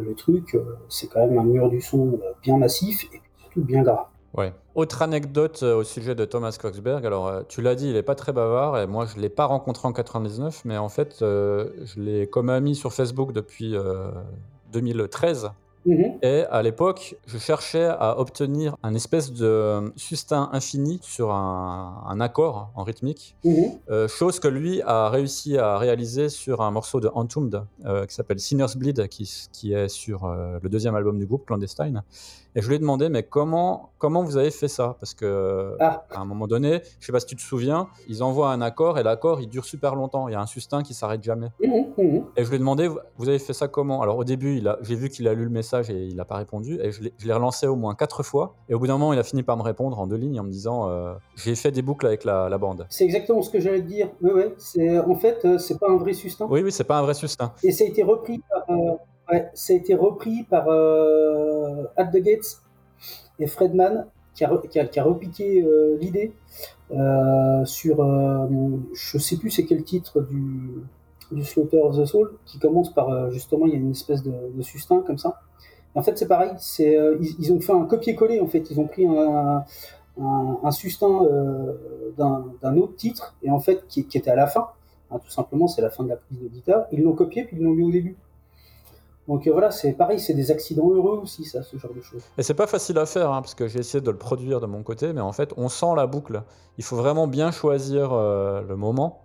le 0.00 0.14
truc, 0.14 0.58
c'est 0.88 1.06
quand 1.06 1.24
même 1.24 1.38
un 1.38 1.44
mur 1.44 1.70
du 1.70 1.80
son 1.80 2.18
bien 2.42 2.58
massif 2.58 3.04
et 3.14 3.22
surtout 3.38 3.62
bien 3.62 3.82
gras. 3.82 4.10
Ouais. 4.36 4.52
Autre 4.74 5.02
anecdote 5.02 5.60
euh, 5.62 5.76
au 5.76 5.84
sujet 5.84 6.14
de 6.14 6.24
Thomas 6.24 6.56
Coxberg. 6.60 7.04
Alors, 7.06 7.26
euh, 7.28 7.42
tu 7.48 7.62
l'as 7.62 7.74
dit, 7.74 7.88
il 7.88 7.96
est 7.96 8.02
pas 8.02 8.14
très 8.14 8.32
bavard 8.32 8.78
et 8.78 8.86
moi, 8.86 9.06
je 9.06 9.18
l'ai 9.20 9.30
pas 9.30 9.46
rencontré 9.46 9.88
en 9.88 9.92
99, 9.92 10.62
mais 10.64 10.76
en 10.76 10.88
fait, 10.90 11.18
euh, 11.22 11.70
je 11.84 12.00
l'ai 12.00 12.26
comme 12.26 12.50
ami 12.50 12.74
sur 12.74 12.92
Facebook 12.92 13.32
depuis 13.32 13.74
euh, 13.74 14.10
2013. 14.72 15.50
Mhm. 15.86 16.18
Et 16.22 16.42
à 16.50 16.62
l'époque, 16.64 17.14
je 17.26 17.38
cherchais 17.38 17.84
à 17.84 18.18
obtenir 18.18 18.76
un 18.82 18.92
espèce 18.94 19.32
de 19.32 19.92
sustain 19.94 20.50
infini 20.52 20.98
sur 21.00 21.30
un, 21.30 22.02
un 22.08 22.20
accord 22.20 22.70
en 22.74 22.82
rythmique, 22.82 23.36
Mhm. 23.44 23.78
euh, 23.90 24.08
chose 24.08 24.40
que 24.40 24.48
lui 24.48 24.82
a 24.82 25.08
réussi 25.10 25.56
à 25.58 25.78
réaliser 25.78 26.28
sur 26.28 26.60
un 26.60 26.72
morceau 26.72 26.98
de 26.98 27.08
Entombed 27.14 27.62
euh, 27.84 28.04
qui 28.04 28.14
s'appelle 28.16 28.40
Sinner's 28.40 28.76
Bleed, 28.76 29.06
qui, 29.06 29.30
qui 29.52 29.74
est 29.74 29.88
sur 29.88 30.24
euh, 30.24 30.58
le 30.60 30.68
deuxième 30.68 30.96
album 30.96 31.18
du 31.20 31.26
groupe 31.26 31.46
Clandestine. 31.46 32.02
Et 32.56 32.62
je 32.62 32.68
lui 32.68 32.76
ai 32.76 32.78
demandé, 32.78 33.08
mais 33.10 33.22
comment, 33.22 33.90
comment 33.98 34.22
vous 34.24 34.38
avez 34.38 34.50
fait 34.50 34.66
ça? 34.66 34.96
Parce 34.98 35.12
que 35.14 35.76
Ah. 35.78 36.04
à 36.10 36.20
un 36.20 36.24
moment 36.24 36.46
donné, 36.46 36.80
je 36.98 37.06
sais 37.06 37.12
pas 37.12 37.20
si 37.20 37.26
tu 37.26 37.36
te 37.36 37.42
souviens, 37.42 37.86
ils 38.08 38.22
envoient 38.22 38.50
un 38.50 38.62
accord 38.62 38.98
et 38.98 39.02
l'accord 39.02 39.40
il 39.42 39.48
dure 39.48 39.66
super 39.66 39.94
longtemps. 39.94 40.26
Il 40.28 40.32
y 40.32 40.34
a 40.34 40.40
un 40.40 40.46
sustain 40.46 40.82
qui 40.82 40.94
s'arrête 40.94 41.22
jamais. 41.22 41.48
Mhm, 41.62 41.86
mhm. 41.98 42.24
Et 42.36 42.44
je 42.44 42.48
lui 42.48 42.56
ai 42.56 42.58
demandé, 42.58 42.88
vous- 42.88 43.28
avez 43.28 43.38
fait 43.38 43.52
ça 43.52 43.68
comment? 43.68 44.00
Alors 44.02 44.16
au 44.16 44.24
début, 44.24 44.62
j'ai 44.82 44.94
vu 44.94 45.08
qu'il 45.10 45.28
a 45.28 45.34
lu 45.34 45.44
le 45.44 45.50
message 45.50 45.90
et 45.90 46.06
il 46.06 46.16
n'a 46.16 46.24
pas 46.24 46.36
répondu. 46.36 46.80
Et 46.80 46.92
je 46.92 47.02
l'ai 47.02 47.32
relancé 47.32 47.66
au 47.66 47.76
moins 47.76 47.94
quatre 47.94 48.22
fois. 48.22 48.54
Et 48.70 48.74
au 48.74 48.78
bout 48.78 48.86
d'un 48.86 48.94
moment, 48.98 49.12
il 49.12 49.18
a 49.18 49.22
fini 49.24 49.42
par 49.42 49.56
me 49.58 49.62
répondre 49.62 49.98
en 50.00 50.06
deux 50.06 50.16
lignes 50.16 50.40
en 50.40 50.44
me 50.44 50.50
disant, 50.50 50.88
euh, 50.88 51.12
j'ai 51.34 51.54
fait 51.56 51.70
des 51.72 51.82
boucles 51.82 52.06
avec 52.06 52.24
la, 52.24 52.48
la 52.48 52.56
bande. 52.58 52.86
C'est 52.88 53.04
exactement 53.04 53.42
ce 53.42 53.50
que 53.50 53.60
j'allais 53.60 53.82
te 53.82 53.86
dire. 53.86 54.08
Ouais, 54.22 54.32
ouais. 54.32 54.98
En 55.00 55.14
fait, 55.16 55.44
euh, 55.44 55.58
c'est 55.58 55.78
pas 55.78 55.90
un 55.90 55.96
vrai 55.96 56.14
sustain. 56.14 56.46
Oui, 56.48 56.62
oui, 56.62 56.72
c'est 56.72 56.84
pas 56.84 56.98
un 56.98 57.02
vrai 57.02 57.12
sustain. 57.14 57.52
Et 57.62 57.70
ça 57.70 57.84
a 57.84 57.86
été 57.86 58.02
repris 58.02 58.40
par, 58.48 58.62
euh, 58.70 58.92
ouais, 59.30 59.50
ça 59.54 59.72
a 59.72 59.76
été 59.76 59.94
repris 59.94 60.44
par 60.44 60.68
euh, 60.68 61.84
At 61.96 62.06
the 62.06 62.18
Gates. 62.18 62.62
Et 63.38 63.46
Fredman, 63.46 64.06
qui 64.34 64.44
a, 64.44 64.86
qui 64.86 64.98
a, 64.98 65.04
repiqué 65.04 65.64
l'idée 66.00 66.32
sur, 67.64 67.96
je 68.94 69.18
sais 69.18 69.36
plus 69.36 69.50
c'est 69.50 69.64
quel 69.64 69.84
titre 69.84 70.22
du, 70.22 70.82
du 71.32 71.44
Slaughter 71.44 71.80
of 71.80 71.98
the 71.98 72.06
Soul, 72.06 72.32
qui 72.46 72.58
commence 72.58 72.92
par, 72.92 73.30
justement, 73.30 73.66
il 73.66 73.72
y 73.72 73.76
a 73.76 73.78
une 73.78 73.90
espèce 73.90 74.22
de, 74.22 74.32
de 74.54 74.62
sustain 74.62 75.02
comme 75.02 75.18
ça. 75.18 75.40
en 75.94 76.02
fait, 76.02 76.16
c'est 76.16 76.28
pareil, 76.28 76.52
c'est, 76.58 76.98
ils, 77.38 77.52
ont 77.52 77.60
fait 77.60 77.72
un 77.72 77.84
copier-coller, 77.84 78.40
en 78.40 78.46
fait, 78.46 78.70
ils 78.70 78.80
ont 78.80 78.86
pris 78.86 79.06
un, 79.06 79.64
un, 80.18 80.70
sustain 80.70 81.20
d'un 82.16 82.76
autre 82.76 82.96
titre, 82.96 83.34
et 83.42 83.50
en 83.50 83.60
fait, 83.60 83.86
qui, 83.88 84.00
était 84.00 84.30
à 84.30 84.36
la 84.36 84.46
fin. 84.46 84.68
Tout 85.10 85.30
simplement, 85.30 85.68
c'est 85.68 85.82
la 85.82 85.90
fin 85.90 86.04
de 86.04 86.08
la 86.08 86.16
prise 86.16 86.40
de 86.40 86.48
guitare. 86.48 86.86
Ils 86.92 87.02
l'ont 87.02 87.12
copié, 87.12 87.44
puis 87.44 87.56
ils 87.56 87.62
l'ont 87.62 87.72
mis 87.72 87.84
au 87.84 87.90
début. 87.90 88.16
Donc 89.28 89.46
euh, 89.46 89.52
voilà, 89.52 89.70
c'est 89.70 89.92
pareil, 89.92 90.20
c'est 90.20 90.34
des 90.34 90.50
accidents 90.50 90.90
heureux 90.90 91.20
aussi, 91.22 91.44
ça, 91.44 91.62
ce 91.62 91.76
genre 91.76 91.92
de 91.92 92.00
choses. 92.00 92.22
Et 92.38 92.42
c'est 92.42 92.54
pas 92.54 92.66
facile 92.66 92.98
à 92.98 93.06
faire, 93.06 93.32
hein, 93.32 93.42
parce 93.42 93.54
que 93.54 93.66
j'ai 93.66 93.80
essayé 93.80 94.00
de 94.00 94.10
le 94.10 94.16
produire 94.16 94.60
de 94.60 94.66
mon 94.66 94.82
côté, 94.82 95.12
mais 95.12 95.20
en 95.20 95.32
fait, 95.32 95.52
on 95.56 95.68
sent 95.68 95.94
la 95.96 96.06
boucle. 96.06 96.42
Il 96.78 96.84
faut 96.84 96.96
vraiment 96.96 97.26
bien 97.26 97.50
choisir 97.50 98.12
euh, 98.12 98.62
le 98.62 98.76
moment 98.76 99.22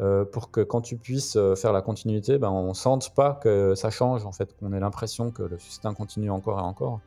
euh, 0.00 0.24
pour 0.24 0.50
que 0.50 0.60
quand 0.60 0.80
tu 0.80 0.96
puisses 0.96 1.38
faire 1.56 1.72
la 1.72 1.82
continuité, 1.82 2.38
ben, 2.38 2.50
on 2.50 2.72
sente 2.72 3.14
pas 3.14 3.38
que 3.42 3.74
ça 3.74 3.90
change, 3.90 4.24
en 4.24 4.32
fait, 4.32 4.56
qu'on 4.58 4.72
ait 4.72 4.80
l'impression 4.80 5.30
que 5.30 5.42
le 5.42 5.58
système 5.58 5.94
continue 5.94 6.30
encore 6.30 6.58
et 6.58 6.62
encore. 6.62 7.00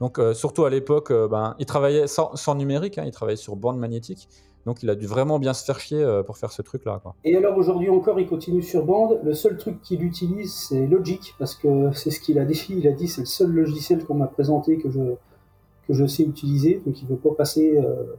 Donc 0.00 0.20
surtout 0.34 0.66
à 0.66 0.70
l'époque, 0.70 1.10
ben, 1.10 1.54
il 1.58 1.64
travaillait 1.64 2.06
sans, 2.06 2.54
numérique, 2.54 2.98
hein, 2.98 3.04
il 3.06 3.12
travaillait 3.12 3.36
sur 3.36 3.56
bande 3.56 3.78
magnétique. 3.78 4.28
Donc 4.66 4.82
il 4.82 4.90
a 4.90 4.96
dû 4.96 5.06
vraiment 5.06 5.38
bien 5.38 5.54
se 5.54 5.64
faire 5.64 5.78
chier 5.78 6.02
euh, 6.02 6.24
pour 6.24 6.36
faire 6.36 6.50
ce 6.50 6.60
truc-là. 6.60 7.00
Et 7.22 7.36
alors 7.36 7.56
aujourd'hui 7.56 7.88
encore, 7.88 8.18
il 8.18 8.26
continue 8.26 8.62
sur 8.62 8.84
bande. 8.84 9.20
Le 9.22 9.32
seul 9.32 9.56
truc 9.56 9.80
qu'il 9.80 10.02
utilise, 10.02 10.52
c'est 10.52 10.88
Logic, 10.88 11.36
parce 11.38 11.54
que 11.54 11.92
c'est 11.92 12.10
ce 12.10 12.20
qu'il 12.20 12.40
a 12.40 12.44
dit. 12.44 12.66
Il 12.70 12.88
a 12.88 12.92
dit 12.92 13.06
c'est 13.06 13.20
le 13.20 13.26
seul 13.26 13.52
logiciel 13.52 14.04
qu'on 14.04 14.14
m'a 14.14 14.26
présenté 14.26 14.78
que 14.78 14.88
je, 14.90 16.06
sais 16.06 16.24
utiliser. 16.24 16.82
Donc 16.84 17.00
il 17.00 17.04
ne 17.04 17.10
veut 17.10 17.16
pas 17.16 17.30
passer 17.30 17.78
euh, 17.78 18.16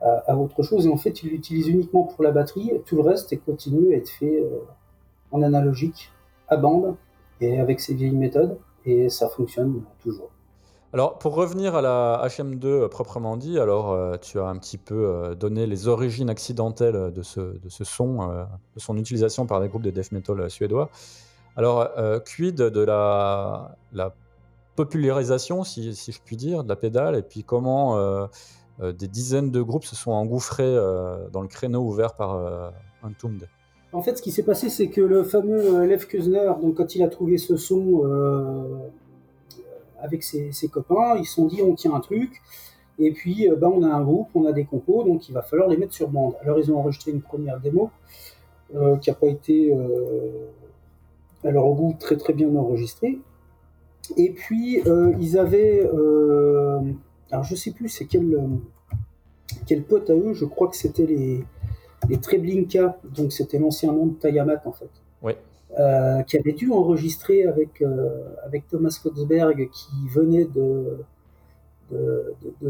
à, 0.00 0.36
autre 0.36 0.62
chose. 0.62 0.86
Et 0.86 0.90
en 0.90 0.96
fait, 0.96 1.24
il 1.24 1.30
l'utilise 1.30 1.66
uniquement 1.66 2.04
pour 2.04 2.22
la 2.22 2.30
batterie. 2.30 2.70
Tout 2.86 2.94
le 2.94 3.02
reste 3.02 3.32
est 3.32 3.38
continue 3.38 3.92
à 3.92 3.96
être 3.96 4.08
fait 4.08 4.40
euh, 4.40 4.60
en 5.32 5.42
analogique, 5.42 6.12
à 6.46 6.56
bande, 6.56 6.94
et 7.40 7.58
avec 7.58 7.80
ses 7.80 7.94
vieilles 7.94 8.12
méthodes. 8.12 8.56
Et 8.84 9.08
ça 9.08 9.28
fonctionne 9.28 9.82
toujours. 9.98 10.30
Alors, 10.92 11.18
pour 11.18 11.34
revenir 11.34 11.74
à 11.74 11.82
la 11.82 12.22
HM2 12.26 12.64
euh, 12.64 12.88
proprement 12.88 13.36
dit, 13.36 13.58
alors 13.58 13.92
euh, 13.92 14.16
tu 14.18 14.38
as 14.38 14.46
un 14.46 14.56
petit 14.56 14.78
peu 14.78 14.94
euh, 14.94 15.34
donné 15.34 15.66
les 15.66 15.88
origines 15.88 16.30
accidentelles 16.30 17.12
de 17.12 17.22
ce, 17.22 17.58
son, 17.68 18.28
de 18.28 18.80
son 18.80 18.96
utilisation 18.96 19.46
par 19.46 19.60
des 19.60 19.68
groupes 19.68 19.82
de 19.82 19.90
death 19.90 20.12
metal 20.12 20.48
suédois. 20.50 20.90
Alors, 21.56 21.88
quid 22.26 22.56
de 22.56 22.80
la, 22.82 23.76
la 23.94 24.14
popularisation, 24.76 25.64
si, 25.64 25.94
si, 25.94 26.12
je 26.12 26.20
puis 26.22 26.36
dire, 26.36 26.64
de 26.64 26.68
la 26.68 26.76
pédale, 26.76 27.16
et 27.16 27.22
puis 27.22 27.44
comment 27.44 28.28
des 28.78 29.08
dizaines 29.08 29.50
de 29.50 29.62
groupes 29.62 29.86
se 29.86 29.96
sont 29.96 30.10
engouffrés 30.10 30.76
dans 31.32 31.40
le 31.40 31.48
créneau 31.48 31.80
ouvert 31.80 32.12
par 32.14 32.72
Entombed 33.02 33.48
En 33.94 34.02
fait, 34.02 34.18
ce 34.18 34.22
qui 34.22 34.30
s'est 34.30 34.42
passé, 34.42 34.68
c'est 34.68 34.88
que 34.88 35.00
le 35.00 35.24
fameux 35.24 35.86
Lev 35.86 36.06
Kuzner, 36.06 36.52
donc, 36.60 36.74
quand 36.74 36.94
il 36.94 37.02
a 37.02 37.08
trouvé 37.08 37.38
ce 37.38 37.56
son 37.56 38.02
avec 40.00 40.22
ses, 40.22 40.68
copains, 40.70 41.16
ils 41.18 41.24
se 41.24 41.34
sont 41.34 41.46
dit 41.46 41.62
on 41.62 41.74
tient 41.74 41.94
un 41.94 42.00
truc, 42.00 42.42
et 42.98 43.12
puis 43.12 43.48
euh, 43.48 43.56
bah, 43.56 43.68
on 43.72 43.82
a 43.82 43.88
un 43.88 44.02
groupe, 44.02 44.28
on 44.34 44.46
a 44.46 44.52
des 44.52 44.64
compos, 44.64 45.04
donc 45.04 45.28
il 45.28 45.32
va 45.32 45.42
falloir 45.42 45.68
les 45.68 45.76
mettre 45.76 45.94
sur 45.94 46.08
bande. 46.08 46.34
Alors 46.42 46.58
ils 46.58 46.70
ont 46.72 46.78
enregistré 46.78 47.10
une 47.10 47.22
première 47.22 47.60
démo 47.60 47.90
euh, 48.74 48.96
qui 48.96 49.10
n'a 49.10 49.16
pas 49.16 49.26
été 49.26 49.72
euh, 49.72 50.46
alors 51.44 51.68
au 51.68 51.74
bout 51.74 51.96
très 51.98 52.16
très 52.16 52.32
bien 52.32 52.54
enregistrée. 52.54 53.18
Et 54.16 54.30
puis 54.30 54.80
ils 55.18 55.36
avaient, 55.36 55.80
alors 57.32 57.42
je 57.42 57.56
sais 57.56 57.72
plus 57.72 57.88
c'est 57.88 58.04
quel, 58.04 58.38
quel 59.66 59.82
pote 59.82 60.10
à 60.10 60.14
eux, 60.14 60.32
je 60.32 60.44
crois 60.44 60.68
que 60.68 60.76
c'était 60.76 61.06
les, 61.06 61.44
les 62.08 62.18
Treblinka, 62.18 62.98
donc 63.04 63.32
c'était 63.32 63.58
l'ancien 63.58 63.92
nom 63.92 64.06
de 64.06 64.14
Tayamat 64.14 64.62
en 64.64 64.70
fait. 64.70 64.90
Euh, 65.78 66.22
qui 66.22 66.38
avait 66.38 66.52
dû 66.52 66.70
enregistrer 66.70 67.44
avec, 67.44 67.82
euh, 67.82 68.08
avec 68.44 68.66
Thomas 68.68 68.98
Kotzberg, 69.02 69.68
qui 69.70 70.08
venait 70.08 70.46
de, 70.46 70.96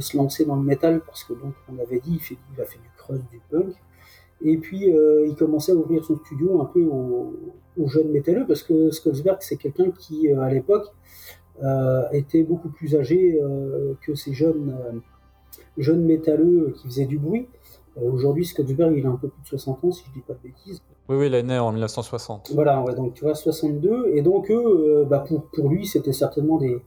se 0.01 0.17
lancer 0.17 0.45
dans 0.45 0.57
le 0.57 0.63
métal, 0.63 1.01
parce 1.07 1.23
que 1.23 1.35
donc 1.35 1.55
on 1.69 1.79
avait 1.79 2.01
dit, 2.01 2.21
il, 2.31 2.61
a 2.61 2.65
fait 2.65 2.79
du 2.79 2.91
crust, 2.97 3.23
du 3.31 3.41
punk. 3.51 3.75
Et 4.43 4.57
puis 4.57 4.93
euh, 4.93 5.27
il 5.29 5.37
commençait 5.37 5.73
à 5.73 5.77
ouvrir 5.77 6.05
son 6.05 6.17
studio 6.17 6.61
un 6.61 6.65
peu 6.65 6.83
aux, 6.83 7.37
aux 7.79 7.87
jeunes 7.87 8.11
métalleux, 8.11 8.45
parce 8.47 8.63
que 8.63 8.91
Skotsberg, 8.91 9.39
c'est 9.41 9.57
quelqu'un 9.57 9.91
qui, 9.91 10.29
à 10.33 10.51
l'époque, 10.51 10.93
était 12.13 12.43
beaucoup 12.43 12.71
plus 12.71 12.97
âgé 12.97 13.41
que 14.03 14.15
ces 14.15 14.33
jeunes, 14.33 14.75
jeunes 15.79 16.05
métalleux 16.05 16.75
qui 16.77 16.89
faisaient 16.89 17.07
du 17.07 17.19
bruit. 17.19 17.47
Aujourd'hui, 18.03 18.45
Skotsberg, 18.45 18.95
il 18.97 19.07
a 19.07 19.09
un 19.09 19.17
peu 19.17 19.29
plus 19.29 19.43
de 19.43 19.49
60 19.49 19.85
ans, 19.85 19.93
si 19.93 20.05
je 20.09 20.13
dis 20.13 20.21
pas 20.21 20.35
de 20.35 20.41
bêtises. 20.43 20.83
Oui, 21.09 21.17
oui, 21.17 21.27
il 21.29 21.35
est 21.35 21.43
né 21.43 21.59
en 21.59 21.73
1960. 21.73 22.53
Voilà, 22.55 22.83
ouais, 22.83 22.95
donc 22.95 23.15
tu 23.15 23.25
vois, 23.25 23.35
62. 23.35 24.11
Et 24.13 24.23
donc, 24.23 24.51
eux, 24.51 24.55
euh, 24.55 25.05
bah, 25.05 25.25
pour, 25.27 25.45
pour 25.47 25.71
lui, 25.71 25.87
c'était 25.87 26.13
certainement 26.13 26.59
des, 26.59 26.79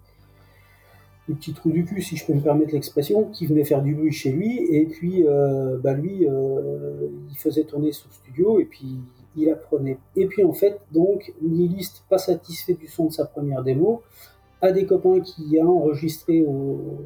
des, 1.28 1.34
petits 1.34 1.54
trous 1.54 1.72
du 1.72 1.84
cul, 1.84 2.02
si 2.02 2.16
je 2.16 2.26
peux 2.28 2.34
me 2.34 2.42
permettre 2.42 2.74
l'expression, 2.74 3.26
qui 3.26 3.48
venaient 3.48 3.64
faire 3.64 3.82
du 3.82 3.96
bruit 3.96 4.12
chez 4.12 4.32
lui. 4.32 4.68
Et 4.70 4.86
puis, 4.86 5.26
euh, 5.26 5.78
bah, 5.78 5.94
lui, 5.94 6.28
euh, 6.28 7.08
il 7.32 7.38
faisait 7.38 7.64
tourner 7.64 7.92
son 7.92 8.10
studio 8.12 8.60
et 8.60 8.66
puis 8.66 8.98
il 9.36 9.50
apprenait. 9.50 9.98
Et 10.16 10.28
puis, 10.28 10.44
en 10.44 10.54
fait, 10.54 10.80
donc, 10.92 11.34
Nihilist, 11.42 12.04
pas 12.08 12.20
satisfait 12.20 12.76
du 12.76 12.88
son 12.88 13.08
de 13.08 13.14
sa 13.14 13.26
première 13.26 13.64
démo, 13.64 14.04
a 14.62 14.72
des 14.72 14.86
copains 14.86 15.22
qui 15.22 15.58
a 15.58 15.66
enregistré 15.66 16.44
au, 16.46 17.00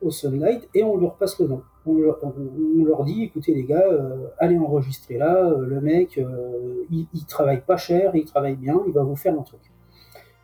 au 0.00 0.10
Sunlight 0.10 0.66
et 0.74 0.82
on 0.82 0.96
leur 0.96 1.16
passe 1.16 1.38
le 1.40 1.48
nom 1.48 1.62
on 1.86 2.84
leur, 2.84 3.04
dit 3.04 3.24
écoutez 3.24 3.54
les 3.54 3.64
gars, 3.64 3.86
euh, 3.90 4.26
allez 4.38 4.58
enregistrer 4.58 5.16
là, 5.16 5.46
euh, 5.46 5.64
le 5.64 5.80
mec, 5.80 6.18
euh, 6.18 6.84
il, 6.90 7.24
travaille 7.26 7.62
pas 7.62 7.76
cher, 7.76 8.14
il 8.14 8.24
travaille 8.24 8.56
bien, 8.56 8.80
il 8.86 8.92
va 8.92 9.02
vous 9.02 9.16
faire 9.16 9.38
un 9.38 9.42
truc. 9.42 9.60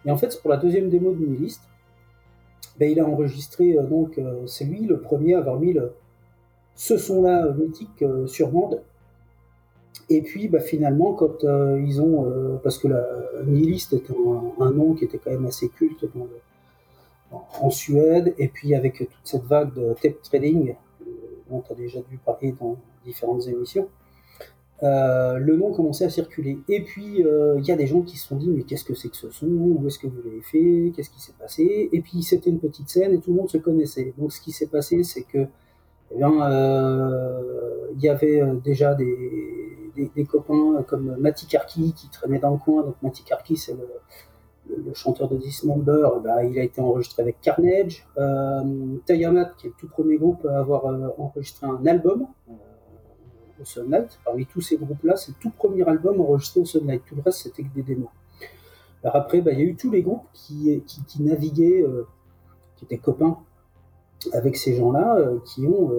Et 0.04 0.10
en 0.10 0.16
fait, 0.16 0.40
pour 0.40 0.50
la 0.50 0.56
deuxième 0.56 0.88
démo 0.88 1.12
de 1.12 1.24
Nihilist, 1.24 1.62
ben, 2.78 2.90
il 2.90 3.00
a 3.00 3.06
enregistré, 3.06 3.76
donc 3.88 4.20
c'est 4.46 4.64
lui 4.64 4.80
le 4.80 5.00
premier 5.00 5.34
à 5.34 5.38
avoir 5.38 5.58
mis 5.58 5.74
ce 6.74 6.98
son-là 6.98 7.52
mythique 7.52 8.04
sur 8.26 8.50
bande. 8.50 8.82
Et 10.08 10.22
puis 10.22 10.48
bah, 10.48 10.60
finalement, 10.60 11.14
quand 11.14 11.42
ils 11.42 12.00
ont, 12.00 12.60
parce 12.62 12.78
que 12.78 12.88
la 12.88 13.04
Nihilist 13.46 13.94
est 13.94 14.10
un, 14.60 14.70
nom 14.70 14.94
qui 14.94 15.04
était 15.04 15.18
quand 15.18 15.30
même 15.30 15.46
assez 15.46 15.68
culte 15.70 16.04
en 17.32 17.70
Suède, 17.70 18.34
et 18.38 18.48
puis 18.48 18.74
avec 18.74 18.98
toute 18.98 19.10
cette 19.24 19.44
vague 19.44 19.74
de 19.74 19.94
tape 20.00 20.22
trading, 20.22 20.76
dont 21.50 21.60
tu 21.60 21.72
as 21.72 21.74
déjà 21.76 22.00
dû 22.00 22.18
parler 22.18 22.52
dans 22.52 22.76
différentes 23.04 23.46
émissions, 23.46 23.88
euh, 24.82 25.38
le 25.38 25.56
nom 25.56 25.72
commençait 25.72 26.04
à 26.04 26.10
circuler. 26.10 26.58
Et 26.68 26.82
puis, 26.82 27.24
euh, 27.24 27.56
il 27.58 27.64
y 27.66 27.72
a 27.72 27.76
des 27.76 27.86
gens 27.86 28.02
qui 28.02 28.18
se 28.18 28.28
sont 28.28 28.36
dit, 28.36 28.50
mais 28.50 28.62
qu'est-ce 28.62 28.84
que 28.84 28.94
c'est 28.94 29.08
que 29.08 29.16
ce 29.16 29.30
son? 29.30 29.46
Où 29.46 29.86
est-ce 29.86 29.98
que 29.98 30.06
vous 30.06 30.20
l'avez 30.24 30.42
fait? 30.42 30.92
Qu'est-ce 30.94 31.10
qui 31.10 31.20
s'est 31.20 31.34
passé? 31.38 31.88
Et 31.92 32.00
puis, 32.00 32.22
c'était 32.22 32.50
une 32.50 32.60
petite 32.60 32.88
scène 32.88 33.12
et 33.14 33.18
tout 33.18 33.30
le 33.30 33.36
monde 33.36 33.48
se 33.48 33.58
connaissait. 33.58 34.12
Donc, 34.18 34.32
ce 34.32 34.40
qui 34.40 34.52
s'est 34.52 34.66
passé, 34.66 35.02
c'est 35.02 35.22
que, 35.22 35.46
eh 36.10 36.16
bien, 36.16 36.50
euh, 36.50 37.88
il 37.94 38.02
y 38.02 38.08
avait 38.08 38.42
déjà 38.62 38.94
des, 38.94 40.10
des, 40.14 40.24
copains 40.24 40.82
comme 40.86 41.16
Mati 41.18 41.46
Karki 41.46 41.94
qui 41.94 42.10
traînaient 42.10 42.38
dans 42.38 42.52
le 42.52 42.58
coin. 42.58 42.82
Donc, 42.82 42.96
Mati 43.02 43.24
Karki, 43.24 43.56
c'est 43.56 43.72
le, 43.72 43.88
le, 44.68 44.94
chanteur 44.94 45.28
de 45.28 45.36
Dismember, 45.36 46.08
bah, 46.22 46.44
il 46.44 46.58
a 46.58 46.62
été 46.62 46.80
enregistré 46.80 47.22
avec 47.22 47.40
Carnage. 47.40 48.06
Euh, 48.18 48.96
Tayamat, 49.06 49.52
qui 49.58 49.66
est 49.66 49.70
le 49.70 49.76
tout 49.78 49.88
premier 49.88 50.16
groupe 50.16 50.46
à 50.46 50.58
avoir 50.58 50.86
euh, 50.86 51.08
enregistré 51.18 51.66
un 51.66 51.84
album 51.86 52.26
euh, 52.48 52.52
au 53.60 53.64
Sunlight. 53.64 54.18
Parmi 54.24 54.46
tous 54.46 54.60
ces 54.60 54.76
groupes-là, 54.76 55.16
c'est 55.16 55.32
le 55.32 55.36
tout 55.40 55.50
premier 55.50 55.86
album 55.88 56.20
enregistré 56.20 56.60
au 56.60 56.64
Sunlight. 56.64 57.02
Tout 57.06 57.16
le 57.16 57.22
reste, 57.22 57.42
c'était 57.42 57.62
que 57.62 57.74
des 57.74 57.82
démos. 57.82 58.08
Alors 59.02 59.16
après, 59.16 59.40
bah, 59.40 59.52
il 59.52 59.58
y 59.58 59.62
a 59.62 59.64
eu 59.64 59.76
tous 59.76 59.90
les 59.90 60.02
groupes 60.02 60.26
qui, 60.32 60.82
qui, 60.86 61.22
naviguaient, 61.22 61.84
qui 62.76 62.84
étaient 62.86 62.98
copains 62.98 63.38
avec 64.32 64.56
ces 64.56 64.74
gens-là, 64.74 65.18
qui 65.44 65.66
ont 65.66 65.92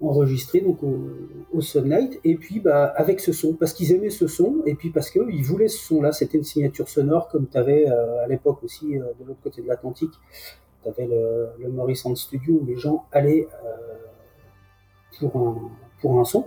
enregistré 0.00 0.60
donc 0.60 0.78
au, 0.82 1.60
Sunlight. 1.60 2.20
Et 2.24 2.36
puis 2.36 2.60
bah, 2.60 2.84
avec 2.96 3.20
ce 3.20 3.32
son 3.32 3.54
parce 3.54 3.72
qu'ils 3.72 3.92
aimaient 3.92 4.10
ce 4.10 4.26
son 4.26 4.62
et 4.66 4.74
puis 4.74 4.90
parce 4.90 5.10
qu'ils 5.10 5.44
voulaient 5.44 5.68
ce 5.68 5.78
son 5.78 6.02
là 6.02 6.12
c'était 6.12 6.38
une 6.38 6.44
signature 6.44 6.88
sonore 6.88 7.28
comme 7.28 7.48
tu 7.48 7.58
avais 7.58 7.88
euh, 7.88 8.24
à 8.24 8.28
l'époque 8.28 8.62
aussi 8.62 8.96
euh, 8.96 9.04
de 9.20 9.24
l'autre 9.26 9.40
côté 9.42 9.62
de 9.62 9.68
l'Atlantique. 9.68 10.12
Tu 10.82 10.88
avais 10.88 11.06
le, 11.06 11.48
le 11.58 11.68
Morrison 11.70 12.14
Studio 12.14 12.60
où 12.62 12.66
les 12.66 12.76
gens 12.76 13.06
allaient 13.10 13.48
euh, 13.64 15.28
pour, 15.28 15.36
un, 15.36 15.70
pour 16.00 16.20
un 16.20 16.24
son. 16.24 16.46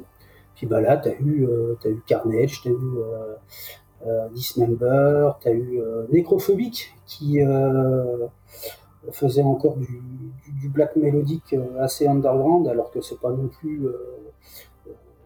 Puis 0.56 0.68
bah 0.68 0.80
là 0.80 0.98
tu 0.98 1.10
as 1.10 1.20
eu 1.20 1.48
as 1.84 1.90
eu 1.90 2.02
Carnage 2.06 2.62
tu 2.62 2.70
as 2.70 2.72
eu 2.72 4.30
Dismember 4.32 5.32
tu 5.42 5.48
as 5.50 5.52
eu 5.52 5.82
Necrophobic 6.12 6.94
qui 7.06 7.40
faisait 9.10 9.42
encore 9.42 9.78
du, 9.78 10.02
du, 10.60 10.70
black 10.70 10.96
mélodique 10.96 11.54
euh, 11.54 11.80
assez 11.80 12.08
underground, 12.08 12.68
alors 12.68 12.92
que 12.92 13.02
c'est 13.02 13.20
pas 13.20 13.32
non 13.32 13.48
plus 13.48 13.88
euh, 13.88 13.94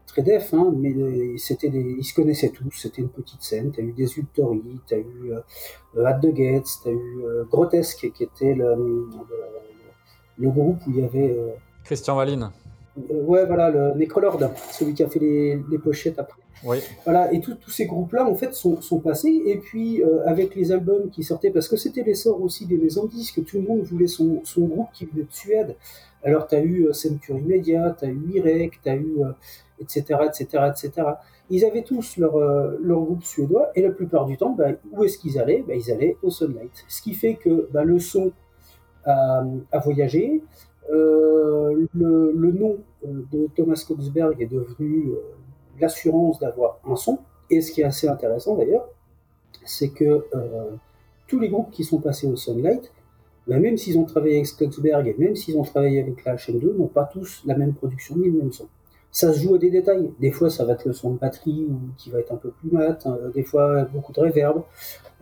très 0.07 0.21
def, 0.21 0.53
hein, 0.53 0.73
mais 0.76 1.38
c'était 1.38 1.69
des, 1.69 1.95
ils 1.99 2.03
se 2.03 2.13
connaissaient 2.13 2.49
tous, 2.49 2.71
c'était 2.71 3.01
une 3.01 3.09
petite 3.09 3.41
scène. 3.41 3.71
T'as 3.71 3.82
eu 3.82 3.91
des 3.91 4.17
Ultori, 4.17 4.80
t'as 4.88 4.97
eu 4.97 5.34
euh, 5.34 6.05
At 6.05 6.19
the 6.19 6.34
Gates, 6.34 6.69
t'as 6.84 6.91
eu 6.91 7.23
Grotesque 7.49 8.11
qui 8.13 8.23
était 8.23 8.53
le, 8.55 9.09
le 10.38 10.49
groupe 10.49 10.80
où 10.88 10.91
il 10.91 10.99
y 10.99 11.03
avait. 11.03 11.38
Christian 11.84 12.15
Valine. 12.15 12.49
ouais, 13.09 13.45
voilà, 13.45 13.69
le 13.69 13.93
Necrolord, 13.95 14.39
celui 14.71 14.93
qui 14.93 15.03
a 15.03 15.09
fait 15.09 15.19
les, 15.19 15.61
les 15.69 15.78
pochettes 15.78 16.17
après. 16.17 16.45
Voilà, 16.64 17.32
et 17.34 17.41
tous 17.41 17.70
ces 17.70 17.86
groupes-là, 17.86 18.28
en 18.28 18.36
fait, 18.36 18.53
sont, 18.53 18.99
passés. 18.99 19.41
Et 19.45 19.58
puis, 19.58 20.01
avec 20.26 20.56
les 20.56 20.72
albums 20.72 21.10
qui 21.10 21.24
sortaient, 21.24 21.51
parce 21.51 21.68
que 21.68 21.78
c'était 21.78 22.03
l'essor 22.03 22.41
aussi 22.41 22.66
des 22.66 22.78
maisons 22.78 23.06
disques, 23.06 23.43
tout 23.45 23.58
le 23.58 23.64
monde 23.64 23.82
voulait 23.82 24.08
son, 24.08 24.41
groupe 24.58 24.88
qui 24.93 25.06
venait 25.06 25.24
de 25.24 25.32
Suède. 25.32 25.76
Alors, 26.24 26.47
tu 26.47 26.56
as 26.56 26.64
eu 26.64 26.88
Century 26.93 27.41
Media, 27.41 27.95
tu 27.99 28.06
as 28.06 28.10
eu 28.10 28.22
Irek, 28.36 28.80
tu 28.82 28.89
as 28.89 28.95
eu. 28.95 29.18
etc., 29.80 30.20
etc., 30.26 30.64
etc. 30.70 31.08
Ils 31.51 31.64
avaient 31.64 31.84
tous 31.84 32.18
leur, 32.18 32.38
leur 32.38 33.01
groupe 33.01 33.24
suédois, 33.24 33.70
et 33.76 33.82
la 33.82 33.91
plupart 33.91 34.26
du 34.26 34.38
temps, 34.38 34.56
bah, 34.58 34.70
où 34.91 35.03
est-ce 35.03 35.20
qu'ils 35.20 35.38
allaient? 35.38 35.64
Bah, 35.68 35.76
Ils 35.76 35.91
allaient 35.91 36.18
au 36.24 36.32
Sunlight. 36.32 36.86
Ce 36.88 37.01
qui 37.01 37.14
fait 37.14 37.36
que 37.36 37.70
bah, 37.72 37.84
le 37.84 37.99
son 37.99 38.32
a, 39.06 39.80
voyagé. 39.84 40.43
Euh, 40.91 41.88
le, 41.93 42.32
le, 42.32 42.51
nom 42.51 42.78
de 43.03 43.47
Thomas 43.56 43.84
Koksberg 43.88 44.39
est 44.41 44.51
devenu 44.51 45.10
euh, 45.10 45.20
l'assurance 45.80 46.39
d'avoir 46.39 46.80
un 46.88 46.95
son. 46.95 47.19
Et 47.49 47.61
ce 47.61 47.71
qui 47.71 47.82
est 47.82 47.86
assez 47.86 48.07
intéressant 48.07 48.55
d'ailleurs, 48.55 48.88
c'est 49.65 49.89
que 49.89 50.26
euh, 50.36 50.71
tous 51.28 51.39
les 51.39 51.49
groupes 51.49 51.71
qui 51.71 51.84
sont 51.84 51.99
passés 51.99 52.28
au 52.28 52.36
Sunlight, 52.36 52.91
ben 53.47 53.59
même 53.59 53.78
s'ils 53.78 53.97
ont 53.97 54.05
travaillé 54.05 54.36
avec 54.36 54.47
Skogsberg 54.47 55.07
et 55.07 55.15
même 55.17 55.36
s'ils 55.36 55.57
ont 55.57 55.63
travaillé 55.63 56.01
avec 56.01 56.23
la 56.26 56.36
HM2, 56.36 56.76
n'ont 56.76 56.88
pas 56.88 57.05
tous 57.05 57.43
la 57.45 57.55
même 57.55 57.73
production 57.73 58.15
ni 58.17 58.30
le 58.30 58.39
même 58.39 58.51
son. 58.51 58.67
Ça 59.11 59.32
se 59.32 59.39
joue 59.39 59.55
à 59.55 59.57
des 59.57 59.69
détails. 59.69 60.11
Des 60.19 60.32
fois, 60.32 60.49
ça 60.49 60.65
va 60.65 60.73
être 60.73 60.86
le 60.86 60.91
son 60.91 61.11
de 61.11 61.19
batterie 61.19 61.67
ou 61.69 61.80
qui 61.97 62.09
va 62.09 62.19
être 62.19 62.34
un 62.34 62.38
peu 62.38 62.49
plus 62.49 62.69
mat. 62.69 63.05
Hein. 63.05 63.17
Des 63.34 63.43
fois, 63.43 63.86
beaucoup 63.86 64.11
de 64.11 64.19
reverb. 64.19 64.63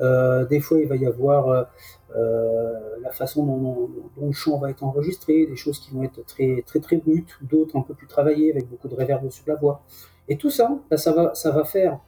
Euh, 0.02 0.46
des 0.46 0.62
fois, 0.62 0.80
il 0.80 0.88
va 0.88 0.96
y 0.96 1.06
avoir 1.06 1.68
euh, 2.16 2.74
la 3.02 3.12
façon 3.12 3.46
dont, 3.46 3.90
le 4.22 4.32
chant 4.32 4.58
va 4.58 4.70
être 4.70 4.84
enregistré, 4.84 5.46
des 5.46 5.56
choses 5.56 5.80
qui 5.80 5.92
vont 5.92 6.04
être 6.04 6.24
très 6.26 6.64
très 6.66 6.80
très 6.80 6.98
brutes, 6.98 7.38
d'autres 7.42 7.76
un 7.76 7.82
peu 7.82 7.94
plus 7.94 8.08
travaillées 8.08 8.52
avec 8.52 8.70
beaucoup 8.70 8.88
de 8.88 8.96
reverb 8.96 9.30
sur 9.30 9.44
la 9.48 9.56
voix. 9.56 9.84
Et 10.30 10.38
tout 10.38 10.50
ça, 10.50 10.78
ben, 10.90 10.98
ça 10.98 11.12
va 11.52 11.64
faire 11.64 12.00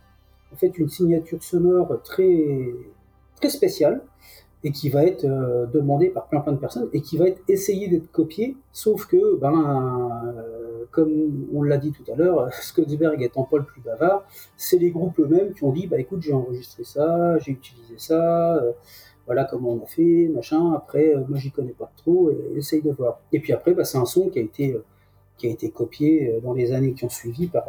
en 0.53 0.55
fait 0.55 0.77
une 0.77 0.89
signature 0.89 1.43
sonore 1.43 2.01
très 2.03 2.73
très 3.35 3.49
spéciale 3.49 4.01
et 4.63 4.71
qui 4.71 4.89
va 4.89 5.03
être 5.03 5.25
euh, 5.25 5.67
demandée 5.67 6.09
par 6.09 6.27
plein 6.27 6.39
plein 6.39 6.53
de 6.53 6.57
personnes 6.57 6.89
et 6.93 7.01
qui 7.01 7.17
va 7.17 7.27
être 7.27 7.41
essayée 7.47 7.87
d'être 7.87 8.11
copiée, 8.11 8.57
sauf 8.71 9.05
que 9.05 9.35
ben 9.37 10.23
euh, 10.25 10.85
comme 10.91 11.47
on 11.53 11.61
l'a 11.61 11.77
dit 11.77 11.91
tout 11.91 12.09
à 12.11 12.15
l'heure, 12.15 12.51
Skogsberg 12.53 13.21
étant 13.21 13.43
pas 13.43 13.57
le 13.57 13.65
plus 13.65 13.81
bavard, 13.81 14.25
c'est 14.57 14.77
les 14.77 14.91
groupes 14.91 15.19
eux-mêmes 15.19 15.53
qui 15.53 15.63
ont 15.63 15.71
dit 15.71 15.87
bah 15.87 15.99
écoute 15.99 16.21
j'ai 16.21 16.33
enregistré 16.33 16.83
ça, 16.83 17.37
j'ai 17.39 17.51
utilisé 17.51 17.95
ça, 17.97 18.55
euh, 18.55 18.71
voilà 19.25 19.45
comment 19.45 19.73
on 19.73 19.83
a 19.83 19.87
fait, 19.87 20.29
machin. 20.33 20.73
Après, 20.73 21.15
euh, 21.15 21.21
moi 21.27 21.37
j'y 21.37 21.51
connais 21.51 21.73
pas 21.73 21.91
trop, 21.97 22.31
essaye 22.55 22.81
de 22.81 22.91
voir. 22.91 23.19
Et 23.31 23.39
puis 23.39 23.53
après, 23.53 23.73
bah, 23.73 23.83
c'est 23.83 23.97
un 23.97 24.05
son 24.05 24.29
qui 24.29 24.39
a 24.39 24.41
été 24.41 24.73
euh, 24.73 24.83
qui 25.37 25.47
a 25.47 25.49
été 25.49 25.69
copié 25.69 26.29
euh, 26.29 26.39
dans 26.41 26.53
les 26.53 26.71
années 26.71 26.93
qui 26.93 27.05
ont 27.05 27.09
suivi 27.09 27.47
par 27.47 27.65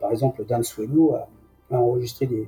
par 0.00 0.10
exemple 0.10 0.44
Dan 0.44 0.62
Sweno 0.62 1.14
a, 1.14 1.28
a 1.70 1.78
enregistré 1.78 2.26
des, 2.26 2.46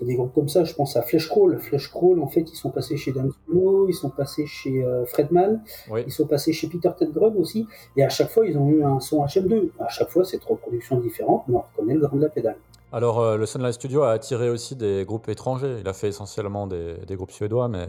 des 0.00 0.14
groupes 0.14 0.34
comme 0.34 0.48
ça. 0.48 0.64
Je 0.64 0.74
pense 0.74 0.96
à 0.96 1.02
Flash 1.02 1.28
Crawl. 1.28 1.58
Flash 1.58 1.90
Crawl, 1.90 2.20
en 2.20 2.28
fait, 2.28 2.42
ils 2.50 2.56
sont 2.56 2.70
passés 2.70 2.96
chez 2.96 3.12
Dan 3.12 3.30
Sweno, 3.30 3.88
ils 3.88 3.94
sont 3.94 4.10
passés 4.10 4.46
chez 4.46 4.82
euh, 4.82 5.04
Fredman, 5.04 5.62
oui. 5.90 6.02
ils 6.06 6.12
sont 6.12 6.26
passés 6.26 6.52
chez 6.52 6.68
Peter 6.68 6.90
Tedgrum 6.96 7.36
aussi. 7.36 7.66
Et 7.96 8.04
à 8.04 8.08
chaque 8.08 8.30
fois, 8.30 8.46
ils 8.46 8.56
ont 8.56 8.68
eu 8.70 8.82
un 8.82 9.00
son 9.00 9.24
HM2. 9.24 9.70
À 9.78 9.88
chaque 9.88 10.10
fois, 10.10 10.24
c'est 10.24 10.38
trois 10.38 10.56
productions 10.56 10.98
différentes, 11.00 11.44
mais 11.48 11.56
on 11.56 11.60
reconnaît 11.60 11.94
le 11.94 12.00
grand 12.00 12.16
de 12.16 12.22
la 12.22 12.28
pédale. 12.28 12.56
Alors, 12.92 13.20
euh, 13.20 13.36
le 13.36 13.46
Sunlight 13.46 13.74
Studio 13.74 14.02
a 14.02 14.12
attiré 14.12 14.50
aussi 14.50 14.76
des 14.76 15.04
groupes 15.06 15.28
étrangers. 15.28 15.78
Il 15.80 15.88
a 15.88 15.94
fait 15.94 16.08
essentiellement 16.08 16.66
des, 16.66 16.94
des 17.06 17.16
groupes 17.16 17.30
suédois, 17.30 17.68
mais 17.68 17.88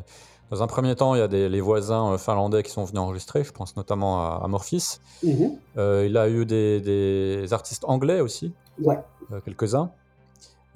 dans 0.51 0.61
un 0.61 0.67
premier 0.67 0.95
temps, 0.95 1.15
il 1.15 1.19
y 1.19 1.21
a 1.21 1.27
des, 1.27 1.49
les 1.49 1.61
voisins 1.61 2.13
euh, 2.13 2.17
finlandais 2.17 2.61
qui 2.63 2.71
sont 2.71 2.83
venus 2.83 2.99
enregistrer. 2.99 3.43
Je 3.43 3.51
pense 3.51 3.75
notamment 3.75 4.19
à, 4.21 4.41
à 4.43 4.47
Morphis. 4.47 4.99
Mm 5.23 5.29
-hmm. 5.29 5.51
euh, 5.77 6.05
il 6.09 6.15
a 6.17 6.29
eu 6.29 6.45
des, 6.45 6.79
des, 6.81 7.53
artistes 7.53 7.85
anglais 7.87 8.21
aussi, 8.21 8.53
ouais. 8.87 8.99
euh, 9.31 9.39
quelques-uns. 9.45 9.89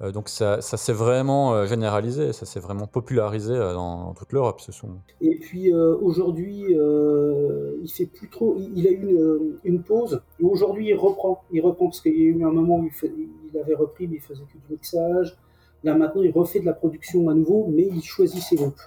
Euh, 0.00 0.12
donc 0.16 0.28
ça, 0.28 0.60
ça 0.60 0.76
s'est 0.76 0.98
vraiment 1.06 1.66
généralisé, 1.72 2.32
ça 2.32 2.46
s'est 2.50 2.62
vraiment 2.68 2.86
popularisé 2.98 3.54
dans, 3.78 4.04
dans 4.06 4.14
toute 4.18 4.32
l'Europe 4.32 4.60
ce 4.66 4.72
son. 4.72 4.88
Et 5.20 5.36
puis 5.44 5.64
aujourd'hui, 6.08 6.58
il 7.84 7.90
fait 7.96 8.10
plus 8.18 8.28
trop. 8.36 8.50
Il 8.78 8.84
a 8.90 8.92
eu 9.02 9.06
une, 9.10 9.58
une 9.70 9.80
pause. 9.90 10.14
Et 10.40 10.44
aujourd'hui, 10.54 10.84
il 10.92 10.96
reprend. 11.06 11.34
Il 11.54 11.60
reprend 11.68 11.86
parce 11.90 12.00
qu'il 12.02 12.16
y 12.20 12.24
a 12.26 12.28
eu 12.34 12.44
un 12.50 12.54
moment 12.58 12.76
où 12.80 12.86
il, 12.92 12.96
fait, 13.00 13.12
il 13.48 13.54
avait 13.64 13.78
repris, 13.84 14.04
mais 14.08 14.16
il 14.20 14.24
faisait 14.30 14.46
que 14.50 14.58
du 14.64 14.68
mixage. 14.74 15.30
Là 15.84 15.92
maintenant, 16.00 16.22
il 16.28 16.32
refait 16.40 16.60
de 16.64 16.68
la 16.72 16.76
production 16.82 17.18
à 17.32 17.34
nouveau, 17.40 17.60
mais 17.74 17.86
il 17.98 18.02
choisit 18.14 18.42
ses 18.48 18.56
groupes. 18.60 18.82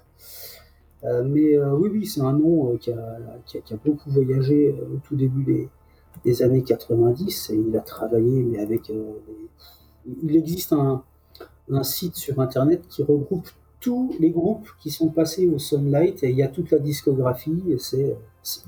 Euh, 1.03 1.23
mais 1.25 1.57
euh, 1.57 1.73
oui, 1.73 1.89
oui, 1.91 2.05
c'est 2.05 2.21
un 2.21 2.33
nom 2.33 2.73
euh, 2.73 2.77
qui 2.77 2.91
a, 2.91 3.77
beaucoup 3.83 4.09
voyagé 4.11 4.75
au 4.93 4.97
tout 4.97 5.15
début 5.15 5.69
des, 6.23 6.43
années 6.43 6.63
90 6.63 7.49
et 7.49 7.55
il 7.55 7.75
a 7.75 7.81
travaillé, 7.81 8.43
mais 8.43 8.59
avec. 8.59 8.91
il 10.23 10.35
existe 10.35 10.73
un, 10.73 11.03
site 11.83 12.15
sur 12.15 12.39
internet 12.39 12.85
qui 12.89 13.01
regroupe 13.01 13.47
tous 13.79 14.13
les 14.19 14.29
groupes 14.29 14.67
qui 14.79 14.91
sont 14.91 15.07
passés 15.07 15.47
au 15.47 15.57
Sunlight 15.57 16.23
et 16.23 16.29
il 16.29 16.35
y 16.35 16.43
a 16.43 16.49
toute 16.49 16.69
la 16.69 16.79
discographie 16.79 17.63
c'est 17.77 18.17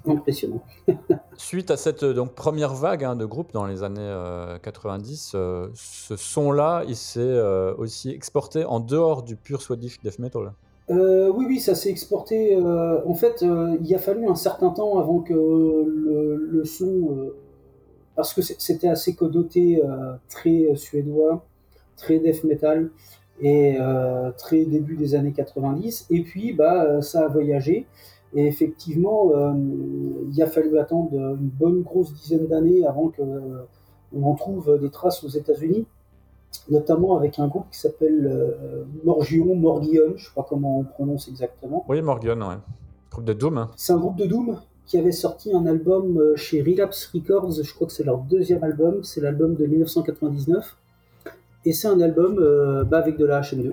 impressionnant. 0.05 0.63
Suite 1.37 1.71
à 1.71 1.77
cette 1.77 2.05
première 2.35 2.73
vague 2.73 3.03
hein, 3.03 3.15
de 3.15 3.25
groupes 3.25 3.51
dans 3.53 3.65
les 3.65 3.83
années 3.83 4.01
euh, 4.01 4.57
90, 4.59 5.33
euh, 5.35 5.67
ce 5.73 6.15
son-là, 6.15 6.83
il 6.87 6.95
s'est 6.95 7.41
aussi 7.77 8.09
exporté 8.09 8.65
en 8.65 8.79
dehors 8.79 9.23
du 9.23 9.35
pur 9.35 9.61
Swedish 9.61 9.99
death 10.01 10.19
metal. 10.19 10.53
Euh, 10.89 11.31
oui, 11.33 11.45
oui, 11.47 11.59
ça 11.59 11.75
s'est 11.75 11.89
exporté. 11.89 12.55
Euh, 12.55 13.01
en 13.05 13.13
fait, 13.13 13.43
euh, 13.43 13.77
il 13.81 13.95
a 13.95 13.99
fallu 13.99 14.27
un 14.27 14.35
certain 14.35 14.69
temps 14.69 14.99
avant 14.99 15.19
que 15.19 15.33
le, 15.33 16.35
le 16.35 16.65
son, 16.65 17.31
parce 18.15 18.33
que 18.33 18.41
c'était 18.41 18.89
assez 18.89 19.15
codoté, 19.15 19.81
très 20.29 20.75
suédois, 20.75 21.45
très 21.97 22.19
death 22.19 22.43
metal 22.43 22.91
et 23.41 23.77
très 24.37 24.65
début 24.65 24.95
des 24.95 25.15
années 25.15 25.33
90. 25.33 26.07
Et 26.11 26.21
puis, 26.21 26.53
bah, 26.53 27.01
ça 27.01 27.25
a 27.25 27.27
voyagé. 27.27 27.87
Et 28.35 28.47
effectivement, 28.47 29.31
il 30.31 30.41
a 30.41 30.47
fallu 30.47 30.77
attendre 30.77 31.13
une 31.13 31.49
bonne 31.49 31.81
grosse 31.81 32.13
dizaine 32.13 32.47
d'années 32.47 32.85
avant 32.85 33.09
que 33.09 33.21
on 34.15 34.23
en 34.23 34.35
trouve 34.35 34.79
des 34.79 34.91
traces 34.91 35.23
aux 35.23 35.29
États-Unis 35.29 35.87
notamment 36.69 37.17
avec 37.17 37.39
un 37.39 37.47
groupe 37.47 37.65
qui 37.71 37.79
s'appelle 37.79 38.25
euh, 38.25 38.83
Morgion, 39.03 39.55
Morgion, 39.55 40.13
je 40.15 40.25
sais 40.25 40.31
pas 40.35 40.45
comment 40.47 40.79
on 40.79 40.83
prononce 40.83 41.27
exactement. 41.27 41.85
Oui, 41.89 42.01
Morgion, 42.01 42.39
ouais. 42.39 42.55
Groupe 43.11 43.25
de 43.25 43.33
Doom. 43.33 43.57
Hein. 43.57 43.71
C'est 43.75 43.93
un 43.93 43.97
groupe 43.97 44.15
de 44.15 44.25
Doom 44.25 44.59
qui 44.85 44.97
avait 44.97 45.11
sorti 45.11 45.53
un 45.53 45.65
album 45.65 46.35
chez 46.35 46.61
Relapse 46.61 47.09
Records, 47.13 47.63
je 47.63 47.73
crois 47.73 47.87
que 47.87 47.93
c'est 47.93 48.03
leur 48.03 48.17
deuxième 48.17 48.63
album, 48.63 49.03
c'est 49.03 49.21
l'album 49.21 49.55
de 49.55 49.65
1999. 49.65 50.77
Et 51.65 51.73
c'est 51.73 51.87
un 51.87 51.99
album 52.01 52.39
euh, 52.39 52.83
bah, 52.83 52.97
avec 52.97 53.17
de 53.17 53.25
la 53.25 53.41
HM2. 53.41 53.71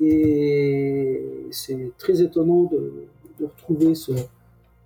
Et 0.00 1.46
c'est 1.50 1.92
très 1.98 2.22
étonnant 2.22 2.64
de, 2.64 3.06
de 3.40 3.46
retrouver 3.46 3.94
ce, 3.94 4.12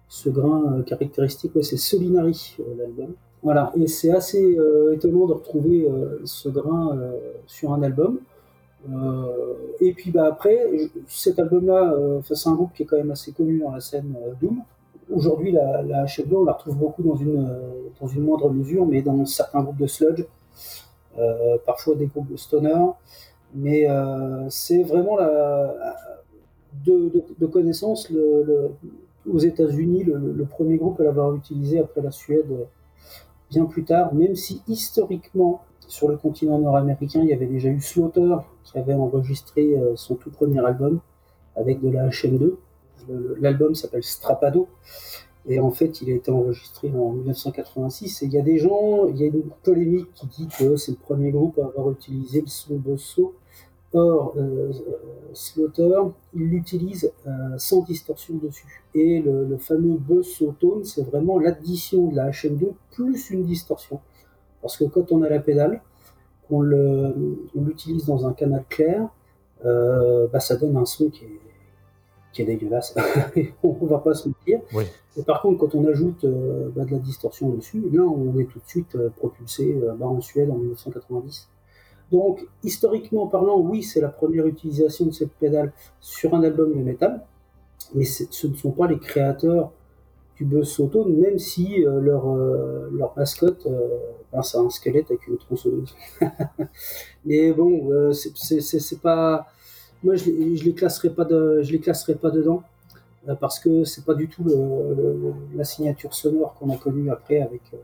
ce 0.09 0.28
grain 0.28 0.78
euh, 0.78 0.83
caractéristique. 0.83 1.55
Ouais, 1.55 1.62
c'est 1.62 1.76
Solinari, 1.76 2.57
euh, 2.61 2.74
l'album. 2.78 3.14
Voilà, 3.43 3.72
et 3.76 3.88
c'est 3.88 4.12
assez 4.12 4.57
euh, 4.57 4.95
étonnant 4.95 5.26
de 5.26 5.32
retrouver 5.32 5.84
euh, 5.88 6.20
ce 6.24 6.49
grain 6.49 6.97
euh, 6.97 7.18
sur 7.47 7.72
un 7.72 7.82
album. 7.82 8.20
et 9.80 9.93
puis 9.95 10.11
bah, 10.12 10.26
après, 10.26 10.59
cet 11.09 11.38
album-là, 11.38 11.95
c'est 12.24 12.49
un 12.49 12.55
groupe 12.55 12.72
qui 12.74 12.82
est 12.82 12.86
quand 12.86 12.97
même 12.97 13.12
assez 13.12 13.32
connu 13.32 13.59
dans 13.59 13.70
la 13.70 13.80
scène 13.80 14.14
Doom. 14.40 14.62
Aujourd'hui, 15.11 15.53
la, 15.53 15.82
la 15.82 16.05
HF2, 16.05 16.34
on 16.34 16.45
la 16.45 16.53
retrouve 16.53 16.76
beaucoup 16.76 17.03
dans 17.03 17.16
une, 17.16 17.49
dans 18.01 18.09
une 18.09 18.22
moindre 18.22 18.51
mesure, 18.51 18.84
mais 18.86 19.03
dans 19.03 19.24
certains 19.24 19.62
groupes 19.62 19.78
de 19.78 19.86
sludge, 19.86 20.24
parfois 21.64 21.95
des 21.95 22.07
groupes 22.07 22.30
de 22.30 22.36
stoner. 22.36 22.84
Mais 23.55 23.86
c'est 24.49 24.82
vraiment 24.82 25.16
la, 25.16 25.97
de, 26.84 27.22
de, 27.38 27.47
connaissance 27.47 28.11
aux 29.30 29.38
États-Unis 29.38 30.05
le, 30.05 30.45
premier 30.45 30.76
groupe 30.76 31.01
à 31.01 31.05
l'avoir 31.05 31.34
utilisé 31.36 31.78
après 31.78 32.01
la 32.01 32.11
Suède 32.11 32.51
bien 33.53 33.66
plus 33.66 33.84
tard, 33.84 34.14
même 34.14 34.34
si 34.34 34.62
historiquement, 34.66 35.62
sur 35.86 36.09
le 36.09 36.16
continent 36.16 36.59
nord-américain, 36.59 37.20
il 37.22 37.28
y 37.28 37.34
avait 37.34 37.46
déjà 37.46 37.68
eu 37.68 37.80
Slaughter 37.80 38.36
qui 38.64 38.78
avait 38.78 38.94
enregistré 38.94 39.76
euh, 39.76 39.94
son 39.94 40.14
tout 40.14 40.30
premier 40.30 40.64
album 40.64 41.00
avec 41.55 41.80
de 41.80 41.90
la 41.90 42.09
HM2. 42.09 42.55
L'album 43.40 43.74
s'appelle 43.74 44.03
Strapado. 44.03 44.68
Et 45.46 45.59
en 45.59 45.70
fait, 45.70 46.00
il 46.00 46.11
a 46.11 46.14
été 46.14 46.30
enregistré 46.30 46.88
en 46.94 47.11
1986. 47.11 48.22
Et 48.22 48.26
il 48.26 48.32
y 48.32 48.38
a 48.38 48.42
des 48.42 48.59
gens, 48.59 49.07
il 49.09 49.18
y 49.18 49.24
a 49.24 49.26
une 49.26 49.42
polémique 49.62 50.09
qui 50.14 50.26
dit 50.28 50.48
que 50.59 50.76
c'est 50.76 50.92
le 50.92 50.98
premier 50.98 51.30
groupe 51.30 51.59
à 51.59 51.66
avoir 51.66 51.90
utilisé 51.90 52.40
le 52.40 52.46
son 52.46 52.76
Bosso. 52.76 53.34
Or, 53.95 54.34
euh, 54.36 54.72
Slaughter, 55.34 56.01
il 56.34 56.49
l'utilise 56.49 57.12
euh, 57.26 57.30
sans 57.59 57.82
distorsion 57.82 58.34
dessus. 58.36 58.84
Et 58.95 59.20
le, 59.20 59.45
le 59.45 59.59
fameux 59.59 59.97
Bosso 59.97 60.55
Tone, 60.59 60.84
c'est 60.84 61.03
vraiment 61.03 61.38
l'addition 61.38 62.09
de 62.09 62.16
la 62.16 62.30
HM2 62.30 62.72
plus 62.93 63.30
une 63.30 63.45
distorsion. 63.45 64.01
Parce 64.62 64.76
que 64.76 64.84
quand 64.84 65.12
on 65.12 65.22
a 65.22 65.28
la 65.28 65.40
pédale, 65.40 65.82
qu'on 66.49 66.62
l'utilise 66.62 68.07
dans 68.07 68.26
un 68.26 68.32
canal 68.32 68.64
clair, 68.68 69.09
euh, 69.64 70.26
bah, 70.32 70.40
ça 70.40 70.57
donne 70.57 70.76
un 70.76 70.84
son 70.84 71.09
qui 71.09 71.24
est, 71.24 71.40
qui 72.32 72.43
est 72.43 72.45
dégueulasse. 72.45 72.95
on 73.62 73.86
va 73.86 73.99
pas 73.99 74.14
se 74.14 74.28
mentir. 74.28 74.61
Oui. 74.74 74.84
Et 75.16 75.22
par 75.22 75.43
contre, 75.43 75.59
quand 75.59 75.74
on 75.74 75.86
ajoute 75.86 76.24
euh, 76.24 76.70
bah, 76.74 76.84
de 76.84 76.93
la 76.93 76.99
distorsion 76.99 77.51
dessus, 77.51 77.82
là, 77.93 78.03
on 78.03 78.38
est 78.38 78.45
tout 78.45 78.59
de 78.59 78.66
suite 78.66 78.97
propulsé 79.16 79.78
bah, 79.99 80.07
en 80.07 80.20
Suède 80.20 80.51
en 80.51 80.57
1990. 80.57 81.49
Donc, 82.12 82.46
historiquement 82.62 83.26
parlant, 83.26 83.58
oui, 83.58 83.82
c'est 83.82 84.00
la 84.00 84.08
première 84.08 84.46
utilisation 84.46 85.06
de 85.06 85.10
cette 85.10 85.32
pédale 85.32 85.72
sur 86.00 86.34
un 86.34 86.42
album 86.44 86.72
de 86.72 86.78
métal, 86.78 87.24
mais 87.94 88.04
ce 88.04 88.46
ne 88.46 88.54
sont 88.54 88.70
pas 88.70 88.86
les 88.86 88.98
créateurs 88.98 89.72
du 90.36 90.44
buzz 90.44 90.68
Soto, 90.68 91.04
même 91.04 91.38
si 91.38 91.82
leur, 91.84 92.26
leur 92.92 93.12
mascotte, 93.16 93.66
ben, 94.32 94.42
c'est 94.42 94.58
un 94.58 94.70
squelette 94.70 95.06
avec 95.10 95.26
une 95.26 95.38
tronçonneuse. 95.38 95.94
mais 97.24 97.52
bon, 97.52 98.12
c'est 98.12 99.00
pas 99.00 99.48
moi 100.02 100.16
je, 100.16 100.24
je 100.24 100.64
les 100.64 100.74
classerai 100.74 101.10
pas 101.10 101.24
dedans 102.30 102.62
euh, 103.28 103.34
parce 103.34 103.58
que 103.60 103.84
c'est 103.84 104.04
pas 104.04 104.14
du 104.14 104.28
tout 104.28 104.44
la 105.54 105.64
signature 105.64 106.14
sonore 106.14 106.54
qu'on 106.54 106.70
a 106.70 106.76
connue 106.76 107.10
après 107.10 107.40
avec 107.40 107.62
euh, 107.74 107.78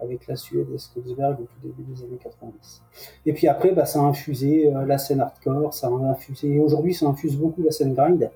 avec 0.00 0.26
la 0.26 0.36
Suède 0.36 0.66
et 0.74 0.78
Skogsberg 0.78 1.40
au 1.40 1.44
tout 1.44 1.60
début 1.62 1.82
des 1.82 2.02
années 2.02 2.18
90. 2.22 2.82
Et 3.26 3.32
puis 3.32 3.48
après, 3.48 3.72
bah, 3.72 3.86
ça 3.86 4.00
a 4.00 4.02
infusé 4.02 4.72
euh, 4.72 4.84
la 4.86 4.98
scène 4.98 5.20
hardcore, 5.20 5.74
ça 5.74 5.88
a 5.88 5.90
infusé. 5.90 6.58
Aujourd'hui, 6.58 6.94
ça 6.94 7.06
infuse 7.06 7.36
beaucoup 7.36 7.62
la 7.62 7.70
scène 7.70 7.94
grind. 7.94 8.30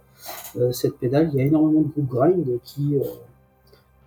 cette 0.73 0.97
pédale, 0.99 1.31
il 1.33 1.39
y 1.39 1.43
a 1.43 1.47
énormément 1.47 1.83
de 1.83 1.89
groupes 1.89 2.09
grind 2.09 2.61
qui 2.65 2.97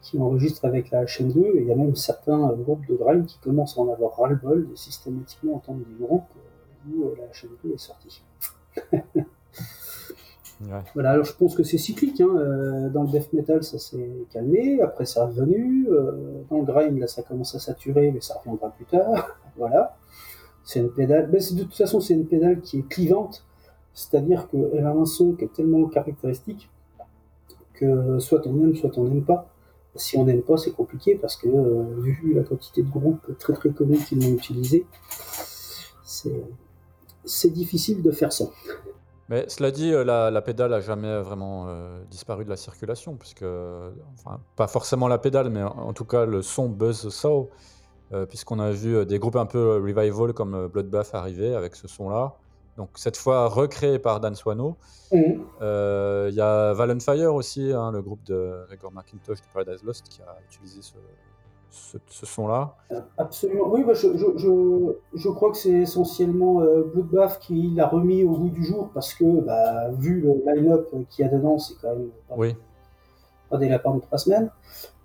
qui 0.02 0.20
enregistrent 0.20 0.66
avec 0.66 0.92
la 0.92 1.06
HM2. 1.06 1.38
Et 1.38 1.62
il 1.62 1.68
y 1.68 1.72
a 1.72 1.76
même 1.76 1.96
certains 1.96 2.54
groupes 2.54 2.86
de 2.88 2.96
grind 2.96 3.26
qui 3.26 3.40
commencent 3.40 3.78
à 3.78 3.82
en 3.82 3.92
avoir 3.92 4.16
ras-le-bol 4.18 4.70
de 4.70 4.76
systématiquement 4.76 5.56
entendre 5.56 5.80
des 5.80 6.06
groupes 6.06 6.24
où 6.88 7.06
la 7.18 7.26
HM2 7.28 7.74
est 7.74 7.78
sortie. 7.78 8.22
Voilà, 10.94 11.12
alors 11.12 11.26
je 11.26 11.34
pense 11.34 11.56
que 11.56 11.64
c'est 11.64 11.78
cyclique. 11.78 12.22
Hein. 12.22 12.30
Euh, 12.36 12.90
dans 12.90 13.04
le 13.04 13.10
death 13.10 13.34
metal, 13.34 13.64
ça 13.64 13.78
s'est 13.78 14.10
calmé. 14.32 14.82
Après, 14.82 15.06
c'est 15.06 15.22
revenu. 15.22 15.88
Euh, 15.90 16.44
dans 16.50 16.60
le 16.60 16.64
grind, 16.64 16.98
là, 16.98 17.08
ça 17.08 17.24
commence 17.24 17.56
à 17.56 17.60
saturer, 17.60 18.12
mais 18.12 18.22
ça 18.22 18.36
reviendra 18.40 18.70
plus 18.72 18.86
tard. 18.86 19.38
voilà. 19.58 19.98
C'est 20.64 20.80
une 20.80 20.92
pédale. 20.92 21.30
Mais 21.32 21.40
de 21.40 21.64
toute 21.64 21.76
façon, 21.76 22.00
c'est 22.00 22.14
une 22.14 22.26
pédale 22.26 22.62
qui 22.62 22.80
est 22.80 22.88
clivante. 22.88 23.46
C'est-à-dire 23.94 24.50
qu'elle 24.50 24.86
a 24.86 24.92
un 24.92 25.06
son 25.06 25.34
qui 25.34 25.46
est 25.46 25.54
tellement 25.54 25.86
caractéristique 25.88 26.70
que 27.74 28.20
soit 28.20 28.46
on 28.48 28.62
aime, 28.64 28.76
soit 28.76 28.98
on 28.98 29.06
n'aime 29.06 29.24
pas. 29.24 29.50
Si 29.96 30.18
on 30.18 30.26
n'aime 30.26 30.42
pas, 30.42 30.58
c'est 30.58 30.72
compliqué 30.72 31.16
parce 31.16 31.38
que, 31.38 31.48
euh, 31.48 31.84
vu 32.00 32.34
la 32.34 32.44
quantité 32.44 32.84
de 32.84 32.90
groupes 32.90 33.38
très 33.38 33.54
très 33.54 33.70
connus 33.70 34.00
qui 34.00 34.16
l'ont 34.16 34.34
utilisé, 34.34 34.86
c'est 36.04 37.50
difficile 37.50 38.02
de 38.02 38.12
faire 38.12 38.34
ça. 38.34 38.46
Mais 39.30 39.46
cela 39.50 39.72
dit, 39.72 39.92
euh, 39.92 40.04
la, 40.04 40.42
pédale 40.42 40.74
a 40.74 40.82
jamais 40.82 41.20
vraiment 41.22 41.66
euh, 41.68 42.04
disparu 42.10 42.46
de 42.46 42.50
la 42.50 42.58
circulation, 42.58 43.16
puisque, 43.16 43.46
enfin, 44.14 44.40
pas 44.56 44.68
forcément 44.68 45.08
la 45.08 45.18
pédale, 45.18 45.50
mais 45.50 45.64
en, 45.64 45.94
tout 45.94 46.06
cas 46.06 46.26
le 46.26 46.42
son 46.42 46.70
Buzz 46.70 47.10
Saw, 47.10 47.50
euh, 48.14 48.26
puisqu'on 48.26 48.60
a 48.60 48.70
vu 48.72 49.06
des 49.06 49.18
groupes 49.18 49.36
un 49.36 49.48
peu 49.48 49.78
revival 49.78 50.34
comme 50.34 50.68
Bloodbath 50.68 51.16
arriver 51.16 51.56
avec 51.56 51.76
ce 51.76 51.88
son-là. 51.88 52.36
Donc 52.78 52.90
cette 52.96 53.16
fois 53.18 53.48
recréé 53.48 54.00
par 54.00 54.20
Dan 54.20 54.36
Swano. 54.36 54.76
Mhm. 55.12 55.46
Il 55.62 56.36
y 56.36 56.42
a 56.42 56.74
Valenfire 56.74 57.34
aussi, 57.34 57.72
hein, 57.72 57.92
le 57.92 58.02
groupe 58.02 58.24
de 58.26 58.66
Gregor 58.68 58.92
McIntosh 58.92 59.42
de 59.42 59.48
Paradise 59.54 59.84
Lost, 59.84 60.08
qui 60.08 60.22
a 60.22 60.38
utilisé 60.52 60.82
ce, 60.82 60.96
ce, 61.70 62.26
son-là 62.26 62.76
Absolument. 63.18 63.68
Oui, 63.70 63.84
bah, 63.84 63.94
je, 63.94 64.08
je, 65.14 65.30
crois 65.30 65.52
que 65.52 65.58
c'est 65.58 65.72
essentiellement 65.72 66.62
euh, 66.62 66.84
Bloodbath 66.84 67.40
qui 67.40 67.72
l'a 67.76 67.88
remis 67.88 68.24
au 68.24 68.38
bout 68.38 68.50
du 68.50 68.64
jour 68.64 68.90
parce 68.94 69.14
que, 69.14 69.42
bah, 69.42 69.90
vu 69.92 70.22
le 70.22 70.44
line-up 70.46 70.90
qu'il 71.10 71.26
y 71.26 71.28
a 71.28 71.32
dedans, 71.32 71.58
c'est 71.58 71.76
quand 71.82 71.90
même 71.90 72.10
pas, 72.28 72.36
oui. 72.38 72.56
pas 73.50 73.58
des 73.58 73.70
lapins 73.70 73.96
de 73.96 74.02
trois 74.02 74.18
semaines. 74.18 74.50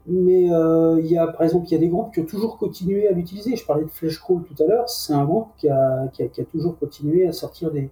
Mais 0.06 0.50
euh, 0.52 1.00
y 1.02 1.18
a, 1.18 1.26
par 1.26 1.42
exemple, 1.42 1.66
il 1.68 1.72
y 1.72 1.74
a 1.74 1.78
des 1.78 1.88
groupes 1.88 2.12
qui 2.12 2.20
ont 2.20 2.26
toujours 2.26 2.56
continué 2.56 3.08
à 3.08 3.12
l'utiliser. 3.12 3.54
Je 3.56 3.66
parlais 3.66 3.84
de 3.84 3.90
Flash 3.90 4.18
Crawl 4.18 4.42
tout 4.42 4.60
à 4.62 4.66
l'heure. 4.66 4.88
C'est 4.88 5.12
un 5.12 5.24
groupe 5.24 5.48
qui 5.58 5.68
a, 5.68 6.08
qui, 6.12 6.22
a, 6.22 6.28
qui 6.28 6.40
a, 6.40 6.44
toujours 6.44 6.78
continué 6.78 7.26
à 7.26 7.32
sortir 7.32 7.70
des, 7.70 7.90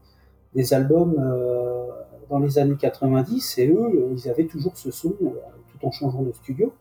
des 0.55 0.75
albums 0.75 1.17
euh, 1.19 1.87
dans 2.31 2.39
les 2.39 2.59
années 2.59 2.77
90 2.79 3.59
et 3.59 3.69
eux, 3.69 4.13
ils 4.13 4.29
avaient 4.29 4.47
toujours 4.47 4.77
ce 4.77 4.91
son 4.91 5.11
tout 5.11 5.87
en 5.87 5.91
changeant 5.91 6.23
de 6.23 6.33
studio 6.33 6.73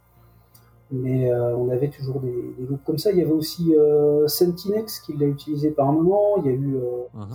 mais 0.92 1.32
euh, 1.32 1.56
on 1.56 1.70
avait 1.70 1.90
toujours 1.90 2.20
des, 2.20 2.54
des, 2.58 2.64
groupes 2.64 2.84
comme 2.86 2.98
ça. 2.98 3.12
Il 3.12 3.18
y 3.18 3.22
avait 3.22 3.32
aussi 3.32 3.76
euh, 3.76 4.28
Sentinex 4.28 5.00
qui 5.02 5.14
l'a 5.14 5.26
utilisé 5.26 5.72
par 5.72 5.90
un 5.90 5.92
moment. 5.92 6.38
Il 6.38 6.46
y 6.46 6.50
a 6.50 6.54
eu 6.54 6.76
euh, 6.76 7.26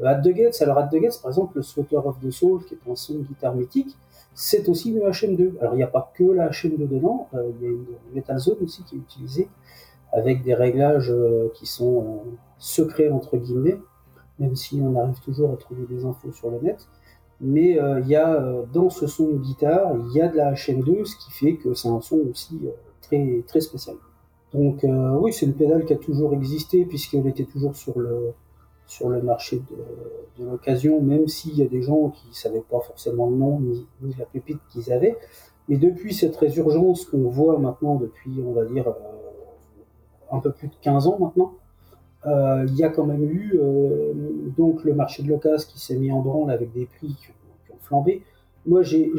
uh-huh. 0.00 0.06
At 0.06 0.20
the 0.20 0.28
Gates. 0.28 0.62
Alors 0.62 0.78
At 0.78 0.88
the 0.88 0.96
Gates, 0.96 1.18
par 1.20 1.30
exemple, 1.30 1.56
le 1.56 1.62
Slaughter 1.62 1.96
of 1.96 2.18
the 2.20 2.30
Soul, 2.30 2.64
qui 2.64 2.74
est 2.74 2.90
un 2.90 2.94
son 2.94 3.14
de 3.14 3.22
guitare 3.22 3.54
mythique, 3.54 3.96
c'est 4.34 4.68
aussi 4.68 4.90
une 4.90 5.00
HM2. 5.00 5.58
Alors 5.60 5.74
il 5.74 5.78
n'y 5.78 5.82
a 5.82 5.88
pas 5.88 6.12
que 6.14 6.24
la 6.24 6.50
HM2 6.50 6.88
dedans, 6.88 7.28
euh, 7.34 7.50
il 7.56 7.66
y 7.66 7.68
a 7.68 7.72
une 7.72 7.84
Metal 8.14 8.38
Zone 8.38 8.58
aussi 8.62 8.82
qui 8.84 8.96
est 8.96 8.98
utilisée 8.98 9.48
avec 10.12 10.42
des 10.42 10.54
réglages 10.54 11.10
euh, 11.10 11.48
qui 11.54 11.66
sont 11.66 12.20
secrets 12.58 13.10
entre 13.10 13.36
guillemets, 13.36 13.78
même 14.38 14.54
si 14.54 14.80
on 14.80 14.98
arrive 14.98 15.20
toujours 15.20 15.52
à 15.52 15.56
trouver 15.56 15.86
des 15.86 16.04
infos 16.04 16.32
sur 16.32 16.50
le 16.50 16.60
net 16.60 16.88
mais 17.44 17.76
il 18.02 18.06
y 18.06 18.14
a 18.14 18.40
dans 18.72 18.88
ce 18.88 19.08
son 19.08 19.26
de 19.30 19.38
guitare, 19.38 19.96
il 19.96 20.16
y 20.16 20.20
a 20.20 20.28
de 20.28 20.36
la 20.36 20.52
HM2, 20.52 21.04
ce 21.04 21.16
qui 21.16 21.32
fait 21.32 21.56
que 21.56 21.74
c'est 21.74 21.88
un 21.88 22.00
son 22.00 22.20
aussi 22.30 22.68
très, 23.46 23.60
spécial. 23.60 23.96
Donc 24.52 24.84
euh, 24.84 25.18
oui, 25.20 25.32
c'est 25.32 25.46
une 25.46 25.54
pédale 25.54 25.84
qui 25.84 25.92
a 25.92 25.96
toujours 25.96 26.34
existé 26.34 26.84
puisqu'elle 26.84 27.26
était 27.26 27.44
toujours 27.44 27.74
sur 27.74 27.98
le, 27.98 28.32
sur 28.86 29.08
le 29.08 29.22
marché 29.22 29.62
de, 30.38 30.44
l'occasion, 30.44 31.00
même 31.00 31.28
s'il 31.28 31.56
y 31.56 31.62
a 31.62 31.66
des 31.66 31.82
gens 31.82 32.10
qui 32.10 32.28
ne 32.28 32.34
savaient 32.34 32.64
pas 32.68 32.80
forcément 32.80 33.30
le 33.30 33.36
nom 33.36 33.60
ni, 33.60 33.86
la 34.18 34.26
pépite 34.26 34.58
qu'ils 34.70 34.92
avaient. 34.92 35.16
Mais 35.68 35.76
depuis 35.76 36.12
cette 36.12 36.36
résurgence 36.36 37.04
qu'on 37.06 37.28
voit 37.28 37.58
maintenant 37.58 37.94
depuis, 37.94 38.42
on 38.44 38.52
va 38.52 38.64
dire, 38.64 38.88
euh, 38.88 38.92
un 40.30 40.40
peu 40.40 40.50
plus 40.50 40.68
de 40.68 40.74
15 40.82 41.06
ans 41.06 41.18
maintenant, 41.18 41.54
euh, 42.26 42.64
il 42.68 42.76
y 42.76 42.84
a 42.84 42.88
quand 42.88 43.04
même 43.04 43.24
eu 43.24 43.58
donc 44.56 44.84
le 44.84 44.94
marché 44.94 45.22
de 45.22 45.28
l'occasion 45.28 45.68
qui 45.68 45.80
s'est 45.80 45.96
mis 45.96 46.12
en 46.12 46.20
branle 46.20 46.50
avec 46.50 46.72
des 46.72 46.86
prix 46.86 47.16
qui 47.20 47.72
ont 47.72 47.78
flambé. 47.80 48.22
Moi, 48.64 48.82
j'ai 48.82 49.10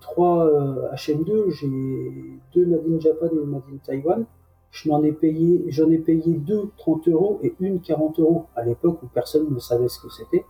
trois 0.00 0.46
HM2, 0.94 1.30
euh, 1.30 1.50
j'ai 1.50 1.68
deux 2.54 2.66
Made 2.66 2.84
in 2.88 2.98
Japan 2.98 3.26
et 3.32 3.36
une 3.36 3.50
Made 3.50 3.62
in 3.72 3.76
Taiwan. 3.84 4.24
J'en 4.72 5.02
ai 5.02 5.12
payé, 5.12 5.64
j'en 5.68 5.90
ai 5.90 5.98
payé 5.98 6.34
deux 6.34 6.70
30 6.76 7.08
euros 7.08 7.40
et 7.42 7.54
une 7.60 7.80
40 7.80 8.20
euros 8.20 8.46
à 8.54 8.64
l'époque 8.64 9.02
où 9.02 9.06
personne 9.06 9.52
ne 9.52 9.58
savait 9.58 9.88
ce 9.88 10.00
que 10.00 10.08
c'était. 10.08 10.44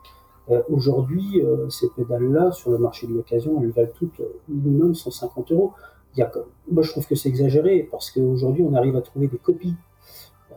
Euh, 0.50 0.62
Aujourd'hui, 0.70 1.42
euh, 1.42 1.68
ces 1.68 1.88
pédales-là, 1.90 2.50
sur 2.50 2.70
le 2.70 2.78
marché 2.78 3.06
de 3.06 3.12
l'occasion, 3.12 3.60
elles 3.62 3.70
valent 3.70 3.92
toutes 3.94 4.20
minimum 4.48 4.94
150 4.94 5.52
euros. 5.52 5.72
Il 6.16 6.20
y 6.20 6.22
a, 6.22 6.32
moi, 6.70 6.82
je 6.82 6.90
trouve 6.90 7.06
que 7.06 7.14
c'est 7.14 7.28
exagéré 7.28 7.86
parce 7.90 8.10
qu'aujourd'hui, 8.10 8.64
on 8.68 8.74
arrive 8.74 8.96
à 8.96 9.02
trouver 9.02 9.28
des 9.28 9.38
copies 9.38 9.74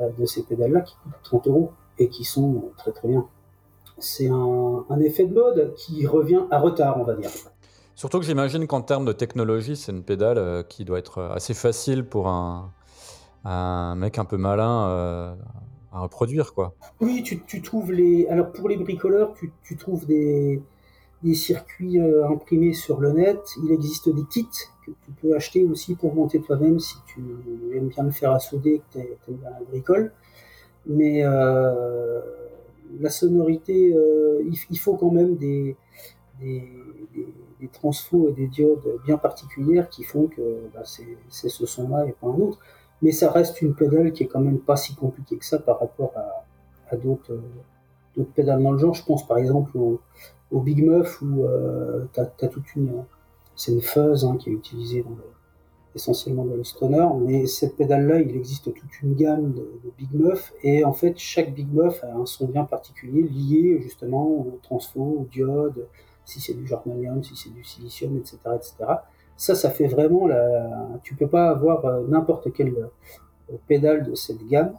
euh, 0.01 0.09
de 0.17 0.25
ces 0.25 0.43
pédales-là 0.43 0.81
qui 0.81 0.95
coûtent 1.03 1.23
30 1.23 1.47
euros 1.47 1.71
et 1.99 2.09
qui 2.09 2.23
sont 2.23 2.71
très 2.77 2.91
très 2.91 3.07
bien. 3.07 3.27
C'est 3.97 4.27
un, 4.27 4.85
un 4.89 4.99
effet 4.99 5.25
de 5.25 5.33
mode 5.33 5.73
qui 5.75 6.07
revient 6.07 6.43
à 6.49 6.59
retard, 6.59 6.99
on 6.99 7.03
va 7.03 7.15
dire. 7.15 7.29
Surtout 7.95 8.19
que 8.19 8.25
j'imagine 8.25 8.67
qu'en 8.67 8.81
termes 8.81 9.05
de 9.05 9.13
technologie, 9.13 9.75
c'est 9.75 9.91
une 9.91 10.03
pédale 10.03 10.37
euh, 10.37 10.63
qui 10.63 10.85
doit 10.85 10.99
être 10.99 11.21
assez 11.21 11.53
facile 11.53 12.05
pour 12.05 12.27
un, 12.27 12.71
un 13.45 13.95
mec 13.95 14.17
un 14.17 14.25
peu 14.25 14.37
malin 14.37 14.87
euh, 14.87 15.35
à 15.91 15.99
reproduire, 16.01 16.53
quoi. 16.53 16.75
Oui, 17.01 17.23
tu, 17.23 17.61
trouves 17.61 17.91
les. 17.91 18.27
Alors 18.27 18.51
pour 18.51 18.67
les 18.67 18.77
bricoleurs, 18.77 19.33
tu, 19.33 19.77
trouves 19.77 20.05
des, 20.05 20.61
circuits 21.33 21.99
euh, 21.99 22.27
imprimés 22.27 22.73
sur 22.73 22.99
le 22.99 23.11
net. 23.11 23.39
Il 23.63 23.71
existe 23.71 24.09
des 24.09 24.23
kits 24.25 24.47
que 24.85 24.91
tu 24.91 25.11
peux 25.21 25.35
acheter 25.35 25.63
aussi 25.63 25.95
pour 25.95 26.13
monter 26.15 26.41
toi-même 26.41 26.79
si 26.79 26.95
tu 27.05 27.21
aimes 27.75 27.87
bien 27.87 28.03
le 28.03 28.11
faire 28.11 28.31
à 28.31 28.39
souder, 28.39 28.81
que 28.91 28.99
tu 28.99 29.31
aimes 29.31 29.37
bien 29.37 29.51
la 29.51 29.61
bricole. 29.61 30.11
Mais 30.85 31.21
euh, 31.23 32.21
la 32.99 33.09
sonorité, 33.09 33.93
euh, 33.95 34.43
il, 34.69 34.77
faut 34.77 34.95
quand 34.95 35.11
même 35.11 35.35
des 35.37 35.77
des 37.67 38.29
et 38.29 38.31
des 38.33 38.47
diodes 38.47 38.99
bien 39.05 39.17
particulières 39.17 39.89
qui 39.89 40.03
font 40.03 40.27
que 40.27 40.69
bah, 40.73 40.83
c'est 40.85 41.49
ce 41.49 41.65
son-là 41.65 42.05
et 42.05 42.11
pas 42.13 42.27
un 42.27 42.39
autre. 42.39 42.59
Mais 43.01 43.11
ça 43.11 43.31
reste 43.31 43.61
une 43.61 43.75
pédale 43.75 44.13
qui 44.13 44.23
est 44.23 44.27
quand 44.27 44.39
même 44.39 44.59
pas 44.59 44.77
si 44.77 44.95
compliquée 44.95 45.37
que 45.37 45.45
ça 45.45 45.59
par 45.59 45.79
rapport 45.79 46.13
à, 46.15 46.45
à 46.93 46.97
d'autres 46.97 47.33
pédales 48.35 48.63
dans 48.63 48.71
le 48.71 48.77
genre. 48.77 48.93
Je 48.93 49.03
pense 49.03 49.27
par 49.27 49.37
exemple 49.37 49.77
au, 49.77 49.99
Big 50.51 50.85
Muff 50.85 51.21
où 51.21 51.43
euh, 51.43 52.05
tu 52.13 52.19
as, 52.19 52.47
toute 52.47 52.75
une. 52.75 53.03
C'est 53.55 53.71
une 53.71 53.81
fuzz 53.81 54.25
hein, 54.25 54.37
qui 54.37 54.49
est 54.49 54.53
utilisée 54.53 55.03
essentiellement 55.95 56.45
dans 56.45 56.55
le 56.55 56.63
stoner, 56.63 57.07
mais 57.21 57.45
cette 57.45 57.75
pédale-là, 57.75 58.19
il 58.21 58.35
existe 58.35 58.73
toute 58.73 59.01
une 59.01 59.13
gamme 59.13 59.51
de, 59.53 59.61
de, 59.83 59.91
Big 59.97 60.09
Muff, 60.13 60.53
et 60.63 60.83
en 60.83 60.93
fait, 60.93 61.17
chaque 61.17 61.53
Big 61.53 61.71
Muff 61.71 62.03
a 62.03 62.15
un 62.15 62.25
son 62.25 62.47
bien 62.47 62.63
particulier 62.63 63.21
lié 63.21 63.79
justement 63.81 64.25
au 64.25 64.59
transfo, 64.63 65.01
aux 65.01 65.27
diodes, 65.31 65.87
si 66.25 66.39
c'est 66.39 66.53
du 66.53 66.67
germanium, 66.67 67.23
si 67.23 67.35
c'est 67.35 67.53
du 67.53 67.63
silicium, 67.63 68.17
etc., 68.17 68.37
etc. 68.55 68.73
Ça, 69.35 69.55
ça 69.55 69.69
fait 69.69 69.87
vraiment 69.87 70.27
la. 70.27 70.69
Tu 71.03 71.15
peux 71.15 71.27
pas 71.27 71.49
avoir 71.49 71.85
euh, 71.85 72.05
n'importe 72.07 72.53
quelle 72.53 72.75
euh, 73.49 73.57
pédale 73.67 74.03
de 74.03 74.15
cette 74.15 74.45
gamme 74.47 74.73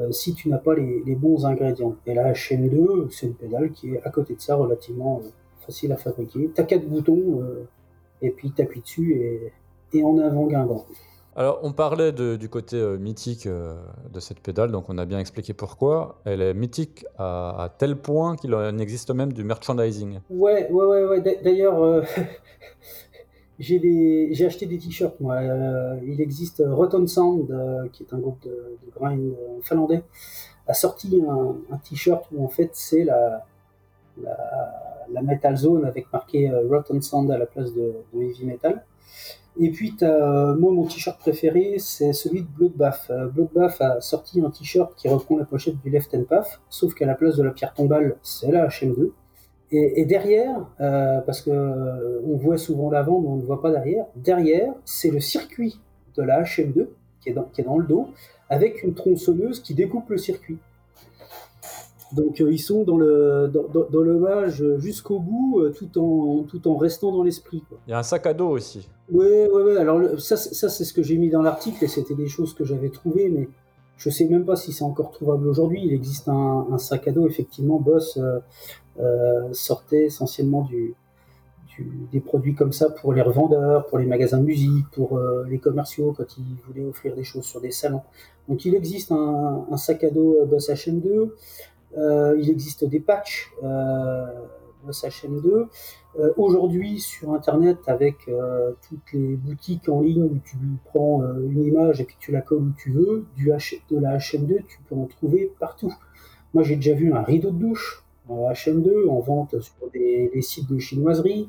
euh, 0.00 0.12
si 0.12 0.34
tu 0.34 0.48
n'as 0.48 0.58
pas 0.58 0.74
les, 0.74 1.14
bons 1.16 1.44
ingrédients. 1.44 1.96
Et 2.06 2.14
la 2.14 2.32
HM2, 2.32 3.10
c'est 3.10 3.26
une 3.26 3.34
pédale 3.34 3.72
qui 3.72 3.94
est 3.94 4.02
à 4.04 4.10
côté 4.10 4.34
de 4.34 4.40
ça 4.40 4.54
relativement 4.54 5.20
facile 5.66 5.92
à 5.92 5.96
fabriquer. 5.96 6.50
T'as 6.54 6.62
quatre 6.62 6.86
boutons, 6.86 7.42
et 8.22 8.30
puis 8.30 8.52
t'appuies 8.52 8.80
dessus 8.80 9.14
et, 9.14 9.52
et 9.92 10.04
en 10.04 10.18
avant 10.18 10.46
Guingamp. 10.46 10.86
Alors, 11.38 11.60
on 11.62 11.70
parlait 11.70 12.10
du 12.10 12.48
côté 12.48 12.74
euh, 12.74 12.98
mythique 12.98 13.46
euh, 13.46 13.76
de 14.12 14.18
cette 14.18 14.40
pédale, 14.40 14.72
donc 14.72 14.86
on 14.88 14.98
a 14.98 15.04
bien 15.04 15.20
expliqué 15.20 15.52
pourquoi. 15.52 16.18
Elle 16.24 16.42
est 16.42 16.52
mythique 16.52 17.06
à, 17.16 17.72
tel 17.78 17.94
point 17.94 18.34
qu'il 18.34 18.56
en 18.56 18.76
existe 18.78 19.12
même 19.12 19.32
du 19.32 19.44
merchandising. 19.44 20.18
Ouais, 20.30 20.68
ouais, 20.68 20.84
ouais. 20.84 21.04
ouais. 21.04 21.40
D'ailleurs, 21.44 21.80
euh, 21.80 22.02
j'ai 23.60 24.44
acheté 24.44 24.66
des 24.66 24.78
t-shirts, 24.78 25.20
moi. 25.20 25.40
il 26.04 26.20
existe 26.20 26.60
Rotten 26.66 27.06
Sound, 27.06 27.56
qui 27.92 28.02
est 28.02 28.12
un 28.12 28.18
groupe 28.18 28.42
de, 28.42 28.76
grind 28.98 29.32
finlandais, 29.62 30.02
a 30.66 30.74
sorti 30.74 31.22
un, 31.24 31.76
t-shirt 31.88 32.24
où 32.32 32.44
en 32.44 32.48
fait 32.48 32.70
c'est 32.72 33.04
la, 33.04 33.46
la, 34.20 35.22
Metal 35.22 35.56
Zone 35.56 35.84
avec 35.84 36.12
marqué 36.12 36.50
Rotten 36.68 37.00
Sound 37.00 37.30
à 37.30 37.38
la 37.38 37.46
place 37.46 37.72
de 37.74 37.94
Heavy 38.12 38.44
Metal. 38.44 38.82
Et 39.60 39.70
puis, 39.70 39.94
as, 40.02 40.54
moi, 40.58 40.72
mon 40.72 40.84
t-shirt 40.84 41.18
préféré, 41.18 41.74
c'est 41.78 42.12
celui 42.12 42.42
de 42.42 42.46
Bloodbath. 42.46 43.08
Euh, 43.10 43.26
Bloodbath 43.26 43.80
a 43.80 44.00
sorti 44.00 44.40
un 44.40 44.50
t-shirt 44.50 44.94
qui 44.94 45.08
reprend 45.08 45.36
la 45.36 45.44
pochette 45.44 45.80
du 45.82 45.90
Left 45.90 46.14
and 46.14 46.24
Path, 46.28 46.60
sauf 46.70 46.94
qu'à 46.94 47.06
la 47.06 47.14
place 47.14 47.36
de 47.36 47.42
la 47.42 47.50
pierre 47.50 47.74
tombale, 47.74 48.16
c'est 48.22 48.52
la 48.52 48.68
HM2. 48.68 49.10
Et, 49.70 50.06
derrière, 50.06 50.66
euh, 50.80 51.20
parce 51.20 51.42
que 51.42 51.50
euh, 51.50 52.22
on 52.26 52.36
voit 52.36 52.56
souvent 52.56 52.90
l'avant, 52.90 53.20
mais 53.20 53.28
on 53.28 53.36
ne 53.36 53.42
voit 53.42 53.60
pas 53.60 53.70
derrière, 53.70 54.06
derrière, 54.16 54.72
c'est 54.86 55.10
le 55.10 55.20
circuit 55.20 55.78
de 56.16 56.22
la 56.22 56.42
HM2 56.42 56.86
qui 57.20 57.28
est, 57.28 57.32
dans, 57.32 57.42
qui 57.44 57.60
est 57.60 57.64
dans 57.64 57.76
le 57.76 57.86
dos, 57.86 58.08
avec 58.48 58.82
une 58.82 58.94
tronçonneuse 58.94 59.60
qui 59.60 59.74
découpe 59.74 60.08
le 60.08 60.16
circuit. 60.16 60.56
Donc 62.12 62.40
euh, 62.40 62.50
ils 62.50 62.58
sont 62.58 62.84
dans 62.84 62.96
le 62.96 63.50
dans, 63.52 63.84
dans 63.90 64.00
l'hommage 64.00 64.64
jusqu'au 64.78 65.18
bout, 65.18 65.60
euh, 65.60 65.72
tout 65.72 65.98
en 65.98 66.42
tout 66.44 66.66
en 66.68 66.76
restant 66.76 67.12
dans 67.12 67.22
l'esprit. 67.22 67.62
Il 67.86 67.90
y 67.90 67.92
a 67.92 67.98
un 67.98 68.02
sac 68.02 68.26
à 68.26 68.34
dos 68.34 68.48
aussi. 68.48 68.88
Oui, 69.10 69.26
oui, 69.52 69.62
oui. 69.66 69.76
Alors 69.76 70.18
ça, 70.18 70.36
ça 70.36 70.68
c'est 70.68 70.84
ce 70.84 70.92
que 70.94 71.02
j'ai 71.02 71.18
mis 71.18 71.28
dans 71.28 71.42
l'article 71.42 71.84
et 71.84 71.88
c'était 71.88 72.14
des 72.14 72.28
choses 72.28 72.54
que 72.54 72.64
j'avais 72.64 72.88
trouvées, 72.88 73.28
mais 73.28 73.48
je 73.98 74.10
sais 74.10 74.26
même 74.26 74.44
pas 74.44 74.56
si 74.56 74.72
c'est 74.72 74.84
encore 74.84 75.10
trouvable 75.10 75.48
aujourd'hui. 75.48 75.82
Il 75.84 75.92
existe 75.92 76.28
un, 76.28 76.66
un, 76.70 76.78
sac 76.78 77.08
à 77.08 77.12
dos 77.12 77.26
effectivement. 77.26 77.78
Boss 77.78 78.18
euh, 78.98 79.48
sortait 79.52 80.06
essentiellement 80.06 80.62
du, 80.62 80.94
du, 81.76 81.90
des 82.10 82.20
produits 82.20 82.54
comme 82.54 82.72
ça 82.72 82.88
pour 82.88 83.12
les 83.12 83.20
revendeurs, 83.20 83.86
pour 83.86 83.98
les 83.98 84.06
magasins 84.06 84.38
de 84.38 84.44
musique, 84.44 84.86
pour 84.92 85.20
les 85.46 85.58
commerciaux 85.58 86.14
quand 86.16 86.38
ils 86.38 86.56
voulaient 86.66 86.88
offrir 86.88 87.14
des 87.14 87.24
choses 87.24 87.44
sur 87.44 87.60
des 87.60 87.70
salons. 87.70 88.02
Donc 88.48 88.64
il 88.64 88.74
existe 88.74 89.12
un, 89.12 89.66
un 89.70 89.76
sac 89.76 90.04
à 90.04 90.10
dos 90.10 90.38
Boss 90.46 90.70
HM2. 90.70 91.28
Euh, 91.96 92.36
il 92.38 92.50
existe 92.50 92.84
des 92.84 93.00
patchs 93.00 93.52
euh, 93.62 94.26
HM2. 94.88 95.68
Euh, 96.18 96.32
aujourd'hui, 96.36 97.00
sur 97.00 97.32
Internet, 97.32 97.78
avec 97.86 98.28
toutes 98.88 99.12
les 99.12 99.36
boutiques 99.36 99.88
en 99.88 100.00
ligne 100.00 100.24
où 100.24 100.38
tu 100.44 100.56
prends 100.84 101.22
une 101.22 101.62
image 101.64 102.00
et 102.00 102.04
puis 102.04 102.16
tu 102.18 102.32
la 102.32 102.40
colles 102.40 102.62
où 102.62 102.72
tu 102.76 102.92
veux, 102.92 103.26
de 103.36 103.98
la 103.98 104.18
HM2, 104.18 104.64
tu 104.66 104.78
peux 104.88 104.94
en 104.94 105.06
trouver 105.06 105.52
partout. 105.58 105.94
Moi, 106.54 106.62
j'ai 106.62 106.76
déjà 106.76 106.94
vu 106.94 107.12
un 107.12 107.22
rideau 107.22 107.50
de 107.50 107.58
douche 107.58 108.04
en 108.28 108.50
HM2 108.50 109.08
en 109.08 109.20
vente 109.20 109.58
sur 109.60 109.90
des, 109.92 110.30
sites 110.42 110.70
de 110.70 110.78
chinoiserie. 110.78 111.48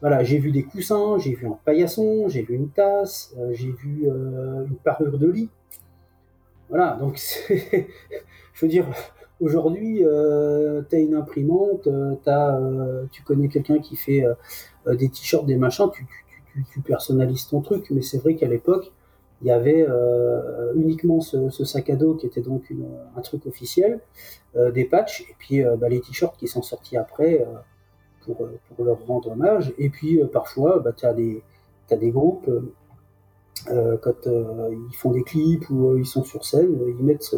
Voilà, 0.00 0.22
j'ai 0.22 0.38
vu 0.38 0.52
des 0.52 0.62
coussins, 0.62 1.18
j'ai 1.18 1.34
vu 1.34 1.46
un 1.46 1.58
paillasson, 1.64 2.28
j'ai 2.28 2.42
vu 2.42 2.54
une 2.54 2.68
tasse, 2.68 3.34
j'ai 3.52 3.70
vu 3.70 4.06
une 4.06 4.76
parure 4.84 5.18
de 5.18 5.30
lit. 5.30 5.48
Voilà, 6.68 6.96
donc 7.00 7.16
je 7.48 8.60
veux 8.60 8.68
dire, 8.68 8.86
Aujourd'hui, 9.38 10.02
euh, 10.02 10.80
tu 10.88 10.96
as 10.96 10.98
une 10.98 11.14
imprimante, 11.14 11.86
euh, 11.88 12.14
as, 12.24 12.56
euh, 12.58 13.04
tu 13.12 13.22
connais 13.22 13.48
quelqu'un 13.48 13.80
qui 13.80 13.94
fait 13.94 14.24
euh, 14.24 14.96
des 14.96 15.10
t-shirts, 15.10 15.44
des 15.44 15.56
machins, 15.56 15.90
tu, 15.92 16.06
tu, 16.54 16.64
tu, 16.72 16.80
personnalises 16.80 17.46
ton 17.46 17.60
truc. 17.60 17.90
Mais 17.90 18.00
c'est 18.00 18.16
vrai 18.16 18.34
qu'à 18.34 18.48
l'époque, 18.48 18.92
il 19.42 19.48
y 19.48 19.50
avait 19.50 19.86
uniquement 20.76 21.20
ce, 21.20 21.50
ce, 21.50 21.66
sac 21.66 21.90
à 21.90 21.96
dos 21.96 22.14
qui 22.14 22.26
était 22.26 22.40
donc 22.40 22.70
une, 22.70 22.86
un 23.14 23.20
truc 23.20 23.44
officiel, 23.44 24.00
des 24.54 24.86
patchs, 24.86 25.26
et 25.28 25.34
puis 25.38 25.62
bah, 25.78 25.90
les 25.90 26.00
t-shirts 26.00 26.38
qui 26.38 26.48
sont 26.48 26.62
sortis 26.62 26.96
après 26.96 27.46
pour, 28.24 28.48
pour, 28.74 28.84
leur 28.86 28.98
rendre 29.06 29.32
hommage. 29.32 29.74
Et 29.76 29.90
puis 29.90 30.22
parfois, 30.32 30.78
bah, 30.78 30.94
tu 30.96 31.04
as, 31.04 31.14
as 31.90 31.96
des 31.96 32.10
groupes, 32.10 32.50
quand 33.66 34.26
ils 34.26 34.96
font 34.96 35.10
des 35.10 35.22
clips 35.22 35.68
ou 35.68 35.98
ils 35.98 36.06
sont 36.06 36.24
sur 36.24 36.46
scène, 36.46 36.74
ils 36.88 37.04
mettent 37.04 37.36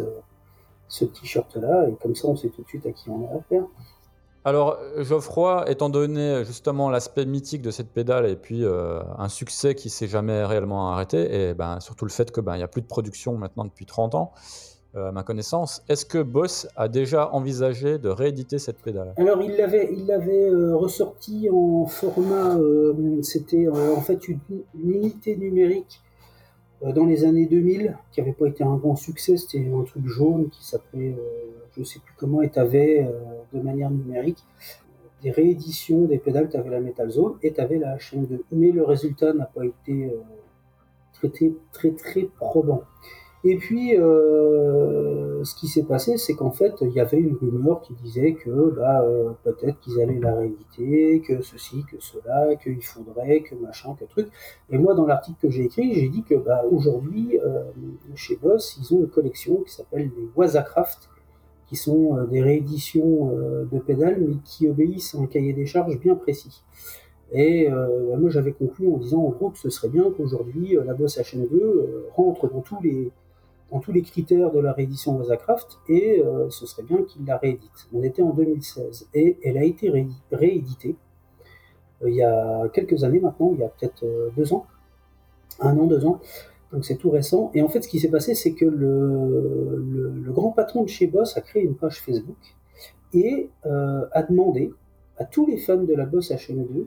ce 0.89 1.05
t-shirt-là, 1.05 1.87
et 1.87 1.95
comme 2.01 2.15
ça 2.15 2.27
on 2.27 2.35
sait 2.35 2.49
tout 2.49 2.63
de 2.63 2.67
suite 2.67 2.85
à 2.85 2.91
qui 2.91 3.09
on 3.09 3.25
a 3.27 3.37
affaire. 3.39 3.63
Alors, 4.45 4.77
Geoffroy, 4.97 5.65
étant 5.69 5.89
donné 5.89 6.43
justement 6.45 6.89
l'aspect 6.89 7.25
mythique 7.25 7.61
de 7.61 7.71
cette 7.71 7.89
pédale 7.89 8.25
et 8.25 8.37
puis 8.37 8.63
euh, 8.63 9.01
un 9.17 9.27
succès 9.27 9.75
qui 9.75 9.89
s'est 9.89 10.07
jamais 10.07 10.45
réellement 10.45 10.91
arrêté, 10.91 11.49
et 11.49 11.53
ben, 11.53 11.79
surtout 11.81 12.05
le 12.05 12.11
fait 12.11 12.31
qu'il 12.31 12.43
ben, 12.43 12.55
n'y 12.55 12.63
a 12.63 12.67
plus 12.67 12.81
de 12.81 12.87
production 12.87 13.37
maintenant 13.37 13.65
depuis 13.65 13.85
30 13.85 14.15
ans, 14.15 14.31
euh, 14.95 15.09
à 15.09 15.11
ma 15.11 15.23
connaissance, 15.23 15.83
est-ce 15.89 16.05
que 16.05 16.23
Boss 16.23 16.67
a 16.77 16.87
déjà 16.87 17.31
envisagé 17.33 17.97
de 17.99 18.07
rééditer 18.07 18.59
cette 18.59 18.77
pédale? 18.77 19.13
Alors, 19.17 19.41
il 19.41 19.57
l'avait 19.57 19.89
il 19.91 20.07
l'avait 20.07 20.49
euh, 20.49 20.75
ressorti 20.75 21.49
en 21.51 21.85
format, 21.85 22.57
c'était 23.21 23.67
en 23.67 24.01
fait 24.01 24.29
une, 24.29 24.39
une, 24.73 24.91
unité 24.93 25.35
numérique 25.35 26.01
dans 26.81 27.05
les 27.05 27.25
années 27.25 27.45
2000, 27.45 27.97
qui 28.11 28.21
n'avait 28.21 28.33
pas 28.33 28.47
été 28.47 28.63
un 28.63 28.75
grand 28.75 28.95
succès, 28.95 29.37
c'était 29.37 29.69
un 29.71 29.83
truc 29.83 30.07
jaune 30.07 30.49
qui 30.49 30.65
s'appelait, 30.65 31.11
euh, 31.11 31.51
je 31.75 31.81
ne 31.81 31.85
sais 31.85 31.99
plus 31.99 32.13
comment, 32.17 32.41
et 32.41 32.49
tu 32.49 32.59
avais 32.59 33.03
euh, 33.03 33.11
de 33.53 33.61
manière 33.61 33.91
numérique 33.91 34.43
des 35.21 35.31
rééditions 35.31 36.05
des 36.05 36.17
pédales, 36.17 36.49
tu 36.49 36.55
avais 36.55 36.69
la 36.69 36.79
Metal 36.79 37.09
Zone 37.09 37.33
et 37.43 37.51
tu 37.51 37.59
avais 37.59 37.77
la 37.77 37.97
HM2. 37.97 38.39
Mais 38.53 38.71
le 38.71 38.83
résultat 38.83 39.33
n'a 39.33 39.45
pas 39.45 39.65
été 39.65 40.09
traité 41.11 41.53
très 41.73 41.91
très 41.91 42.23
probant. 42.23 42.83
Et 43.45 43.55
puis, 43.55 43.95
euh, 43.95 45.43
ce 45.45 45.55
qui 45.55 45.69
s'est 45.69 45.83
passé, 45.83 46.17
c'est 46.17 46.33
qu'en 46.33 46.51
fait, 46.51 46.73
il 46.81 46.91
y 46.91 46.99
avait 46.99 47.19
une 47.19 47.37
rumeur 47.37 47.81
qui 47.81 47.93
disait 47.93 48.33
que 48.33 48.75
bah, 48.75 49.01
euh, 49.01 49.29
peut-être 49.43 49.79
qu'ils 49.79 50.01
allaient 50.01 50.19
la 50.19 50.35
rééditer, 50.35 51.21
que 51.21 51.41
ceci, 51.41 51.85
que 51.89 51.95
cela, 51.99 52.55
qu'il 52.57 52.83
faudrait, 52.83 53.39
que 53.41 53.55
machin, 53.55 53.95
que 53.97 54.03
truc. 54.03 54.27
Et 54.69 54.77
moi, 54.77 54.93
dans 54.93 55.05
l'article 55.05 55.37
que 55.41 55.49
j'ai 55.49 55.63
écrit, 55.63 55.93
j'ai 55.93 56.09
dit 56.09 56.23
que 56.23 56.35
bah, 56.35 56.63
aujourd'hui, 56.69 57.39
euh, 57.39 57.63
chez 58.13 58.35
Boss, 58.35 58.77
ils 58.81 58.93
ont 58.93 58.99
une 58.99 59.09
collection 59.09 59.61
qui 59.61 59.73
s'appelle 59.73 60.11
les 60.17 60.27
Wazacraft, 60.35 61.09
qui 61.67 61.77
sont 61.77 62.25
des 62.25 62.41
rééditions 62.41 63.31
de 63.71 63.79
pédales, 63.79 64.19
mais 64.19 64.37
qui 64.43 64.67
obéissent 64.67 65.13
à 65.13 65.19
un 65.19 65.27
cahier 65.27 65.53
des 65.53 65.67
charges 65.67 65.99
bien 65.99 66.15
précis. 66.15 66.63
Et 67.31 67.69
bah, 67.69 68.17
moi, 68.17 68.31
j'avais 68.31 68.53
conclu 68.53 68.91
en 68.91 68.97
disant 68.97 69.19
en 69.19 69.29
gros 69.29 69.51
que 69.51 69.59
ce 69.59 69.69
serait 69.69 69.89
bien 69.89 70.11
qu'aujourd'hui, 70.17 70.75
la 70.83 70.95
Boss 70.95 71.19
HN2 71.19 72.07
rentre 72.15 72.51
dans 72.51 72.61
tous 72.61 72.81
les 72.81 73.11
dans 73.71 73.79
tous 73.79 73.91
les 73.91 74.01
critères 74.01 74.51
de 74.51 74.59
la 74.59 74.73
réédition 74.73 75.15
Wazacraft 75.17 75.79
et 75.87 76.21
euh, 76.21 76.49
ce 76.49 76.65
serait 76.65 76.83
bien 76.83 77.03
qu'il 77.03 77.25
la 77.25 77.37
réédite. 77.37 77.87
On 77.93 78.03
était 78.03 78.21
en 78.21 78.31
2016 78.31 79.09
et 79.13 79.37
elle 79.43 79.57
a 79.57 79.63
été 79.63 79.91
rééditée 80.31 80.95
euh, 82.03 82.09
il 82.09 82.15
y 82.15 82.23
a 82.23 82.67
quelques 82.69 83.03
années 83.03 83.19
maintenant, 83.19 83.51
il 83.53 83.59
y 83.59 83.63
a 83.63 83.69
peut-être 83.69 84.03
euh, 84.03 84.29
deux 84.35 84.53
ans, 84.53 84.65
un 85.59 85.77
an, 85.77 85.85
deux 85.85 86.05
ans, 86.05 86.19
donc 86.71 86.85
c'est 86.85 86.95
tout 86.95 87.09
récent. 87.09 87.51
Et 87.53 87.61
en 87.61 87.67
fait, 87.67 87.81
ce 87.81 87.89
qui 87.89 87.99
s'est 87.99 88.09
passé, 88.09 88.35
c'est 88.35 88.53
que 88.53 88.65
le, 88.65 89.77
le, 89.77 90.09
le, 90.09 90.31
grand 90.31 90.51
patron 90.51 90.83
de 90.83 90.89
chez 90.89 91.07
Boss 91.07 91.35
a 91.35 91.41
créé 91.41 91.63
une 91.63 91.75
page 91.75 92.01
Facebook 92.01 92.37
et 93.13 93.49
a 93.63 94.21
demandé 94.21 94.71
à 95.17 95.25
tous 95.25 95.47
les 95.47 95.57
fans 95.57 95.83
de 95.83 95.93
la 95.95 96.05
Boss 96.05 96.31
HM2 96.31 96.85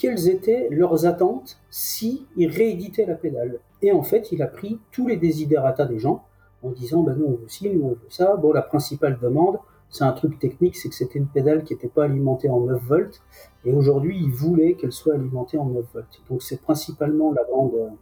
quelles 0.00 0.30
étaient 0.30 0.66
leurs 0.70 1.04
attentes 1.04 1.60
si 1.68 2.26
ils 2.36 2.50
rééditaient 2.50 3.04
la 3.04 3.14
pédale. 3.14 3.58
Et 3.82 3.92
en 3.92 4.02
fait, 4.02 4.32
il 4.32 4.42
a 4.42 4.46
pris 4.46 4.80
tous 4.90 5.06
les 5.06 5.18
désidératas 5.18 5.84
des 5.84 5.98
gens 5.98 6.24
en 6.62 6.70
disant 6.70 7.02
ben 7.02 7.14
nous 7.14 7.26
on 7.26 7.32
veut 7.32 7.48
ci, 7.48 7.70
nous 7.70 7.84
on 7.84 7.88
veut 7.90 8.08
ça. 8.08 8.34
Bon, 8.36 8.52
la 8.52 8.62
principale 8.62 9.18
demande, 9.20 9.58
c'est 9.90 10.04
un 10.04 10.12
truc 10.12 10.38
technique, 10.38 10.76
c'est 10.76 10.88
que 10.88 10.94
c'était 10.94 11.18
une 11.18 11.26
pédale 11.26 11.64
qui 11.64 11.74
n'était 11.74 11.88
pas 11.88 12.04
alimentée 12.04 12.48
en 12.48 12.60
9 12.60 12.82
volts. 12.82 13.22
Et 13.66 13.72
aujourd'hui, 13.72 14.18
il 14.18 14.30
voulait 14.30 14.72
qu'elle 14.74 14.92
soit 14.92 15.14
alimentée 15.14 15.58
en 15.58 15.66
9 15.66 15.84
volts. 15.92 16.22
Donc 16.30 16.42
c'est 16.42 16.62
principalement 16.62 17.30
la 17.32 17.44
grande, 17.44 17.92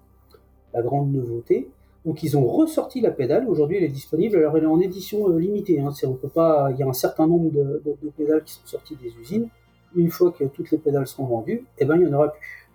la 0.73 0.83
grande 0.83 1.13
nouveauté. 1.13 1.69
Donc 2.07 2.23
ils 2.23 2.39
ont 2.39 2.47
ressorti 2.47 3.01
la 3.01 3.11
pédale. 3.11 3.49
Aujourd'hui, 3.49 3.79
elle 3.79 3.85
est 3.85 3.89
disponible. 3.89 4.37
Alors 4.37 4.57
elle 4.57 4.63
est 4.63 4.67
en 4.67 4.81
édition 4.81 5.29
euh, 5.29 5.39
limitée. 5.39 5.81
Hein. 5.81 5.91
On 6.05 6.15
peut 6.15 6.29
pas. 6.29 6.71
Il 6.71 6.79
y 6.79 6.85
a 6.85 6.87
un 6.87 6.93
certain 6.93 7.27
nombre 7.27 7.51
de, 7.51 7.83
de, 7.85 7.97
de 8.01 8.11
pédales 8.17 8.45
qui 8.45 8.55
sont 8.55 8.67
sorties 8.67 8.97
des 8.97 9.13
usines 9.21 9.49
une 9.99 10.11
fois 10.11 10.33
que 10.33 10.45
toutes 10.45 10.71
les 10.71 10.79
pédales 10.79 11.07
seront 11.07 11.27
vendues, 11.27 11.67
eh 11.79 11.85
ben, 11.85 11.97
il 11.97 12.07
n'y 12.07 12.07
en 12.07 12.15
aura 12.15 12.33
plus. 12.33 12.69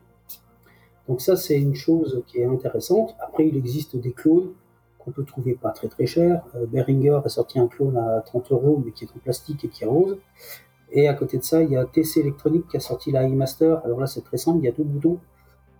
Donc 1.07 1.21
ça, 1.21 1.35
c'est 1.35 1.59
une 1.59 1.75
chose 1.75 2.23
qui 2.27 2.39
est 2.39 2.45
intéressante. 2.45 3.15
Après, 3.19 3.47
il 3.47 3.57
existe 3.57 3.95
des 3.95 4.11
clones 4.11 4.51
qu'on 4.99 5.11
peut 5.11 5.23
trouver 5.23 5.53
pas 5.53 5.71
très 5.71 5.87
très 5.87 6.05
cher. 6.05 6.43
Euh, 6.55 6.65
Behringer 6.65 7.19
a 7.23 7.29
sorti 7.29 7.59
un 7.59 7.67
clone 7.67 7.97
à 7.97 8.21
30 8.21 8.51
euros, 8.51 8.81
mais 8.85 8.91
qui 8.91 9.05
est 9.05 9.09
en 9.15 9.19
plastique 9.19 9.65
et 9.65 9.67
qui 9.67 9.83
est 9.83 9.87
rose. 9.87 10.17
Et 10.91 11.07
à 11.07 11.13
côté 11.13 11.37
de 11.37 11.43
ça, 11.43 11.61
il 11.61 11.71
y 11.71 11.75
a 11.75 11.85
TC 11.85 12.19
Electronic 12.21 12.67
qui 12.67 12.77
a 12.77 12.79
sorti 12.79 13.11
la 13.11 13.23
iMaster. 13.23 13.77
Alors 13.83 13.99
là, 13.99 14.07
c'est 14.07 14.23
très 14.23 14.37
simple, 14.37 14.59
il 14.59 14.65
y 14.65 14.69
a 14.69 14.71
deux 14.71 14.83
boutons. 14.83 15.19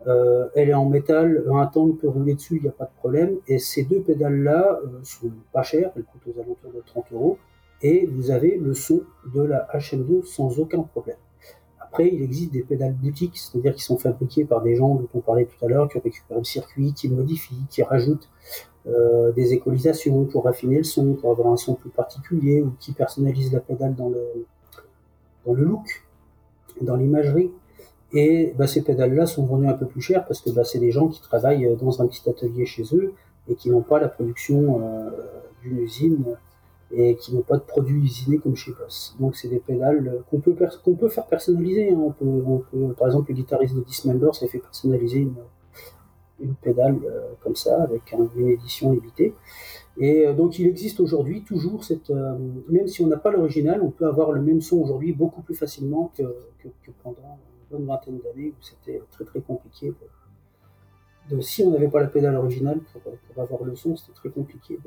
Euh, 0.07 0.49
elle 0.55 0.69
est 0.69 0.73
en 0.73 0.85
métal, 0.85 1.45
un 1.49 1.65
tank 1.67 1.99
peut 1.99 2.09
rouler 2.09 2.33
dessus, 2.33 2.57
il 2.57 2.63
n'y 2.63 2.67
a 2.67 2.73
pas 2.73 2.85
de 2.85 2.93
problème. 2.97 3.37
Et 3.47 3.59
ces 3.59 3.83
deux 3.83 4.01
pédales-là 4.01 4.79
euh, 4.83 4.99
sont 5.03 5.31
pas 5.53 5.63
chères, 5.63 5.91
elles 5.95 6.03
coûtent 6.03 6.35
aux 6.35 6.41
alentours 6.41 6.73
de 6.73 6.81
30 6.85 7.05
euros. 7.13 7.37
Et 7.81 8.05
vous 8.07 8.31
avez 8.31 8.57
le 8.57 8.73
son 8.73 9.01
de 9.33 9.41
la 9.41 9.67
HM2 9.73 10.25
sans 10.25 10.59
aucun 10.59 10.81
problème. 10.81 11.17
Après, 11.93 12.09
il 12.11 12.23
existe 12.23 12.51
des 12.51 12.63
pédales 12.63 12.95
boutiques, 12.95 13.37
c'est-à-dire 13.37 13.75
qui 13.75 13.83
sont 13.83 13.99
fabriquées 13.99 14.45
par 14.45 14.63
des 14.63 14.75
gens 14.75 14.95
dont 14.95 15.07
on 15.13 15.19
parlait 15.19 15.45
tout 15.45 15.63
à 15.63 15.69
l'heure, 15.69 15.87
qui 15.87 15.99
récupèrent 15.99 16.39
le 16.39 16.43
circuit, 16.43 16.91
qui 16.91 17.07
modifient, 17.07 17.67
qui 17.69 17.83
rajoutent 17.83 18.31
euh, 18.87 19.31
des 19.33 19.53
équalisations 19.53 20.25
pour 20.25 20.45
raffiner 20.45 20.77
le 20.77 20.83
son, 20.83 21.13
pour 21.13 21.29
avoir 21.29 21.53
un 21.53 21.55
son 21.55 21.75
plus 21.75 21.91
particulier, 21.91 22.63
ou 22.63 22.73
qui 22.79 22.93
personnalisent 22.93 23.53
la 23.53 23.59
pédale 23.59 23.93
dans 23.93 24.09
le, 24.09 25.53
look, 25.53 26.03
dans 26.81 26.95
l'imagerie. 26.95 27.51
Et 28.11 28.55
bah, 28.57 28.65
ces 28.65 28.81
pédales-là 28.81 29.27
sont 29.27 29.45
vendues 29.45 29.67
un 29.67 29.73
peu 29.73 29.85
plus 29.85 30.01
cher 30.01 30.25
parce 30.25 30.41
que 30.41 30.49
bah, 30.49 30.63
c'est 30.63 30.79
des 30.79 30.89
gens 30.89 31.09
qui 31.09 31.21
travaillent 31.21 31.77
dans 31.79 32.01
un 32.01 32.07
petit 32.07 32.27
atelier 32.27 32.65
chez 32.65 32.85
eux 32.93 33.13
et 33.47 33.53
qui 33.53 33.69
n'ont 33.69 33.83
pas 33.83 33.99
la 33.99 34.07
production 34.07 34.81
euh, 34.81 35.11
d'une 35.61 35.77
usine 35.77 36.25
et 36.95 37.15
qui 37.15 37.33
n'ont 37.33 37.41
pas 37.41 37.57
de 37.57 37.63
produits 37.63 38.01
usinés 38.03 38.37
comme 38.37 38.55
chez 38.55 38.71
Boss. 38.71 39.15
Donc 39.19 39.35
c'est 39.35 39.47
des 39.47 39.59
pédales 39.59 40.23
qu'on 40.29 40.39
peut, 40.39 40.55
faire 41.09 41.25
personnaliser. 41.27 41.91
Hein. 41.91 41.97
On 41.97 42.11
peut, 42.11 42.93
par 42.97 43.07
exemple, 43.07 43.29
le 43.29 43.35
guitariste 43.35 43.75
de 43.75 43.81
Dismember 43.81 44.29
s'est 44.33 44.47
fait 44.47 44.59
personnaliser 44.59 45.19
une, 45.19 45.35
une 46.39 46.55
pédale 46.55 46.99
euh, 47.05 47.33
comme 47.41 47.55
ça 47.55 47.81
avec 47.81 48.13
une 48.37 48.47
édition 48.47 48.91
limitée. 48.91 49.33
Et 49.97 50.27
euh, 50.27 50.33
donc 50.33 50.59
il 50.59 50.67
existe 50.67 50.99
aujourd'hui 50.99 51.43
toujours 51.43 51.83
cette, 51.83 52.09
euh, 52.09 52.37
même 52.69 52.87
si 52.87 53.01
on 53.01 53.07
n'a 53.07 53.17
pas 53.17 53.31
l'original, 53.31 53.81
on 53.81 53.91
peut 53.91 54.07
avoir 54.07 54.31
le 54.31 54.41
même 54.41 54.61
son 54.61 54.77
aujourd'hui 54.77 55.13
beaucoup 55.13 55.41
plus 55.41 55.55
facilement 55.55 56.11
que, 56.15 56.23
que, 56.59 56.91
pendant 57.03 57.39
une 57.71 57.77
bonne 57.77 57.87
vingtaine 57.87 58.19
d'années 58.19 58.49
où 58.49 58.61
c'était 58.63 59.01
très 59.11 59.25
très 59.25 59.41
compliqué. 59.41 59.93
De, 61.29 61.39
si 61.39 61.63
on 61.63 61.71
n'avait 61.71 61.87
pas 61.87 62.01
la 62.01 62.07
pédale 62.07 62.35
originale 62.35 62.79
pour, 62.91 63.01
pour 63.01 63.43
avoir 63.43 63.63
le 63.63 63.75
son, 63.75 63.95
c'était 63.95 64.13
très 64.13 64.29
compliqué 64.29 64.77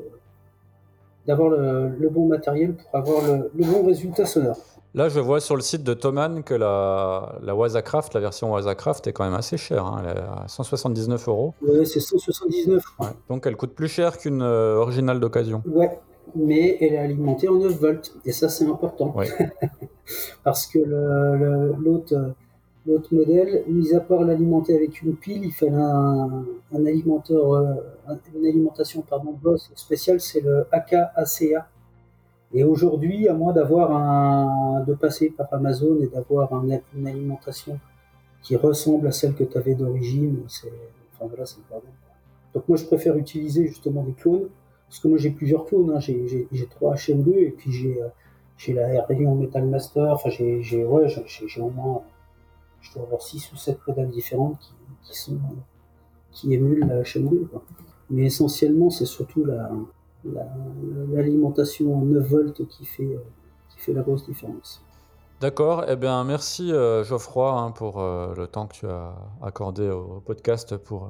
d'avoir 1.27 1.51
le, 1.51 1.89
le, 1.99 2.09
bon 2.09 2.27
matériel 2.27 2.75
pour 2.75 2.95
avoir 2.95 3.23
le, 3.27 3.51
le 3.55 3.65
bon 3.65 3.85
résultat 3.85 4.27
sonore. 4.27 4.59
Là, 4.97 5.11
je 5.11 5.21
vois 5.21 5.41
sur 5.41 5.57
le 5.57 5.61
site 5.61 5.83
de 5.83 5.93
Thomann 5.93 6.43
que 6.43 6.55
la, 6.55 7.39
la 7.43 7.55
Wazacraft, 7.55 8.15
la 8.15 8.21
version 8.21 8.53
Wazacraft 8.53 9.07
est 9.07 9.13
quand 9.13 9.25
même 9.25 9.35
assez 9.35 9.59
chère. 9.59 9.85
Hein. 9.85 10.03
Elle 10.03 10.17
est 10.17 10.21
à 10.21 10.45
179 10.49 11.29
euros. 11.29 11.53
Oui, 11.61 11.87
c'est 11.87 12.01
179. 12.01 12.83
Ouais. 12.99 13.09
Donc, 13.29 13.47
elle 13.47 13.57
coûte 13.57 13.75
plus 13.75 13.89
cher 13.89 14.17
qu'une 14.17 14.41
euh, 14.41 14.77
originale 14.77 15.21
d'occasion. 15.21 15.63
Ouais, 15.67 15.99
mais 16.35 16.79
elle 16.81 16.95
est 16.95 16.99
alimentée 16.99 17.47
en 17.47 17.57
9 17.57 17.79
volts. 17.79 18.17
Et 18.25 18.33
ça, 18.33 18.49
c'est 18.49 18.65
important. 18.65 19.15
Parce 20.45 20.67
que 20.67 20.79
l'autre 20.79 22.15
modèle, 23.11 23.65
mis 23.69 23.95
à 23.95 24.01
part 24.01 24.23
l'alimenter 24.23 24.75
avec 24.75 25.03
une 25.03 25.17
pile, 25.17 25.45
il 25.45 25.53
fallait 25.53 25.73
un, 25.73 26.45
alimenteur, 26.73 27.53
euh, 27.53 27.75
une 28.35 28.47
alimentation 28.47 29.03
pardon, 29.03 29.33
boss 29.33 29.71
spéciale, 29.75 30.21
c'est 30.21 30.41
le 30.41 30.67
AK-ACA 30.71 31.69
et 32.55 32.65
aujourd'hui, 32.65 33.29
à 33.29 33.35
moins 33.35 33.53
d'avoir 33.53 33.93
un, 33.93 34.85
de 34.85 34.95
passer 34.95 35.31
par 35.31 35.53
Amazon 35.53 35.99
et 36.01 36.07
d'avoir 36.07 36.53
un, 36.55 36.65
une 36.97 37.07
alimentation 37.07 37.79
qui 38.43 38.57
ressemble 38.57 39.09
à 39.09 39.13
celle 39.13 39.35
que 39.35 39.45
tu 39.45 39.59
avais 39.59 39.75
d'origine, 39.75 40.43
c'est, 40.49 40.73
enfin 41.15 41.27
voilà, 41.29 41.45
c'est 41.45 41.63
pas 41.69 41.77
bon. 41.77 41.93
Donc 42.55 42.69
moi, 42.69 42.79
je 42.79 42.85
préfère 42.85 43.17
utiliser 43.17 43.67
justement 43.67 44.03
des 44.05 44.13
clones, 44.13 44.49
parce 44.89 45.01
que 45.01 45.09
moi 45.09 45.19
j'ai 45.19 45.31
plusieurs 45.31 45.67
clones, 45.67 45.91
hein. 45.91 46.01
j'ai, 46.01 46.47
j'ai, 46.53 46.67
trois 46.67 46.95
HM2 46.95 47.37
et 47.37 47.51
puis 47.51 47.73
j'ai, 47.73 48.01
j'ai 48.57 48.73
la 48.73 49.03
Rayon 49.03 49.35
Metal 49.35 49.67
Master, 49.67 50.13
enfin 50.13 50.31
j'ai, 50.31 50.63
j'ai, 50.63 50.85
ouais, 50.85 51.09
j'ai, 51.09 51.25
j'ai 51.27 51.61
au 51.61 51.71
moins, 51.71 52.03
je 52.81 52.93
dois 52.95 53.05
avoir 53.05 53.23
six 53.23 53.53
ou 53.53 53.57
sept 53.57 53.79
pédales 53.85 54.11
différentes 54.11 54.59
qui, 54.59 54.73
qui 55.05 55.19
sont, 55.19 55.39
qui 56.31 56.55
émulent 56.55 56.87
la 56.87 57.03
HM2. 57.03 57.47
Quoi. 57.49 57.65
Mais 58.11 58.25
essentiellement, 58.25 58.91
c'est 58.91 59.07
surtout 59.07 59.45
la, 59.45 59.71
l'alimentation 61.13 61.97
en 61.97 62.03
9 62.03 62.29
volts 62.29 62.67
qui 62.69 62.85
fait, 62.85 63.15
euh, 63.15 63.25
qui 63.71 63.79
fait 63.79 63.93
la 63.93 64.03
grosse 64.03 64.25
différence. 64.27 64.87
D'accord, 65.39 65.85
eh 65.87 65.97
bien 65.97 66.25
merci 66.25 66.73
euh, 66.73 67.05
Geoffroy 67.05 67.53
hein, 67.53 67.71
pour 67.71 68.01
euh, 68.01 68.35
le 68.35 68.47
temps 68.47 68.67
que 68.67 68.75
tu 68.75 68.87
as 68.87 69.15
accordé 69.43 69.91
au 69.91 70.23
podcast 70.25 70.79
pour 70.79 71.05
euh, 71.05 71.09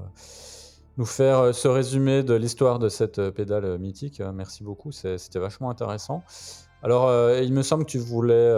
nous 0.96 1.04
faire 1.04 1.38
euh, 1.38 1.52
ce 1.52 1.68
résumé 1.68 2.24
de 2.24 2.34
l'histoire 2.34 2.80
de 2.80 2.88
cette 2.88 3.30
pédale 3.30 3.78
mythique. 3.78 4.20
Merci 4.34 4.64
beaucoup, 4.64 4.90
c'était 4.90 5.38
vachement 5.38 5.70
intéressant. 5.70 6.24
Alors 6.86 7.10
il 7.42 7.52
me 7.52 7.62
semble 7.62 7.84
que 7.84 7.90
tu 7.90 7.98
voulais 7.98 8.54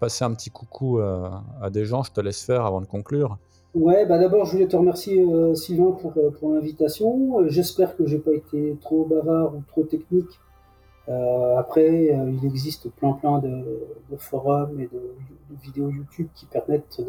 passer 0.00 0.24
un 0.24 0.34
petit 0.34 0.50
coucou 0.50 0.98
à 0.98 1.70
des 1.70 1.84
gens, 1.84 2.02
je 2.02 2.10
te 2.10 2.20
laisse 2.20 2.44
faire 2.44 2.66
avant 2.66 2.80
de 2.80 2.86
conclure. 2.86 3.38
Ouais, 3.74 4.04
bah 4.04 4.18
d'abord 4.18 4.44
je 4.44 4.52
voulais 4.52 4.68
te 4.68 4.76
remercier 4.76 5.18
euh, 5.22 5.54
Sylvain 5.54 5.92
pour, 5.92 6.12
euh, 6.18 6.54
l'invitation. 6.54 7.40
Euh, 7.40 7.48
J'espère 7.48 7.96
que 7.96 8.06
j'ai 8.06 8.18
pas 8.18 8.32
été 8.32 8.76
trop 8.82 9.06
bavard 9.06 9.54
ou 9.54 9.62
trop 9.66 9.84
technique. 9.84 10.40
Euh, 11.08 11.56
après, 11.56 12.10
euh, 12.10 12.30
il 12.30 12.44
existe 12.44 12.90
plein 12.90 13.12
plein 13.12 13.38
de, 13.38 13.64
forums 14.18 14.78
et 14.78 14.88
de, 14.92 15.14
vidéos 15.62 15.88
YouTube 15.88 16.28
qui 16.34 16.44
permettent 16.46 17.00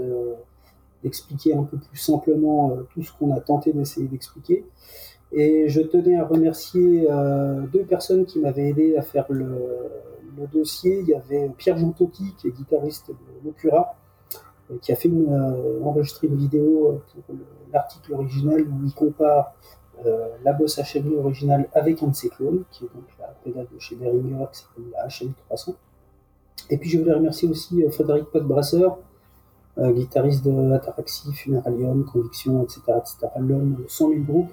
d'expliquer 1.03 1.53
un 1.53 1.63
peu 1.63 1.77
plus 1.77 1.97
simplement 1.97 2.77
tout 2.93 3.03
ce 3.03 3.11
qu'on 3.11 3.35
a 3.35 3.41
tenté 3.41 3.73
d'essayer 3.73 4.07
d'expliquer. 4.07 4.65
Et 5.33 5.67
je 5.67 5.81
tenais 5.81 6.15
à 6.15 6.25
remercier 6.25 7.07
deux 7.71 7.83
personnes 7.83 8.25
qui 8.25 8.39
m'avaient 8.39 8.69
aidé 8.69 8.95
à 8.97 9.01
faire 9.01 9.25
le, 9.29 9.47
dossier. 10.51 10.99
Il 11.01 11.07
y 11.07 11.13
avait 11.13 11.49
Pierre 11.57 11.77
Jontotti, 11.77 12.33
qui 12.37 12.47
est 12.47 12.51
guitariste 12.51 13.09
de 13.09 13.45
Locura, 13.45 13.95
qui 14.81 14.91
a 14.91 14.95
fait 14.95 15.09
une, 15.09 15.31
euh, 15.31 15.83
enregistré 15.83 16.27
une 16.27 16.35
vidéo 16.35 17.01
euh, 17.17 17.21
pour 17.25 17.35
l'article 17.71 18.13
original 18.13 18.61
où 18.61 18.85
il 18.85 18.93
compare 18.93 19.53
euh, 20.05 20.29
la 20.43 20.53
Boss 20.53 20.79
HMI 20.79 21.15
originale 21.17 21.69
avec 21.73 22.01
un 22.03 22.07
de 22.07 22.15
ses 22.15 22.29
clones, 22.29 22.63
qui 22.71 22.85
est 22.85 22.87
donc 22.93 23.05
la 23.19 23.27
pédale 23.43 23.67
de 23.73 23.79
chez 23.79 23.95
Behringer, 23.95 24.45
qui 24.51 24.59
s'appelle 24.59 24.85
la 24.91 25.07
HMI 25.07 25.33
300. 25.47 25.75
Et 26.69 26.77
puis 26.77 26.89
je 26.89 26.99
voulais 26.99 27.13
remercier 27.13 27.47
aussi 27.47 27.83
Frédéric 27.91 28.25
Podbrasseur, 28.25 28.93
euh, 28.93 29.12
guitariste 29.77 30.45
de 30.45 30.71
Ataraxie, 30.71 31.33
Funeralium, 31.33 32.05
Conviction, 32.05 32.61
etc., 32.63 32.81
etc., 32.97 33.27
l'homme 33.39 33.83
100 33.87 34.09
000 34.09 34.21
groupes, 34.21 34.51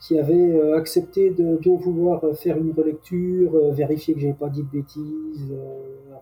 qui 0.00 0.18
avait 0.18 0.34
euh, 0.34 0.76
accepté 0.76 1.30
de 1.30 1.56
bien 1.56 1.76
vouloir 1.76 2.22
faire 2.36 2.56
une 2.56 2.72
relecture, 2.72 3.54
euh, 3.54 3.72
vérifier 3.72 4.14
que 4.14 4.20
j'avais 4.20 4.34
pas 4.34 4.48
dit 4.48 4.62
de 4.62 4.68
bêtises, 4.68 5.52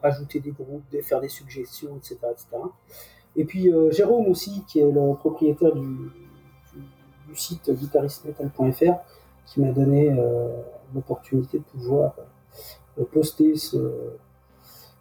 rajouter 0.03 0.41
des 0.41 0.53
groupes, 0.53 0.83
faire 1.03 1.21
des 1.21 1.29
suggestions, 1.29 1.97
etc., 1.99 2.17
etc. 2.33 2.63
Et 3.37 3.45
puis 3.45 3.73
euh, 3.73 3.91
Jérôme 3.91 4.27
aussi, 4.29 4.65
qui 4.67 4.81
est 4.81 4.91
le 4.91 5.15
propriétaire 5.15 5.75
du, 5.75 6.11
site 7.35 7.71
guitaristmetal.fr, 7.71 8.95
qui 9.47 9.61
m'a 9.61 9.71
donné 9.71 10.11
euh, 10.11 10.49
l'opportunité 10.93 11.59
de 11.59 11.63
pouvoir 11.63 12.15
euh, 12.99 13.05
poster 13.05 13.55
ce, 13.55 13.79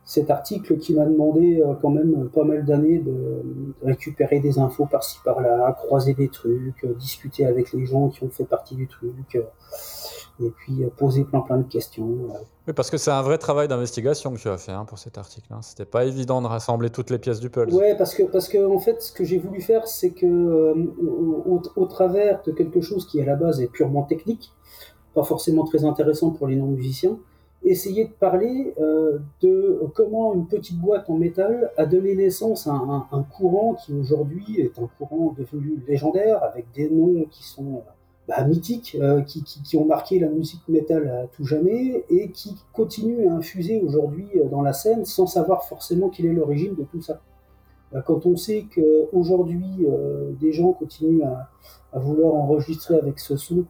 cet 0.10 0.32
article 0.32 0.80
qui 0.80 0.96
m'a 0.96 1.06
demandé 1.06 1.62
euh, 1.62 1.76
quand 1.80 1.92
même 1.92 2.30
pas 2.34 2.44
mal 2.44 2.66
d'années 2.66 2.98
de, 2.98 3.44
récupérer 3.84 4.40
des 4.40 4.58
infos 4.58 4.88
par-ci 4.88 5.20
par-là, 5.24 5.72
croiser 5.74 6.16
des 6.16 6.30
trucs, 6.30 6.84
euh, 6.84 6.96
discuter 6.96 7.46
avec 7.46 7.72
les 7.74 7.86
gens 7.86 8.10
qui 8.10 8.24
ont 8.24 8.30
fait 8.32 8.46
partie 8.46 8.74
du 8.74 8.88
truc, 8.88 9.36
euh, 9.36 9.44
et 10.44 10.50
puis 10.50 10.84
poser 10.98 11.26
plein 11.26 11.42
plein 11.42 11.60
de 11.60 11.68
questions. 11.68 12.08
Oui, 12.68 12.74
parce 12.74 12.90
que 12.90 12.98
c'est 12.98 13.12
un 13.12 13.22
vrai 13.22 13.38
travail 13.38 13.68
d'investigation 13.68 14.34
que 14.34 14.40
tu 14.40 14.50
as 14.50 14.58
fait 14.58 14.72
hein, 14.72 14.86
pour 14.86 14.98
cet 14.98 15.20
article. 15.20 15.48
Hein. 15.52 15.60
C'était 15.62 15.86
pas 15.86 16.06
évident 16.06 16.42
de 16.42 16.48
rassembler 16.48 16.90
toutes 16.90 17.12
les 17.12 17.20
pièces 17.20 17.40
du 17.40 17.52
puzzle. 17.52 17.72
Ouais, 17.76 17.96
parce 17.96 18.16
que 18.16 18.24
parce 18.24 18.48
que 18.48 18.66
en 18.66 18.80
fait, 18.80 19.04
ce 19.04 19.12
que 19.12 19.24
j'ai 19.24 19.38
voulu 19.38 19.62
faire, 19.62 19.88
c'est 19.88 20.10
que 20.10 20.26
au, 20.26 21.62
au, 21.76 21.86
travers 21.86 22.42
de 22.48 22.52
quelque 22.52 22.82
chose 22.82 23.06
qui 23.06 23.22
à 23.22 23.26
la 23.26 23.36
base 23.36 23.62
est 23.62 23.68
purement 23.68 24.04
technique, 24.04 24.54
pas 25.14 25.24
forcément 25.24 25.66
très 25.66 25.86
intéressant 25.86 26.32
pour 26.32 26.48
les 26.48 26.56
non-musiciens, 26.56 27.20
essayer 27.64 28.06
de 28.06 28.12
parler 28.12 28.74
euh, 28.80 29.20
de 29.42 29.82
comment 29.94 30.34
une 30.34 30.48
petite 30.48 30.80
boîte 30.80 31.10
en 31.10 31.18
métal 31.18 31.72
a 31.78 31.86
donné 31.86 32.16
naissance 32.16 32.68
à 32.68 32.72
un, 32.72 33.24
courant 33.24 33.74
qui 33.76 33.94
aujourd'hui 33.94 34.60
est 34.60 34.80
un 34.80 34.90
courant 34.98 35.34
devenu 35.38 35.84
légendaire 35.88 36.42
avec 36.44 36.72
des 36.74 36.90
noms 36.90 37.26
qui 37.30 37.44
sont 37.44 37.84
bah, 38.28 38.44
mythiques, 38.46 38.98
euh, 39.00 39.22
qui, 39.22 39.44
qui, 39.44 39.78
ont 39.78 39.86
marqué 39.86 40.20
la 40.20 40.30
musique 40.30 40.68
métal 40.70 41.10
à 41.10 41.28
tout 41.28 41.46
jamais 41.46 42.06
et 42.10 42.30
qui 42.30 42.56
continuent 42.74 43.28
à 43.28 43.34
infuser 43.34 43.82
aujourd'hui 43.82 44.30
dans 44.50 44.62
la 44.62 44.74
scène 44.74 45.04
sans 45.04 45.28
savoir 45.28 45.66
forcément 45.66 46.10
quelle 46.10 46.28
est 46.28 46.34
l'origine 46.34 46.76
de 46.76 46.84
tout 46.84 47.02
ça. 47.02 47.20
Bah, 47.92 48.04
quand 48.06 48.26
on 48.26 48.38
sait 48.38 48.66
qu'aujourd'hui 48.74 49.86
euh, 49.88 50.32
des 50.40 50.52
gens 50.54 50.74
continuent 50.74 51.24
à, 51.24 51.50
à, 51.92 52.00
vouloir 52.00 52.36
enregistrer 52.36 52.96
avec 52.96 53.20
ce 53.20 53.36
son 53.36 53.66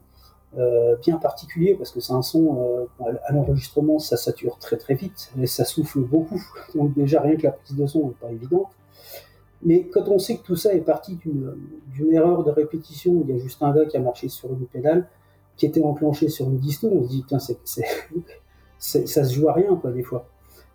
euh, 0.58 0.96
bien 0.96 1.18
particulier 1.18 1.76
parce 1.76 1.92
que 1.92 2.00
c'est 2.00 2.14
un 2.14 2.24
son 2.24 2.88
euh, 3.02 3.14
à 3.28 3.34
l'enregistrement 3.34 4.00
ça 4.00 4.18
sature 4.18 4.58
très 4.58 4.78
très 4.78 4.96
vite 4.96 5.32
et 5.40 5.46
ça 5.46 5.64
souffle 5.64 6.00
beaucoup. 6.00 6.42
Donc 6.76 6.94
déjà 6.96 7.22
rien 7.22 7.36
que 7.36 7.44
la 7.44 7.52
prise 7.52 7.78
de 7.78 7.86
son 7.86 8.08
n'est 8.08 8.14
pas 8.14 8.32
évidente. 8.32 8.68
Mais 9.62 9.84
quand 9.84 10.08
on 10.08 10.18
sait 10.18 10.38
que 10.38 10.44
tout 10.44 10.56
ça 10.56 10.74
est 10.74 10.82
parti 10.82 11.18
d'une 11.18 12.14
erreur 12.14 12.44
de 12.44 12.50
répétition 12.50 13.24
il 13.24 13.36
y 13.36 13.38
a 13.38 13.42
juste 13.42 13.62
un 13.62 13.72
gars 13.74 13.86
qui 13.86 13.98
a 13.98 14.00
marché 14.00 14.28
sur 14.28 14.52
une 14.52 14.66
pédale 14.66 15.08
qui 15.56 15.66
était 15.66 15.84
enclenché 15.84 16.30
sur 16.30 16.48
une 16.50 16.58
disto 16.58 16.90
on 16.90 17.04
se 17.04 17.10
dit 17.10 17.22
putain 17.22 17.38
c'est 17.40 17.60
ça 18.80 19.26
se 19.26 19.34
joue 19.34 19.50
à 19.50 19.54
rien 19.54 19.76
quoi 19.76 19.92
des 19.92 20.04
fois. 20.04 20.26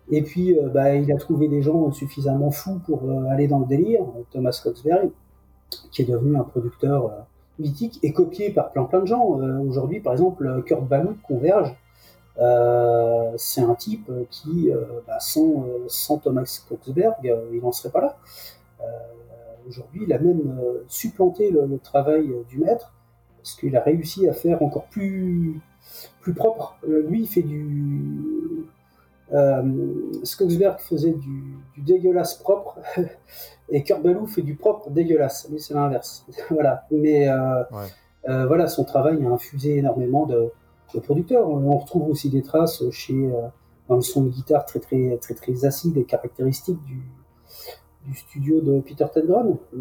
Et 0.09 0.21
puis 0.21 0.57
euh, 0.57 0.69
bah, 0.69 0.95
il 0.95 1.11
a 1.11 1.17
trouvé 1.17 1.49
des 1.49 1.61
gens 1.61 1.91
suffisamment 1.91 2.51
fous 2.51 2.79
pour 2.85 3.09
euh, 3.09 3.25
aller 3.25 3.49
dans 3.49 3.59
le 3.59 3.65
délire 3.65 4.05
Thomas 4.31 4.57
Coxberry 4.63 5.11
qui 5.91 6.03
est 6.03 6.05
devenu 6.05 6.37
un 6.37 6.43
producteur 6.43 7.11
mythique 7.59 7.99
et 8.03 8.13
copié 8.13 8.49
par 8.49 8.71
plein 8.71 8.83
plein 8.83 8.99
de 8.99 9.05
gens. 9.05 9.39
Euh, 9.39 9.59
Aujourd'hui, 9.59 9.99
par 9.99 10.13
exemple, 10.13 10.63
Kurt 10.65 10.83
Ballou 10.87 11.17
Converge, 11.23 11.75
euh, 12.37 13.31
c'est 13.37 13.61
un 13.61 13.75
type 13.75 14.11
qui, 14.29 14.69
bah, 15.07 15.19
sans, 15.19 15.65
sans, 15.87 16.17
Thomas 16.17 16.63
Koksberg, 16.67 17.15
il 17.53 17.61
n'en 17.61 17.71
serait 17.71 17.91
pas 17.91 18.01
là. 18.01 18.17
Aujourd'hui, 19.67 20.03
il 20.05 20.13
a 20.13 20.19
même 20.19 20.61
supplanté 20.87 21.49
le, 21.49 21.79
travail 21.79 22.29
du 22.49 22.59
maître, 22.59 22.93
parce 23.37 23.55
qu'il 23.55 23.75
a 23.75 23.81
réussi 23.81 24.27
à 24.27 24.33
faire 24.33 24.61
encore 24.61 24.85
plus, 24.85 25.59
plus 26.21 26.33
propre. 26.33 26.77
lui, 26.87 27.21
il 27.21 27.27
fait 27.27 27.41
du. 27.41 28.65
Skogsberg 30.23 30.79
faisait 30.79 31.13
du, 31.13 31.57
dégueulasse 31.77 32.35
propre, 32.35 32.79
et 33.69 33.83
Curbalou 33.83 34.27
fait 34.27 34.41
du 34.41 34.55
propre 34.55 34.89
dégueulasse. 34.89 35.47
Lui, 35.49 35.59
c'est 35.59 35.73
l'inverse. 35.73 36.25
voilà. 36.49 36.85
Mais 36.91 37.27
voilà, 38.25 38.67
son 38.67 38.83
travail 38.83 39.25
a 39.25 39.29
infusé 39.29 39.77
énormément 39.77 40.25
de, 40.25 40.51
producteurs. 41.01 41.49
On 41.49 41.77
retrouve 41.77 42.09
aussi 42.09 42.29
des 42.29 42.41
traces 42.41 42.83
chez, 42.91 43.13
euh, 43.13 43.47
dans 43.87 43.95
le 43.95 44.01
son 44.01 44.23
de 44.23 44.29
guitare 44.29 44.65
très 44.65 44.79
très 44.79 45.17
très 45.21 45.33
très 45.33 45.65
acide 45.65 45.97
et 45.97 46.03
caractéristique 46.03 46.81
du, 46.83 47.01
du 48.05 48.15
studio 48.15 48.61
de 48.61 48.79
Peter 48.81 49.05
Tendron, 49.13 49.59
euh, 49.73 49.79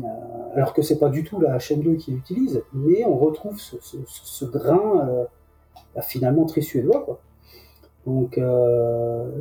alors 0.54 0.72
que 0.72 0.82
c'est 0.82 0.98
pas 0.98 1.08
du 1.08 1.24
tout 1.24 1.40
la 1.40 1.58
chaîne 1.58 1.82
2 1.82 1.94
qu'il 1.94 2.16
utilise, 2.16 2.62
mais 2.72 3.04
on 3.04 3.16
retrouve 3.16 3.58
ce, 3.58 3.76
ce, 3.80 4.44
grain 4.44 5.08
euh, 5.08 5.24
bah, 5.94 6.02
finalement 6.02 6.44
très 6.46 6.60
suédois. 6.60 7.02
Quoi. 7.04 7.20
Donc 8.06 8.38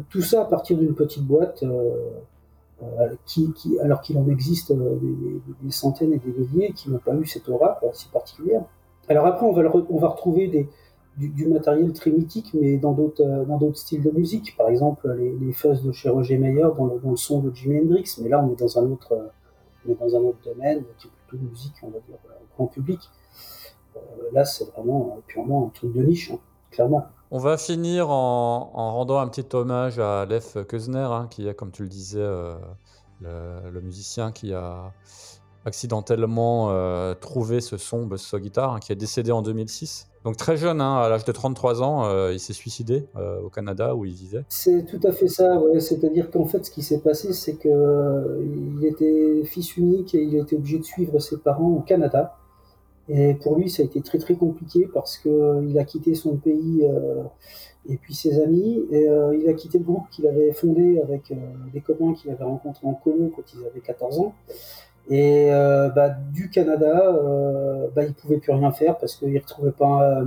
tout 0.10 0.22
ça 0.22 0.42
à 0.42 0.46
partir 0.46 0.78
d'une 0.78 0.96
petite 0.96 1.26
boîte. 1.26 1.64
qui, 3.26 3.54
qui, 3.54 3.80
alors 3.80 4.02
qu'il 4.02 4.18
en 4.18 4.28
existe 4.28 4.74
des, 4.74 5.72
centaines 5.72 6.14
et 6.14 6.20
des 6.20 6.32
milliers 6.32 6.74
qui 6.74 6.90
n'ont 6.90 7.00
pas 7.00 7.16
eu 7.16 7.26
cette 7.26 7.48
aura 7.50 7.80
si 7.94 8.10
particulière. 8.10 8.64
Alors 9.10 9.26
après, 9.26 9.46
on 9.46 9.52
va, 9.52 10.08
retrouver 10.08 10.68
du, 11.18 11.48
matériel 11.48 11.92
très 11.92 12.12
mythique, 12.12 12.52
mais 12.54 12.78
dans 12.78 12.94
d'autres 12.94 13.22
euh, 13.24 13.74
styles 13.74 14.02
de 14.02 14.12
musique. 14.12 14.56
Par 14.58 14.70
exemple, 14.70 15.14
les, 15.18 15.34
les 15.34 15.52
fuzz 15.52 15.84
de 15.84 15.92
chez 15.92 16.10
Roger 16.10 16.38
Meyer 16.38 16.68
dans 16.78 16.86
le, 16.86 17.16
son 17.16 17.40
de 17.40 17.54
Jimi 17.54 17.80
Hendrix. 17.82 18.16
Mais 18.22 18.30
là, 18.30 18.44
on 18.44 18.54
est 18.54 18.60
dans 18.60 18.80
un 18.80 18.90
autre 18.90 19.14
euh, 19.14 19.94
dans 20.00 20.24
autre 20.24 20.38
domaine 20.46 20.84
qui 20.98 21.08
est 21.08 21.12
plutôt 21.28 21.44
musique, 21.44 21.74
on 21.84 21.88
va 21.88 22.00
dire, 22.08 22.18
euh, 22.30 22.34
grand 22.56 22.68
public. 22.68 23.00
là, 24.32 24.46
c'est 24.46 24.72
vraiment 24.72 25.20
purement 25.28 25.68
un 25.68 25.70
truc 25.70 25.94
de 25.94 26.02
niche, 26.02 26.32
hein, 26.32 26.40
clairement. 26.74 27.06
On 27.32 27.40
va 27.40 27.58
finir 27.58 28.10
en, 28.10 28.72
en, 28.74 28.94
rendant 28.94 29.20
un 29.20 29.28
petit 29.28 29.56
hommage 29.56 30.00
à 30.00 30.26
Lef 30.26 30.58
Keusner, 30.68 31.08
hein, 31.10 31.28
qui 31.30 31.48
est, 31.48 31.56
comme 31.56 31.72
tu 31.72 31.84
le 31.84 31.90
disais, 31.90 32.20
le, 33.22 33.72
le, 33.72 33.82
musicien 33.82 34.32
qui 34.32 34.54
a 34.54 34.92
accidentellement 35.66 36.70
euh, 36.72 37.14
trouvé 37.14 37.62
ce 37.62 37.78
son 37.78 38.06
Buzzsaw 38.06 38.40
Guitar, 38.40 38.74
hein, 38.74 38.80
qui 38.80 38.92
est 38.92 38.96
décédé 38.96 39.32
en 39.32 39.42
2006. 39.42 40.10
Donc 40.24 40.38
très 40.38 40.56
jeune, 40.56 40.80
hein, 40.80 40.98
à 40.98 41.10
l'âge 41.10 41.26
de 41.26 41.32
33 41.32 41.82
ans, 41.84 42.06
euh, 42.06 42.32
il 42.34 42.40
s'est 42.40 42.54
suicidé 42.54 43.08
euh, 43.18 43.42
au 43.42 43.50
Canada 43.50 43.96
où 43.96 44.06
il 44.06 44.14
vivait. 44.14 44.46
C'est 44.50 44.86
tout 44.86 45.00
à 45.06 45.12
fait 45.12 45.28
ça, 45.28 45.58
ouais. 45.60 45.80
c'est-à-dire 45.80 46.32
qu'en 46.32 46.46
fait 46.46 46.66
ce 46.66 46.72
qui 46.72 46.82
s'est 46.82 47.00
passé 47.00 47.34
c'est 47.34 47.58
qu'il 47.58 48.86
était 48.86 49.44
fils 49.46 49.76
unique 49.76 50.16
et 50.16 50.24
il 50.24 50.36
a 50.38 50.42
été 50.42 50.56
obligé 50.56 50.80
de 50.80 50.86
suivre 50.86 51.20
ses 51.20 51.38
parents 51.38 51.70
au 51.70 51.82
Canada. 51.82 52.38
Et 53.10 53.34
pour 53.34 53.58
lui 53.58 53.70
ça 53.70 53.84
a 53.84 53.86
été 53.86 54.02
très 54.02 54.18
très 54.18 54.36
compliqué 54.36 54.88
parce 54.94 55.18
qu'il 55.18 55.78
a 55.78 55.84
quitté 55.84 56.16
son 56.16 56.38
pays 56.38 56.86
et 57.90 57.98
puis 57.98 58.14
ses 58.14 58.42
amis, 58.42 58.82
et 58.92 59.10
il 59.34 59.50
a 59.50 59.54
quitté 59.54 59.78
le 59.78 59.84
groupe 59.84 60.10
qu'il 60.10 60.26
avait 60.26 60.54
fondé 60.54 61.02
avec 61.02 61.34
des 61.74 61.82
copains 61.82 62.14
qu'il 62.14 62.32
avait 62.32 62.46
rencontrés 62.46 62.88
en 62.88 62.94
commun 62.94 63.30
quand 63.36 63.44
ils 63.54 63.66
avaient 63.66 63.82
14 63.82 64.20
ans. 64.20 64.34
Et 65.10 65.52
euh, 65.52 65.90
bah, 65.90 66.10
du 66.10 66.50
Canada, 66.50 67.14
euh, 67.16 67.88
bah, 67.94 68.06
il 68.06 68.14
pouvait 68.14 68.38
plus 68.38 68.54
rien 68.54 68.72
faire 68.72 68.98
parce 68.98 69.16
qu'il 69.16 69.34
ne 69.34 69.40
retrouvait 69.40 69.72
pas 69.72 70.22
euh, 70.22 70.26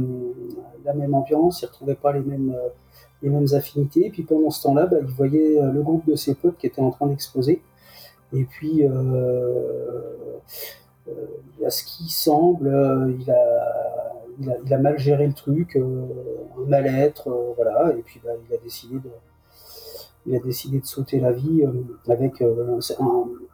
la 0.84 0.92
même 0.92 1.14
ambiance, 1.14 1.62
il 1.62 1.64
ne 1.64 1.70
retrouvait 1.70 1.94
pas 1.94 2.12
les 2.12 2.20
mêmes, 2.20 2.54
euh, 2.54 2.68
les 3.22 3.30
mêmes 3.30 3.46
affinités. 3.54 4.06
Et 4.06 4.10
puis 4.10 4.22
pendant 4.22 4.50
ce 4.50 4.62
temps-là, 4.64 4.86
bah, 4.86 4.98
il 5.00 5.06
voyait 5.06 5.58
le 5.62 5.82
groupe 5.82 6.06
de 6.06 6.14
ses 6.14 6.34
potes 6.34 6.58
qui 6.58 6.66
était 6.66 6.80
en 6.80 6.90
train 6.90 7.06
d'exploser. 7.06 7.62
Et 8.32 8.44
puis, 8.44 8.82
il 11.58 11.64
a 11.64 11.70
ce 11.70 11.84
qui 11.84 12.08
semble, 12.08 12.66
il 13.20 13.30
a, 13.30 14.12
il, 14.64 14.74
a, 14.74 14.78
mal 14.78 14.98
géré 14.98 15.26
le 15.26 15.32
truc, 15.32 15.76
un 15.76 16.66
mal-être, 16.66 17.54
voilà. 17.56 17.92
Et 17.96 18.02
puis, 18.02 18.20
bah, 18.24 18.32
il 18.48 18.54
a 18.54 18.58
décidé 18.58 18.96
de 18.96 19.10
il 20.26 20.34
a 20.34 20.40
décidé 20.40 20.80
de 20.80 20.86
sauter 20.86 21.20
la 21.20 21.32
vie 21.32 21.62
euh, 21.62 21.72
avec 22.12 22.42
euh, 22.42 22.80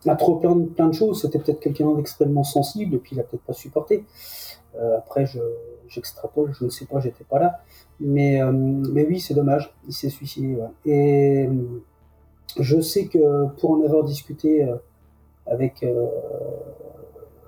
un, 0.06 0.16
trop 0.16 0.36
plein 0.36 0.88
de, 0.88 0.92
choses. 0.92 1.20
C'était 1.20 1.38
peut-être 1.38 1.60
quelqu'un 1.60 1.92
d'extrêmement 1.94 2.44
sensible 2.44 2.96
et 2.96 2.98
puis 2.98 3.14
il 3.14 3.20
a 3.20 3.22
peut-être 3.22 3.44
pas 3.44 3.52
supporté. 3.52 4.04
Euh, 4.76 4.98
après, 4.98 5.26
j'extrapole, 5.88 6.52
je, 6.58 6.64
ne 6.64 6.70
sais 6.70 6.86
pas, 6.86 7.00
j'étais 7.00 7.24
pas 7.24 7.38
là. 7.38 7.60
Mais 8.00 8.42
oui, 8.42 9.20
c'est 9.20 9.34
dommage, 9.34 9.74
il 9.86 9.92
s'est 9.92 10.08
suicidé. 10.08 10.58
Et 10.86 11.48
je 12.58 12.80
sais 12.80 13.06
que 13.06 13.46
pour 13.60 13.72
en 13.72 13.84
avoir 13.84 14.02
discuté 14.02 14.66
avec, 15.46 15.84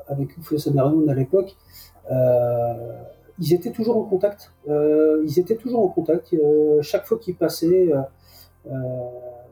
avec 0.09 0.37
Ouf 0.39 0.53
à 0.53 1.15
l'époque, 1.15 1.57
ils 3.39 3.53
étaient 3.53 3.73
toujours 3.73 3.97
en 3.97 4.05
contact. 4.05 4.53
ils 4.67 5.39
étaient 5.39 5.57
toujours 5.57 5.81
en 5.85 5.89
contact. 5.89 6.35
chaque 6.83 7.07
fois 7.07 7.19
qu'ils 7.19 7.37
passaient, 7.37 7.93
euh, 8.67 8.73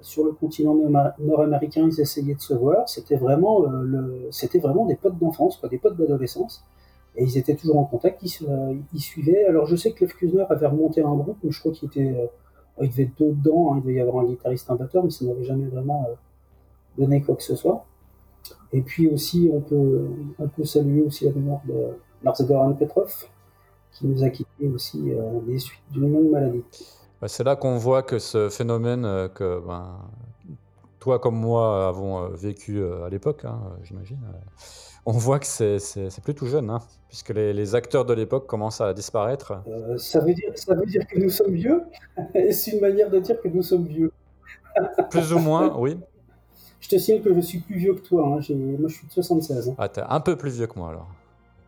sur 0.01 0.25
le 0.25 0.33
continent 0.33 0.75
nord-américain, 1.21 1.89
ils 1.89 2.01
essayaient 2.01 2.35
de 2.35 2.41
se 2.41 2.55
voir. 2.55 2.89
C'était 2.89 3.17
vraiment, 3.17 3.65
euh, 3.67 4.31
des 4.89 4.97
potes 4.97 5.19
d'enfance, 5.19 5.61
des 5.71 5.79
potes 5.79 5.97
d'adolescence. 5.97 6.65
Et 7.15 7.25
ils 7.25 7.39
étaient 7.39 7.55
toujours 7.55 7.79
en 7.79 7.85
contact, 7.85 8.23
ils, 8.23 9.01
suivaient. 9.01 9.45
Alors 9.45 9.67
je 9.67 9.77
sais 9.77 9.93
que 9.93 10.05
Lev 10.05 10.15
Kuzner 10.15 10.45
avait 10.49 10.67
remonté 10.67 11.03
un 11.03 11.15
groupe, 11.15 11.37
mais 11.45 11.51
je 11.51 11.61
crois 11.61 11.71
qu'il 11.71 11.89
était, 11.89 12.09
euh, 12.09 12.27
il 12.81 12.89
devait 12.89 13.03
être 13.05 13.19
dedans, 13.19 13.73
hein, 13.73 13.77
il 13.77 13.83
devait 13.83 13.95
y 13.95 14.01
avoir 14.01 14.25
un 14.25 14.27
guitariste, 14.27 14.71
un 14.71 14.77
batteur, 14.77 15.05
mais 15.05 15.11
ça 15.11 15.25
n'avait 15.27 15.45
jamais 15.45 15.67
vraiment 15.67 16.07
donné 16.97 17.21
quoi 17.21 17.37
que 17.37 17.43
ce 17.43 17.55
soit. 17.55 17.85
Et 18.73 18.81
puis 18.81 19.09
aussi, 19.09 19.51
on 19.53 19.61
peut, 19.61 20.07
on 20.39 20.49
peut 20.49 20.65
saluer 20.65 21.03
aussi 21.03 21.25
la 21.25 21.33
mémoire 21.33 21.61
de 21.67 21.89
Lars 22.23 22.37
Goran 22.41 22.73
Petrov, 22.73 23.27
qui 23.93 24.07
nous 24.07 24.25
a 24.25 24.31
quittés 24.31 24.69
aussi 24.69 25.13
des 25.47 25.59
suites 25.59 25.83
d'une 25.93 26.13
longue 26.13 26.31
maladie. 26.31 26.65
Bah, 27.23 27.29
c'est 27.29 27.45
là 27.45 27.55
qu'on 27.55 27.77
voit 27.77 28.03
que 28.03 28.19
ce 28.19 28.49
phénomène 28.49 29.05
euh, 29.05 29.29
que 29.29 29.61
ben, 29.65 29.97
toi 30.99 31.21
comme 31.21 31.37
moi 31.37 31.87
avons 31.87 32.25
euh, 32.25 32.29
vécu 32.31 32.79
euh, 32.79 33.05
à 33.05 33.11
l'époque, 33.11 33.45
hein, 33.45 33.61
j'imagine, 33.85 34.19
on 35.07 35.13
voit 35.13 35.39
que 35.39 35.47
c'est, 35.47 35.79
plus 36.25 36.35
tout 36.35 36.47
jeune, 36.47 36.69
hein, 36.69 36.81
puisque 37.09 37.29
les, 37.29 37.75
acteurs 37.77 38.05
de 38.05 38.13
l'époque 38.13 38.49
commencent 38.49 38.81
à 38.81 38.93
disparaître. 38.93 39.63
ça, 39.99 40.19
veut 40.19 40.35
dire, 40.35 40.51
ça 40.57 40.75
veut 40.75 40.85
dire 40.85 41.07
que 41.07 41.21
nous 41.21 41.31
sommes 41.31 41.55
vieux 41.55 41.83
Et 42.35 42.51
c'est 42.53 42.73
une 42.73 42.81
manière 42.81 43.09
de 43.09 43.21
dire 43.21 43.41
que 43.41 43.47
nous 43.47 43.63
sommes 43.63 43.87
vieux. 43.87 44.11
plus 45.09 45.33
ou 45.33 45.39
moins, 45.39 45.77
oui. 45.79 45.97
Je 46.83 46.89
te 46.89 46.99
signale 46.99 47.23
que 47.23 47.33
je 47.33 47.41
suis 47.41 47.61
plus 47.61 47.77
vieux 47.77 47.95
que 47.95 48.01
toi. 48.01 48.25
Hein. 48.27 48.41
Moi, 48.51 48.89
je 48.89 48.95
suis 48.95 49.07
de 49.07 49.13
76. 49.13 49.75
Ah, 49.79 49.89
t'es 49.89 50.03
un 50.07 50.21
peu 50.21 50.37
plus 50.37 50.55
vieux 50.57 50.67
que 50.67 50.79
moi 50.79 50.91
alors. 50.91 51.09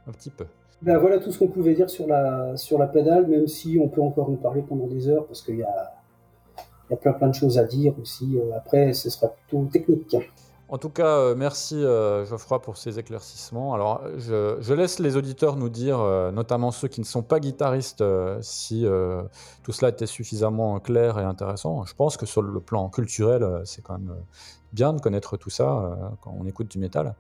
Un 0.07 0.13
petit 0.13 0.29
peu. 0.29 0.45
Ben 0.83 0.99
voilà 0.99 1.19
tout 1.19 1.33
ce 1.33 1.39
qu'on 1.39 1.47
pouvait 1.47 1.73
dire 1.73 1.89
sur 1.89 2.07
la, 2.07 2.57
sur 2.57 2.79
la 2.79 2.87
pédale, 2.87 3.27
même 3.27 3.47
si 3.47 3.79
on 3.81 3.89
peut 3.89 4.03
encore 4.03 4.29
en 4.29 4.35
parler 4.35 4.61
pendant 4.61 4.87
des 4.87 5.09
heures, 5.09 5.25
parce 5.25 5.41
qu'il 5.41 5.57
y 5.57 5.63
a, 5.63 5.95
y 6.91 6.93
a 6.93 6.97
plein 6.97 7.13
plein 7.13 7.29
de 7.29 7.35
choses 7.35 7.59
à 7.59 7.65
dire 7.65 7.95
aussi. 8.03 8.37
Euh, 8.37 8.55
après, 8.57 8.93
ce 8.93 9.09
sera 9.09 9.29
plutôt 9.29 9.65
technique. 9.73 10.15
En 10.69 10.77
tout 10.77 10.91
cas, 10.91 11.19
euh, 11.19 11.35
merci 11.37 11.77
euh, 11.77 12.27
Geoffroy 12.27 12.61
pour 12.61 12.77
ces 12.77 12.99
éclaircissements. 12.99 13.73
Alors, 13.73 14.03
je, 14.19 14.57
je 14.61 14.75
laisse 14.75 14.99
les 14.99 15.17
auditeurs 15.17 15.57
nous 15.57 15.71
dire, 15.71 15.99
notamment 16.33 16.73
ceux 16.73 16.89
qui 16.89 17.01
ne 17.01 17.07
sont 17.07 17.23
pas 17.23 17.39
guitaristes, 17.39 18.05
si 18.43 18.85
tout 19.63 19.73
cela 19.73 19.91
était 19.91 20.07
suffisamment 20.07 20.81
clair 20.81 21.19
et 21.21 21.25
intéressant. 21.25 21.85
Je 21.85 21.95
pense 21.95 22.17
que 22.17 22.27
sur 22.27 22.43
le 22.43 22.61
plan 22.61 22.91
culturel, 22.91 23.63
c'est 23.65 23.83
quand 23.83 23.95
même 23.95 24.17
bien 24.75 24.93
de 24.93 25.01
connaître 25.01 25.37
tout 25.37 25.51
ça 25.51 25.99
quand 26.21 26.35
on 26.39 26.47
écoute 26.47 26.71
du 26.71 26.79
métal. 26.79 27.15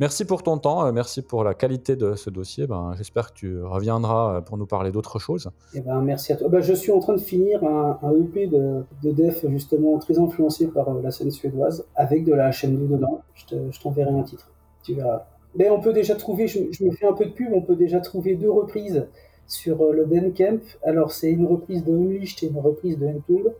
Merci 0.00 0.24
pour 0.24 0.44
ton 0.44 0.58
temps, 0.58 0.86
euh, 0.86 0.92
merci 0.92 1.22
pour 1.22 1.42
la 1.42 1.54
qualité 1.54 1.96
de 1.96 2.14
ce 2.14 2.30
dossier. 2.30 2.68
Ben, 2.68 2.94
J'espère 2.96 3.32
que 3.32 3.38
tu 3.40 3.60
reviendras 3.60 4.36
euh, 4.36 4.40
pour 4.40 4.56
nous 4.56 4.66
parler 4.66 4.92
d'autres 4.92 5.18
choses. 5.18 5.50
Eh 5.74 5.80
ben, 5.80 6.00
merci 6.02 6.32
à 6.32 6.36
toi. 6.36 6.48
Ben, 6.48 6.60
je 6.60 6.72
suis 6.72 6.92
en 6.92 7.00
train 7.00 7.14
de 7.14 7.20
finir 7.20 7.64
un, 7.64 7.98
EP 8.14 8.46
de, 8.46 8.84
de, 9.02 9.10
def 9.10 9.44
justement 9.48 9.98
très 9.98 10.20
influencé 10.20 10.68
par 10.68 10.88
euh, 10.88 11.02
la 11.02 11.10
scène 11.10 11.32
suédoise 11.32 11.84
avec 11.96 12.24
de 12.24 12.32
la 12.32 12.52
chaîne 12.52 12.76
2 12.76 12.86
dedans. 12.86 13.22
Je 13.34 13.80
t'enverrai 13.82 14.12
un 14.12 14.22
titre, 14.22 14.48
tu 14.84 14.94
verras. 14.94 15.24
Mais 15.56 15.68
on 15.68 15.80
peut 15.80 15.92
déjà 15.92 16.14
trouver, 16.14 16.46
je, 16.46 16.60
me 16.60 16.92
fais 16.92 17.08
un 17.08 17.14
peu 17.14 17.24
de 17.24 17.32
pub, 17.32 17.52
on 17.52 17.62
peut 17.62 17.74
déjà 17.74 17.98
trouver 17.98 18.36
deux 18.36 18.50
reprises 18.50 19.04
sur 19.48 19.92
le 19.92 20.04
Ben 20.04 20.32
Camp. 20.32 20.62
Alors 20.84 21.10
c'est 21.10 21.32
une 21.32 21.46
reprise 21.46 21.84
de 21.84 21.92
Unleashed 21.92 22.44
et 22.44 22.52
une 22.52 22.60
reprise 22.60 22.98
de 22.98 23.08
Entombed, 23.08 23.52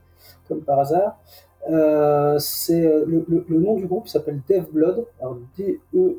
comme 0.47 0.61
par 0.61 0.79
hasard. 0.79 1.19
Euh, 1.69 2.39
c'est 2.39 2.83
le, 2.83 3.25
le, 3.29 3.59
nom 3.61 3.77
du 3.77 3.87
groupe 3.87 4.09
s'appelle 4.09 4.41
Dev 4.49 4.65
Blood, 4.73 5.07
alors 5.21 5.39
D 5.57 5.81
E 5.95 6.19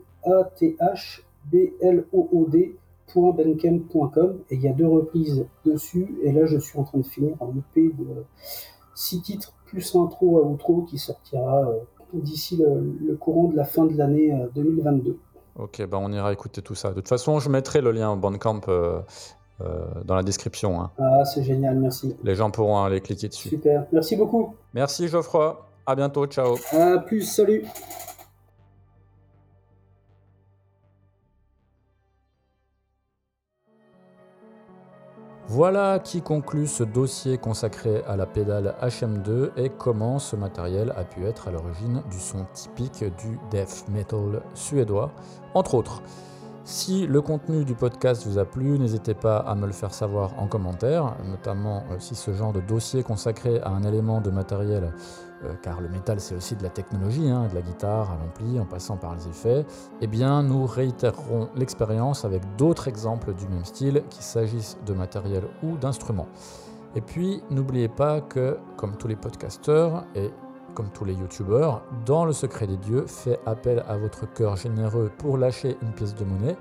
et 4.50 4.56
il 4.56 4.62
y 4.62 4.68
a 4.68 4.74
deux 4.74 4.88
reprises 4.88 5.46
dessus 5.66 6.16
et 6.24 6.32
là 6.32 6.46
je 6.46 6.58
suis 6.58 6.78
en 6.78 6.84
train 6.84 7.00
de 7.00 7.06
finir 7.06 7.36
un 7.42 7.50
EP 7.58 7.92
de 7.98 8.26
six 8.94 9.22
titres 9.22 9.54
plus 9.66 9.96
intro 9.96 10.40
à 10.40 10.44
outro 10.44 10.84
qui 10.84 10.98
sortira 10.98 11.70
euh, 11.70 11.80
d'ici 12.14 12.58
le, 12.58 13.16
courant 13.16 13.48
de 13.48 13.56
la 13.56 13.66
fin 13.66 13.86
de 13.86 13.96
l'année 13.96 14.34
2022. 14.56 15.12
Euh, 15.12 15.64
ok, 15.64 15.88
ben 15.88 15.98
on 15.98 16.12
ira 16.12 16.34
écouter 16.34 16.62
tout 16.62 16.76
ça. 16.76 16.90
De 16.90 16.96
toute 16.96 17.08
façon, 17.08 17.40
je 17.40 17.50
mettrai 17.50 17.82
le 17.82 17.92
lien 17.92 18.16
Bandcamp 18.16 18.62
euh, 18.68 19.02
euh, 19.62 19.86
dans 20.06 20.16
la 20.16 20.24
description. 20.24 20.80
Hein. 20.80 20.92
Ah, 20.98 21.26
c'est 21.26 21.44
génial, 21.44 21.78
merci. 21.78 22.16
Les 22.24 22.34
gens 22.34 22.50
pourront 22.50 22.82
aller 22.82 23.02
cliquer 23.02 23.28
dessus. 23.28 23.50
Super, 23.50 23.86
merci 23.92 24.16
beaucoup. 24.16 24.56
Merci 24.74 25.10
Geoffroy, 25.10 25.68
à 25.86 25.96
bientôt, 25.96 26.26
ciao. 26.28 26.56
À 26.72 27.00
plus, 27.00 27.24
salut. 27.24 27.66
Voilà 35.52 35.98
qui 35.98 36.22
conclut 36.22 36.68
ce 36.68 36.84
dossier 36.84 37.40
consacré 37.40 38.04
à 38.08 38.16
la 38.16 38.28
pédale 38.28 38.76
HM2 38.84 39.50
et 39.58 39.70
comment 39.70 40.20
ce 40.20 40.36
matériel 40.36 40.94
a 40.96 41.04
pu 41.04 41.26
être 41.26 41.48
à 41.48 41.52
l'origine 41.52 42.04
du 42.12 42.20
son 42.20 42.46
typique 42.54 43.04
du 43.18 43.40
death 43.50 43.86
metal 43.90 44.44
suédois, 44.54 45.12
entre 45.56 45.74
autres. 45.74 46.04
Si 46.70 47.08
le 47.08 47.20
contenu 47.24 47.66
du 47.66 47.74
podcast 47.74 48.28
vous 48.28 48.38
a 48.38 48.46
plu, 48.46 48.78
n'hésitez 48.78 49.16
pas 49.16 49.38
à 49.38 49.56
me 49.56 49.66
le 49.66 49.72
faire 49.72 49.92
savoir 49.92 50.40
en 50.40 50.46
commentaire, 50.46 51.16
notamment 51.26 51.84
euh, 51.90 51.96
si 51.98 52.14
ce 52.14 52.32
genre 52.32 52.54
de 52.54 52.62
dossier 52.62 53.02
consacré 53.02 53.60
à 53.62 53.70
un 53.70 53.82
élément 53.82 54.22
de 54.22 54.30
matériel, 54.30 54.94
euh, 55.44 55.56
car 55.64 55.82
le 55.82 55.90
métal 55.90 56.20
c'est 56.20 56.36
aussi 56.36 56.56
de 56.56 56.62
la 56.62 56.70
technologie, 56.70 57.28
hein, 57.28 57.48
de 57.50 57.56
la 57.56 57.64
guitare 57.64 58.12
à 58.12 58.18
l'ampli 58.24 58.60
en 58.60 58.66
passant 58.66 58.98
par 58.98 59.16
les 59.16 59.28
effets, 59.28 59.66
eh 60.00 60.06
bien 60.06 60.44
nous 60.44 60.68
réitérerons 60.68 61.50
l'expérience 61.56 62.24
avec 62.24 62.44
d'autres 62.56 62.88
exemples 62.88 63.34
du 63.34 63.48
même 63.48 63.66
style, 63.66 64.04
qu'il 64.12 64.24
s'agisse 64.24 64.78
de 64.86 64.94
matériel 64.94 65.46
ou 65.64 65.76
d'instruments. 65.76 66.28
Et 66.94 67.02
puis 67.02 67.42
n'oubliez 67.50 67.90
pas 67.90 68.22
que, 68.22 68.60
comme 68.78 68.96
tous 68.96 69.08
les 69.08 69.16
podcasteurs, 69.16 70.06
et 70.14 70.30
comme 70.80 70.92
tous 70.92 71.04
les 71.04 71.14
youtubeurs, 71.14 71.82
dans 72.06 72.24
le 72.24 72.32
secret 72.32 72.66
des 72.66 72.78
dieux, 72.78 73.06
fait 73.06 73.38
appel 73.46 73.84
à 73.90 73.98
votre 73.98 74.32
cœur 74.32 74.56
généreux 74.56 75.12
pour 75.18 75.38
lâcher 75.38 75.78
une 75.82 75.92
pièce 75.92 76.16
de 76.16 76.24
monnaie, 76.24 76.56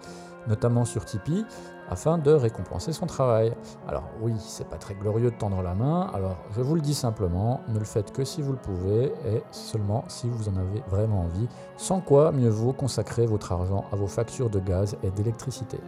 notamment 0.48 0.84
sur 0.84 1.04
Tipeee, 1.04 1.44
afin 1.88 2.18
de 2.18 2.32
récompenser 2.32 2.92
son 2.92 3.06
travail. 3.06 3.54
Alors 3.86 4.02
oui, 4.20 4.34
c'est 4.40 4.68
pas 4.68 4.76
très 4.76 4.96
glorieux 4.96 5.30
de 5.30 5.36
tendre 5.36 5.62
la 5.62 5.76
main, 5.76 6.10
alors 6.12 6.36
je 6.56 6.62
vous 6.62 6.74
le 6.74 6.80
dis 6.80 6.94
simplement, 6.94 7.60
ne 7.68 7.78
le 7.78 7.84
faites 7.84 8.10
que 8.10 8.24
si 8.24 8.42
vous 8.42 8.50
le 8.50 8.58
pouvez 8.58 9.12
et 9.24 9.44
seulement 9.52 10.02
si 10.08 10.28
vous 10.28 10.48
en 10.48 10.56
avez 10.56 10.82
vraiment 10.88 11.20
envie, 11.20 11.46
sans 11.76 12.00
quoi 12.00 12.32
mieux 12.32 12.50
vaut 12.50 12.72
consacrer 12.72 13.24
votre 13.24 13.52
argent 13.52 13.84
à 13.92 13.94
vos 13.94 14.08
factures 14.08 14.50
de 14.50 14.58
gaz 14.58 14.96
et 15.04 15.12
d'électricité. 15.12 15.78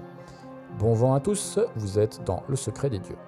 Bon 0.78 0.94
vent 0.94 1.14
à 1.14 1.20
tous, 1.20 1.58
vous 1.74 1.98
êtes 1.98 2.22
dans 2.24 2.44
le 2.46 2.54
secret 2.54 2.90
des 2.90 3.00
dieux. 3.00 3.18